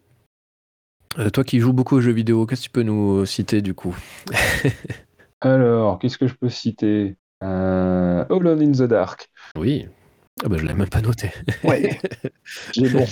[1.33, 3.95] toi qui joues beaucoup aux jeux vidéo, qu'est-ce que tu peux nous citer du coup
[5.41, 7.15] Alors, qu'est-ce que je peux citer?
[7.43, 9.29] Euh, Alone in the Dark.
[9.55, 9.87] Oui.
[10.43, 11.31] Ah bah, je l'ai même pas noté.
[11.63, 11.97] Ouais.
[12.73, 13.05] J'ai bon.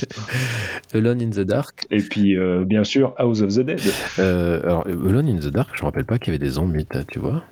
[0.93, 1.85] Alone in the Dark.
[1.89, 3.81] Et puis, euh, bien sûr, House of the Dead.
[4.19, 6.87] Euh, alors, Alone in the Dark, je me rappelle pas qu'il y avait des zombies,
[7.09, 7.43] tu vois.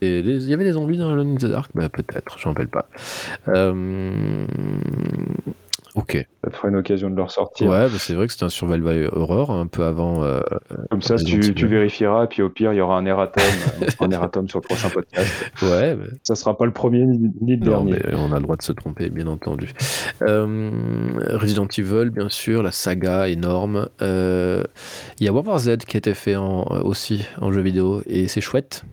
[0.00, 1.70] il y avait des zombies dans Alone in the Dark?
[1.74, 2.88] Bah, Peut-être, je me rappelle pas.
[3.48, 4.46] Euh,
[5.94, 6.26] Ok.
[6.42, 7.68] Ça te fera une occasion de le ressortir.
[7.68, 10.24] Ouais, bah, c'est vrai que c'était un survival by horror un peu avant.
[10.24, 10.40] Euh,
[10.90, 13.44] Comme ça, tu, tu, vérifieras, et puis au pire, il y aura un erratum,
[14.00, 15.30] un erratum sur le prochain podcast.
[15.62, 15.94] Ouais.
[15.94, 16.06] Mais...
[16.24, 17.92] Ça sera pas le premier ni le dernier.
[17.92, 19.70] Mais on a le droit de se tromper, bien entendu.
[20.22, 20.70] Euh,
[21.30, 23.88] Resident Evil, bien sûr, la saga énorme.
[24.02, 24.64] Euh,
[25.20, 28.26] il y a War Z qui a été fait en, aussi en jeu vidéo, et
[28.26, 28.84] c'est chouette.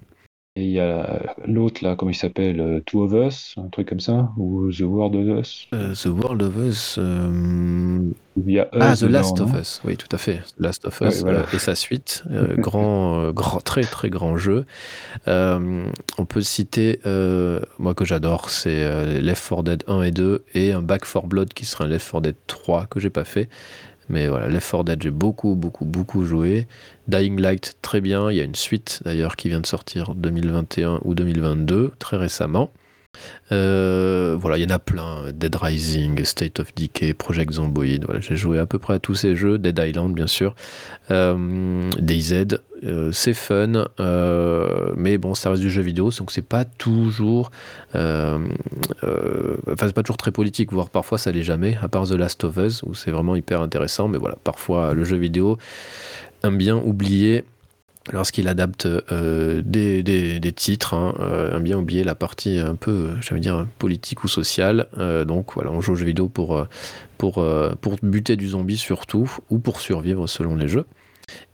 [0.62, 3.90] Et il y a l'autre là, comment il s'appelle euh, Two of Us, un truc
[3.90, 7.00] comme ça Ou The World of Us euh, The World of Us.
[7.00, 10.44] Euh, il y a ah, The Last of Us, oui, tout à fait.
[10.60, 12.24] Last of Us et sa suite.
[12.60, 14.68] grand, grand, très très grand jeu.
[15.26, 17.00] on peut citer,
[17.80, 21.54] moi que j'adore, c'est Left 4 Dead 1 et 2 et un Back 4 Blood
[21.54, 23.50] qui sera un Left 4 Dead 3 que j'ai pas fait.
[24.12, 26.68] Mais voilà, Left 4 Dead, j'ai beaucoup, beaucoup, beaucoup joué.
[27.08, 28.30] Dying Light, très bien.
[28.30, 32.72] Il y a une suite d'ailleurs qui vient de sortir 2021 ou 2022, très récemment.
[33.52, 35.32] Euh, voilà, il y en a plein.
[35.34, 38.06] Dead Rising, State of Decay, Project Zomboid.
[38.20, 39.58] J'ai joué à peu près à tous ces jeux.
[39.58, 40.56] Dead Island, bien sûr.
[41.12, 46.42] Euh, DayZ, euh, c'est fun, euh, mais bon, ça reste du jeu vidéo, donc c'est
[46.42, 47.52] pas toujours,
[47.94, 48.48] enfin
[49.78, 52.58] c'est pas toujours très politique, voire parfois ça l'est jamais, à part The Last of
[52.58, 55.58] Us où c'est vraiment hyper intéressant, mais voilà, parfois le jeu vidéo
[56.44, 57.44] aime bien oublier
[58.11, 63.68] lorsqu'il adapte euh, des, titres, hein, euh, bien oublier la partie un peu, j'allais dire,
[63.80, 64.88] politique ou sociale.
[64.98, 66.65] Euh, donc voilà, on joue aux jeux vidéo pour,
[67.18, 67.44] pour,
[68.02, 70.86] buter du zombie surtout, ou pour survivre selon les jeux.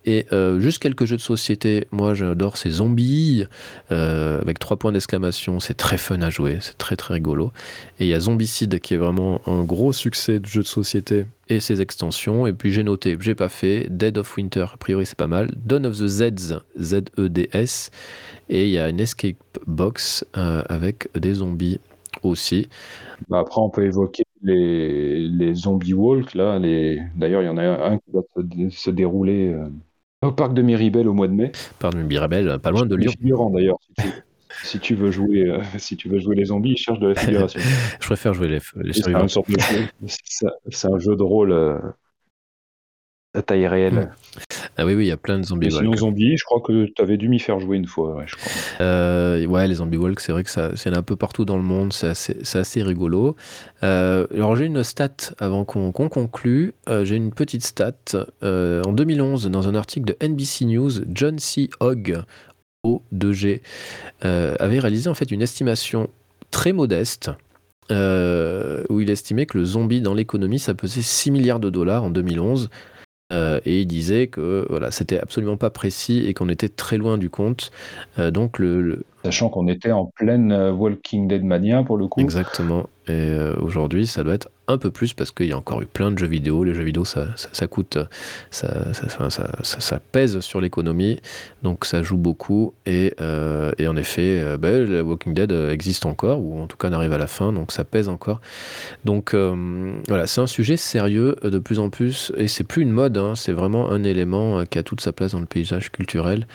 [0.06, 1.88] Et euh, juste quelques jeux de société.
[1.92, 3.46] Moi, j'adore ces zombies
[3.92, 5.60] euh, avec trois points d'exclamation.
[5.60, 7.52] C'est très fun à jouer, c'est très très rigolo.
[8.00, 11.26] Et il y a Zombicide qui est vraiment un gros succès de jeu de société
[11.50, 12.48] et ses extensions.
[12.48, 14.66] Et puis j'ai noté, j'ai pas fait Dead of Winter.
[14.74, 15.52] A priori, c'est pas mal.
[15.66, 17.92] Dawn of the Zeds, Z-E-D-S.
[18.50, 21.80] Et il y a une escape box euh, avec des zombies
[22.24, 22.70] aussi.
[23.30, 26.34] Bah, après, on peut évoquer les, les zombie walk.
[26.34, 27.02] Là, les...
[27.16, 29.68] D'ailleurs, il y en a un qui va se, se dérouler euh,
[30.22, 31.52] au parc de Miribel au mois de mai.
[31.80, 33.12] Parc de Miribel, pas loin de Lyon.
[33.52, 33.78] D'ailleurs.
[33.82, 34.24] Si tu,
[34.96, 37.60] veux jouer, euh, si tu veux jouer les zombies, ils cherchent de la figuration.
[38.00, 41.78] Je préfère jouer les, les C'est un, jeu de rôle euh,
[43.34, 44.12] à taille réelle.
[44.78, 47.02] Ah oui, oui, il y a plein de zombies Sinon, zombies, je crois que tu
[47.02, 48.16] avais dû m'y faire jouer une fois.
[48.16, 48.52] Ouais, je crois.
[48.82, 51.64] Euh, ouais les zombies walk, c'est vrai que ça, c'est un peu partout dans le
[51.64, 53.36] monde, c'est assez, assez, rigolo.
[53.84, 56.74] Euh, alors, j'ai une stat avant qu'on qu conclue.
[57.04, 57.94] J'ai une petite stat.
[58.42, 61.70] En 2011, dans un article de NBC News, John C.
[61.80, 62.22] Hogg,
[62.86, 63.62] O2G,
[64.26, 66.10] euh, avait réalisé en fait une estimation
[66.52, 67.32] très modeste.
[67.90, 72.04] Euh, où il estimait que le zombie dans l'économie, ça pesait 6 milliards de dollars
[72.04, 72.70] en 2011.
[73.32, 77.18] Euh, et il disait que voilà, c'était absolument pas précis et qu'on était très loin
[77.18, 77.72] du compte.
[78.18, 79.04] Donc le, le...
[79.24, 82.20] Sachant qu'on était en pleine Walking Dead mania pour le coup.
[82.20, 82.90] Exactement.
[83.08, 85.86] Et euh, aujourd'hui, ça doit être un peu plus parce qu'il y a encore eu
[85.86, 86.64] plein de jeux vidéo.
[86.64, 87.26] Les jeux vidéo, ça,
[87.68, 87.98] coûte,
[88.52, 88.94] ça,
[89.64, 91.20] ça, pèse sur l'économie,
[91.64, 92.74] donc ça joue beaucoup.
[92.86, 96.94] Et, euh, en effet, euh, le Walking Dead existe encore, ou en tout cas on
[96.94, 98.42] arrive à la fin, donc ça pèse encore.
[99.06, 102.92] Donc euh, voilà, c'est un sujet sérieux de plus en plus, et c'est plus une
[102.92, 106.46] mode, hein, c'est vraiment un élément qui a toute sa place dans le paysage culturel,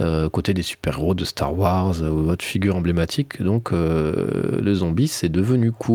[0.00, 3.40] euh, côté des super-héros de Star Wars ou votre figure emblématique.
[3.40, 5.91] Donc le zombie, c'est devenu cool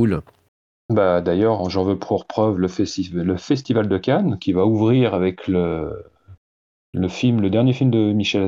[0.89, 5.13] bah, D'ailleurs, j'en veux pour preuve le, festi le, Festival de Cannes qui va ouvrir
[5.13, 6.05] avec le,
[6.93, 8.47] le film, le dernier film de Michel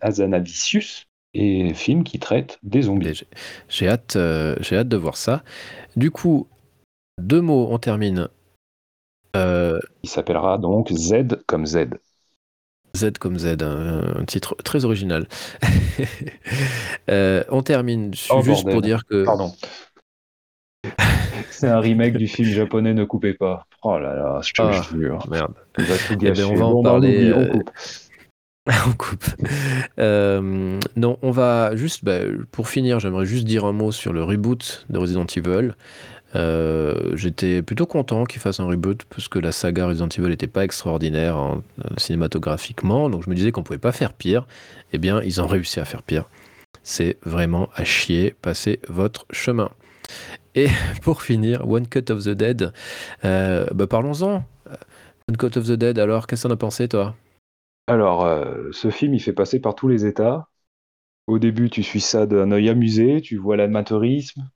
[0.00, 3.24] Azanavicius, et film qui traite des zombies.
[3.68, 5.42] J'ai hâte, euh, j'ai hâte de voir ça.
[5.96, 6.48] Du coup,
[7.18, 8.28] deux mots, on termine.
[9.36, 9.78] Euh...
[10.02, 11.86] Il s'appellera donc Z comme Z.
[12.96, 15.28] Z comme Z, un, un titre très original.
[17.10, 18.72] euh, on termine oh, juste bordel.
[18.72, 19.24] pour dire que.
[19.24, 19.52] Pardon.
[21.50, 23.66] C'est un remake du film japonais Ne coupez pas.
[23.82, 25.26] Oh là là, je te Ah, jure.
[25.30, 25.54] merde.
[25.78, 27.70] Il va tout Eh ben, on va en Bon, parler, oublie, on euh, coupe.
[28.86, 29.24] On coupe.
[29.98, 32.18] Euh, non, on va juste, bah,
[32.52, 35.72] pour finir, j'aimerais juste dire un mot sur le reboot de Resident Evil.
[36.36, 40.46] Euh, J'étais plutôt content qu'ils fassent un reboot parce que la saga Resident Evil n'était
[40.46, 41.56] pas extraordinaire euh,
[41.96, 44.46] cinématographiquement, donc je me disais qu'on pouvait pas faire pire.
[44.92, 46.24] Eh bien, ils ont réussi à faire pire.
[46.84, 48.34] C'est vraiment à chier.
[48.40, 49.70] Passez votre chemin.
[50.54, 50.68] Et
[51.02, 52.72] pour finir, One Cut of the Dead.
[53.24, 54.44] Euh, bah, parlons-en.
[55.28, 55.98] One Cut of the Dead.
[55.98, 57.14] Alors, qu'est-ce que t'en as pensé, toi?
[57.86, 60.48] Alors, euh, ce film, il fait passer par tous les états.
[61.26, 64.50] Au début, tu suis ça d'un œil amusé, tu vois l'amateurisme.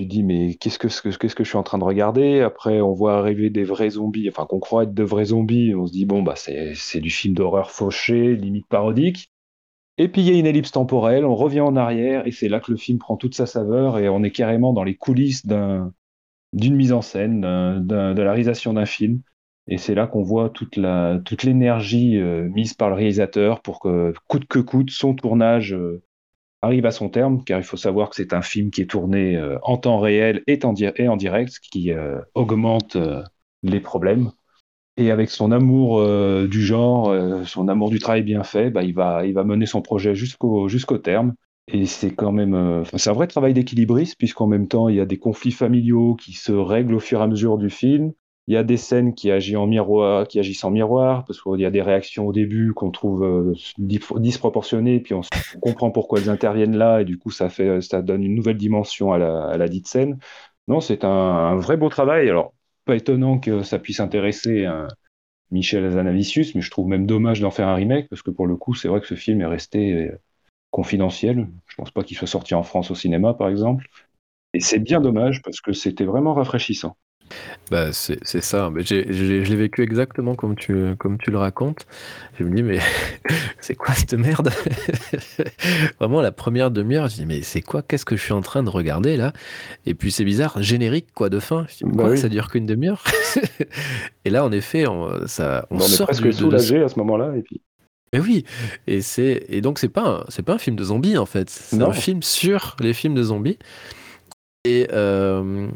[0.00, 2.40] Tu dis, mais qu'est-ce que, que je suis en train de regarder?
[2.40, 5.74] Après, on voit arriver des vrais zombies, enfin, qu'on croit être de vrais zombies.
[5.74, 9.30] On se dit, bon, bah, c'est du film d'horreur fauché, limite parodique.
[9.98, 12.60] Et puis, il y a une ellipse temporelle, on revient en arrière, et c'est là
[12.60, 15.92] que le film prend toute sa saveur, et on est carrément dans les coulisses d'un,
[16.52, 19.20] d'une mise en scène, de la réalisation d'un film.
[19.68, 20.76] Et c'est là qu'on voit toute,
[21.44, 26.02] l'énergie euh, mise par le réalisateur pour que, coûte que coûte, son tournage euh,
[26.62, 29.36] arrive à son terme, car il faut savoir que c'est un film qui est tourné
[29.36, 31.92] euh, en temps réel et en, direct, ce qui
[32.34, 32.96] augmente
[33.62, 34.30] les problèmes.
[35.00, 38.82] Et avec son amour euh, du genre, euh, son amour du travail bien fait, bah,
[38.82, 41.34] il, va, il va mener son projet jusqu'au jusqu'au terme.
[41.68, 45.00] Et c'est quand même, euh, c'est un vrai travail d'équilibriste, puisqu'en même temps, il y
[45.00, 48.12] a des conflits familiaux qui se règlent au fur et à mesure du film.
[48.48, 51.60] Il y a des scènes qui agissent en miroir, qui agissent en miroir, parce qu'il
[51.60, 55.20] y a des réactions au début qu'on trouve dis- disproportionnées, puis on
[55.60, 59.12] comprend pourquoi elles interviennent là, et du coup, ça fait, ça donne une nouvelle dimension
[59.12, 60.18] à la, à la dite scène.
[60.66, 62.30] Non, c'est un, un vrai beau travail.
[62.30, 62.54] Alors,
[62.88, 64.88] pas étonnant que ça puisse intéresser un
[65.50, 68.56] Michel Hazanavicius, mais je trouve même dommage d'en faire un remake, parce que pour le
[68.56, 70.18] coup, c'est vrai que ce film est resté euh,
[70.70, 71.48] confidentiel.
[71.66, 73.88] Je pense pas qu'il soit sorti en France au cinéma, par exemple.
[74.54, 76.96] Et c'est bien dommage parce que c'était vraiment rafraîchissant.
[77.70, 81.38] Bah, c'est ça, mais j'ai j'ai je l'ai vécu exactement comme tu comme tu le
[81.38, 81.86] racontes.
[82.38, 82.78] Je me dis: «Mais
[83.60, 84.50] c'est quoi cette merde?»
[86.00, 87.82] Vraiment la première demi-heure, je dis: «Mais c'est quoi?
[87.82, 89.32] Qu'est-ce que je suis en train de regarder là?»
[89.86, 91.66] et puis c'est bizarre, générique quoi de fin?
[91.68, 92.10] Je dis: Bah «Quoi?
[92.12, 92.18] oui.
[92.18, 93.04] Ça dure qu'une demi-heure?»
[94.24, 96.98] et là en effet, on, ça on On est sort presque de soulagé à ce
[96.98, 97.60] moment-là et puis
[98.12, 98.44] mais oui
[98.86, 101.50] et c'est et donc c'est pas un c'est pas un film de zombies en fait,
[101.50, 103.58] c'est un film sur les films de zombies
[104.64, 105.70] et hem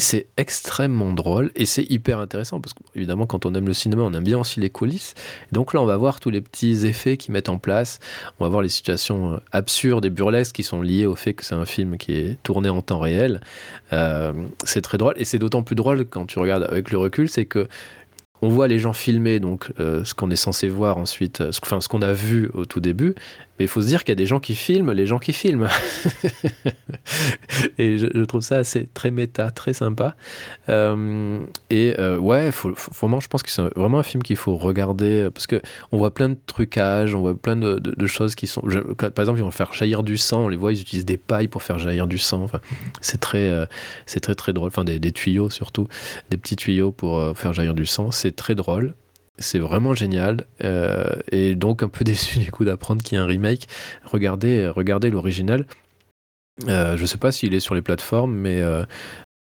[0.00, 4.00] et c'est extrêmement drôle et c'est hyper intéressant parce qu'évidemment, quand on aime le cinéma,
[4.00, 5.12] on aime bien aussi les coulisses.
[5.52, 7.98] Donc là, on va voir tous les petits effets qu'ils mettent en place.
[8.38, 11.44] On va voir les situations euh, absurdes et burlesques qui sont liées au fait que
[11.44, 13.42] c'est un film qui est tourné en temps réel.
[13.92, 14.32] Euh,
[14.64, 17.44] c'est très drôle et c'est d'autant plus drôle quand tu regardes avec le recul, c'est
[17.44, 17.68] que
[18.40, 22.00] on voit les gens filmer donc euh, ce qu'on est censé voir ensuite, ce qu'on
[22.00, 23.14] a vu au tout début,
[23.64, 25.68] il faut se dire qu'il y a des gens qui filment les gens qui filment.
[27.78, 30.14] et je, trouve ça assez très méta, très sympa.
[30.68, 32.50] Euh, et euh, ouais,
[33.00, 35.60] vraiment, je pense que c'est vraiment un film qu'il faut regarder euh, parce que
[35.92, 38.62] on voit plein de trucages, on voit plein de, choses qui sont.
[38.62, 41.48] par exemple, ils vont faire jaillir du sang, on les voit, ils utilisent des pailles
[41.48, 42.46] pour faire jaillir du sang.
[43.00, 43.66] C'est très,
[44.06, 44.68] très très drôle.
[44.68, 45.86] Enfin, des, tuyaux surtout,
[46.30, 48.10] des petits tuyaux pour faire jaillir du sang.
[48.10, 48.94] C'est très drôle.
[49.40, 50.46] C'est vraiment génial.
[50.62, 53.66] Euh, et donc un peu déçu du coup d'apprendre qu'il y a un remake.
[54.04, 55.66] Regardez, regardez l'original.
[56.68, 58.84] Euh, je sais pas s'il est sur les plateformes, mais euh,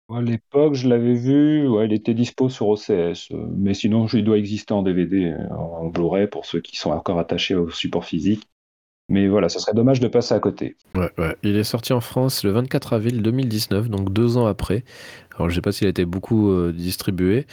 [0.08, 4.38] à l'époque, je l'avais vu, il était dispo sur OCS, euh, mais sinon, il doit
[4.38, 8.46] exister en DVD, en Blu-ray pour ceux qui sont encore attachés au support physique.
[9.08, 10.76] Mais voilà, ce serait dommage de passer à côté.
[10.94, 11.36] Ouais, ouais.
[11.42, 14.82] Il est sorti en France le 24 avril 2019, donc deux ans après.
[15.36, 17.46] Alors, je sais pas s'il a été beaucoup euh, distribué,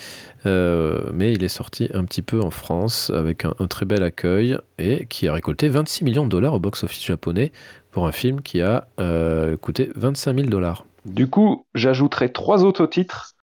[0.45, 4.03] euh, mais il est sorti un petit peu en France avec un, un très bel
[4.03, 7.51] accueil et qui a récolté 26 millions de dollars au box-office japonais
[7.91, 10.85] pour un film qui a euh, coûté 25 000 dollars.
[11.05, 13.35] Du coup, j'ajouterai trois autres titres,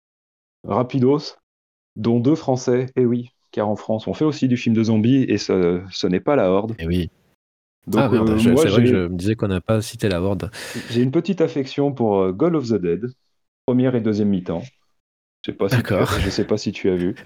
[0.64, 1.36] rapidos,
[1.96, 5.24] dont deux français, et oui, car en France, on fait aussi du film de zombies,
[5.24, 6.76] et ce, ce n'est pas la Horde.
[6.78, 7.10] Et oui.
[7.90, 10.22] Donc, ah merde, euh, c'est vrai que je me disais qu'on n'a pas cité la
[10.22, 10.48] Horde.
[10.90, 13.06] J'ai une petite affection pour euh, Goal of the Dead,
[13.66, 14.62] première et deuxième mi-temps.
[15.42, 17.16] Je sais pas si tu je sais pas si tu as vu.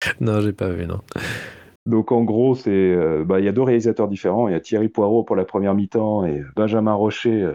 [0.20, 1.00] non, j'ai pas vu, non.
[1.84, 4.48] Donc en gros, c'est euh, bah, il y a deux réalisateurs différents.
[4.48, 7.52] Il y a Thierry Poirot pour la première mi-temps et Benjamin Rocher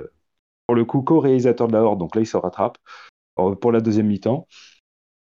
[0.68, 2.00] pour le coup co-réalisateur de la Horde.
[2.00, 2.78] Donc là, il se rattrape
[3.36, 4.46] pour la deuxième mi-temps.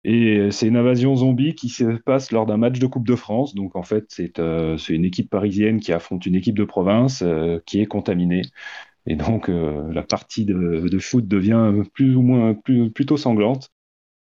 [0.05, 3.17] Et euh, c'est une invasion zombie qui se passe lors d'un match de Coupe de
[3.17, 3.55] France.
[3.55, 7.59] Donc en fait, c'est euh, une équipe parisienne qui affronte une équipe de province euh,
[7.67, 8.43] qui est contaminée.
[9.07, 13.71] Et donc euh, la partie de, de foot devient plus ou moins plus, plutôt sanglante.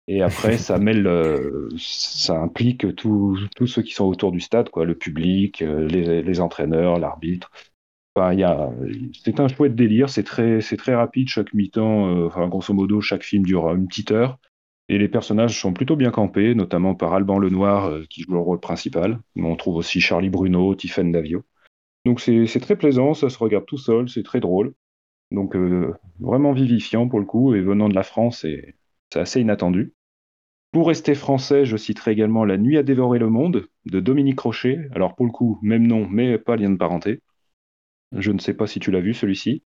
[0.08, 1.08] Et après, ça mêle,
[1.78, 6.98] ça implique tous ceux qui sont autour du stade, quoi, le public, les, les entraîneurs,
[6.98, 7.50] l'arbitre.
[8.16, 8.36] Enfin,
[9.24, 13.44] c'est un chouette délire, c'est très, très rapide, chaque mi-temps, enfin, grosso modo, chaque film
[13.44, 14.38] dure une petite heure.
[14.92, 18.40] Et les personnages sont plutôt bien campés, notamment par Alban Lenoir, euh, qui joue le
[18.40, 19.18] rôle principal.
[19.34, 21.44] Mais on trouve aussi Charlie Bruno, Tiffaine Davio.
[22.04, 24.74] Donc c'est très plaisant, ça se regarde tout seul, c'est très drôle.
[25.30, 28.74] Donc euh, vraiment vivifiant pour le coup, et venant de la France, c'est
[29.10, 29.94] c'est assez inattendu.
[30.72, 34.88] Pour rester français, je citerai également La nuit à dévorer le monde de Dominique Rocher.
[34.94, 37.22] Alors pour le coup, même nom, mais pas lien de parenté.
[38.14, 39.62] Je ne sais pas si tu l'as vu celui-ci,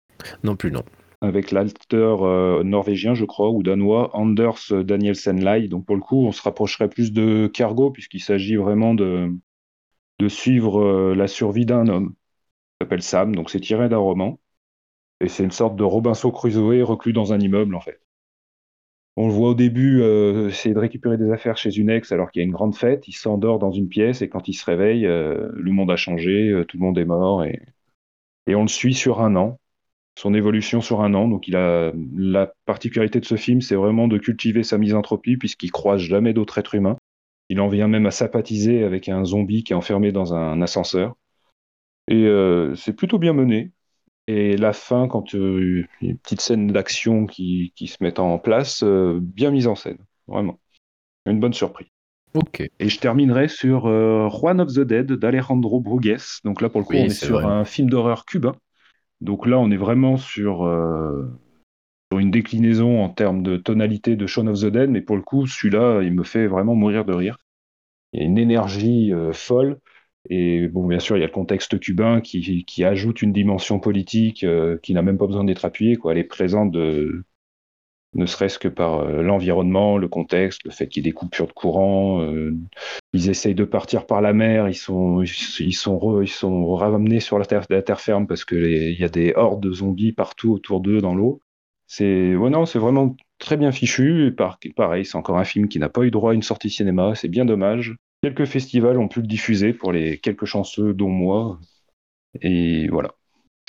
[0.43, 0.83] Non plus, non.
[1.23, 5.67] Avec l'acteur euh, norvégien, je crois, ou danois, Anders Danielsen Lai.
[5.69, 9.31] Donc pour le coup, on se rapprocherait plus de Cargo, puisqu'il s'agit vraiment de,
[10.19, 12.15] de suivre euh, la survie d'un homme.
[12.81, 14.39] Il s'appelle Sam, donc c'est tiré d'un roman.
[15.21, 18.01] Et c'est une sorte de Robinson Crusoe reclus dans un immeuble, en fait.
[19.15, 22.31] On le voit au début euh, essayer de récupérer des affaires chez une ex alors
[22.31, 23.07] qu'il y a une grande fête.
[23.07, 26.63] Il s'endort dans une pièce et quand il se réveille, euh, le monde a changé,
[26.67, 27.61] tout le monde est mort et,
[28.47, 29.59] et on le suit sur un an,
[30.15, 31.27] son évolution sur un an.
[31.27, 35.71] Donc il a la particularité de ce film, c'est vraiment de cultiver sa misanthropie puisqu'il
[35.71, 36.97] croise jamais d'autres êtres humains.
[37.49, 41.15] Il en vient même à sympathiser avec un zombie qui est enfermé dans un ascenseur.
[42.07, 43.71] Et euh, c'est plutôt bien mené.
[44.27, 47.97] Et la fin, quand euh, il y a une petite scène d'action qui, qui se
[48.01, 50.59] met en place, euh, bien mise en scène, vraiment.
[51.25, 51.87] Une bonne surprise.
[52.33, 52.61] Ok.
[52.61, 56.17] Et je terminerai sur Juan of the Dead d'Alejandro Brugues.
[56.43, 57.45] Donc là, pour le coup, Oui, on est, sur vrai.
[57.45, 58.55] un film d'horreur cubain.
[59.23, 61.23] Donc là, on est vraiment sur, euh,
[62.11, 65.21] sur une déclinaison en termes de tonalité de Shaun of the Dead, mais pour le
[65.21, 67.37] coup, celui-là, il me fait vraiment mourir de rire.
[68.11, 69.79] Il y a une énergie euh, folle.
[70.29, 74.43] Et bon, bien sûr, il y a le contexte cubain qui, ajoute une dimension politique
[74.43, 75.97] euh, qui n'a même pas besoin d'être appuyée.
[76.09, 77.23] Elle est présente de,
[78.15, 81.47] ne serait-ce que par euh, l'environnement, le contexte, le fait qu'il y ait des coupures
[81.47, 82.21] de courant.
[82.21, 82.55] euh,
[83.13, 87.19] ils essayent de partir par la mer, ils sont, ils sont, re- ils sont ramenés
[87.19, 90.53] sur la terre, la terre ferme parce qu'il y a des hordes de zombies partout
[90.53, 91.39] autour d'eux dans l'eau.
[91.87, 94.27] C'est ouais, non, c'est vraiment très bien fichu.
[94.27, 94.57] Et par...
[94.75, 97.13] pareil, c'est encore un film qui n'a pas eu droit à une sortie cinéma.
[97.15, 97.95] C'est bien dommage.
[98.21, 101.59] Quelques festivals ont pu le diffuser pour les quelques chanceux, dont moi.
[102.41, 103.11] Et voilà.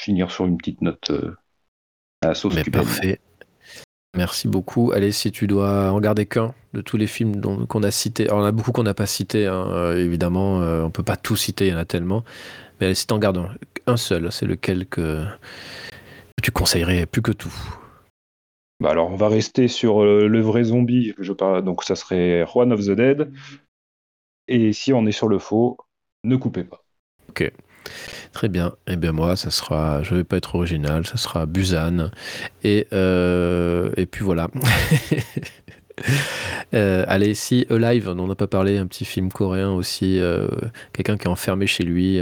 [0.01, 1.35] Finir sur une petite note euh,
[2.23, 3.21] à la sauce Mais parfait.
[4.17, 4.93] Merci beaucoup.
[4.93, 8.39] Allez, si tu dois en garder qu'un de tous les films qu'on a cités, alors
[8.39, 11.37] on a beaucoup qu'on n'a pas cités, hein, euh, évidemment, euh, on peut pas tout
[11.37, 12.23] citer, il y en a tellement.
[12.79, 13.49] Mais allez, si en gardes
[13.87, 15.25] un, seul, c'est lequel que
[16.43, 17.53] tu conseillerais plus que tout?
[18.81, 21.15] Bah alors, on va rester sur euh, le vrai zombie.
[21.19, 23.33] Je parle, donc, ça serait Juan of the Dead.
[24.47, 25.77] Et si on est sur le faux,
[26.23, 26.85] ne coupez pas.
[27.29, 27.51] Ok.
[28.33, 28.75] Très bien.
[28.87, 32.11] Eh bien moi, ça sera, je vais pas être original, ça sera Busan.
[32.63, 34.49] Et, euh, puis voilà.
[36.75, 40.21] Euh, allez, si Alive, on n'en a pas parlé, un petit film coréen aussi,
[40.93, 42.21] quelqu'un qui est enfermé chez lui,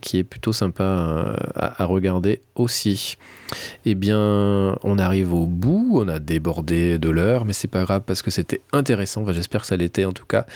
[0.00, 3.18] qui est plutôt sympa à, à regarder aussi.
[3.84, 8.02] Eh bien, on arrive au bout, on a débordé de l'heure, mais c'est pas grave
[8.06, 9.30] parce que c'était intéressant.
[9.32, 10.46] J'espère que ça l'était en tout cas.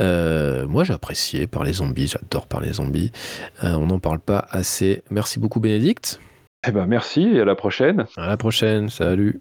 [0.00, 3.12] Euh, moi, j'ai apprécié par les zombies, j'adore parler zombies.
[3.64, 5.02] Euh, on n'en parle pas assez.
[5.10, 6.20] Merci beaucoup, Bénédicte.
[6.66, 8.06] Eh ben, merci et à la prochaine.
[8.16, 9.40] À la prochaine, salut.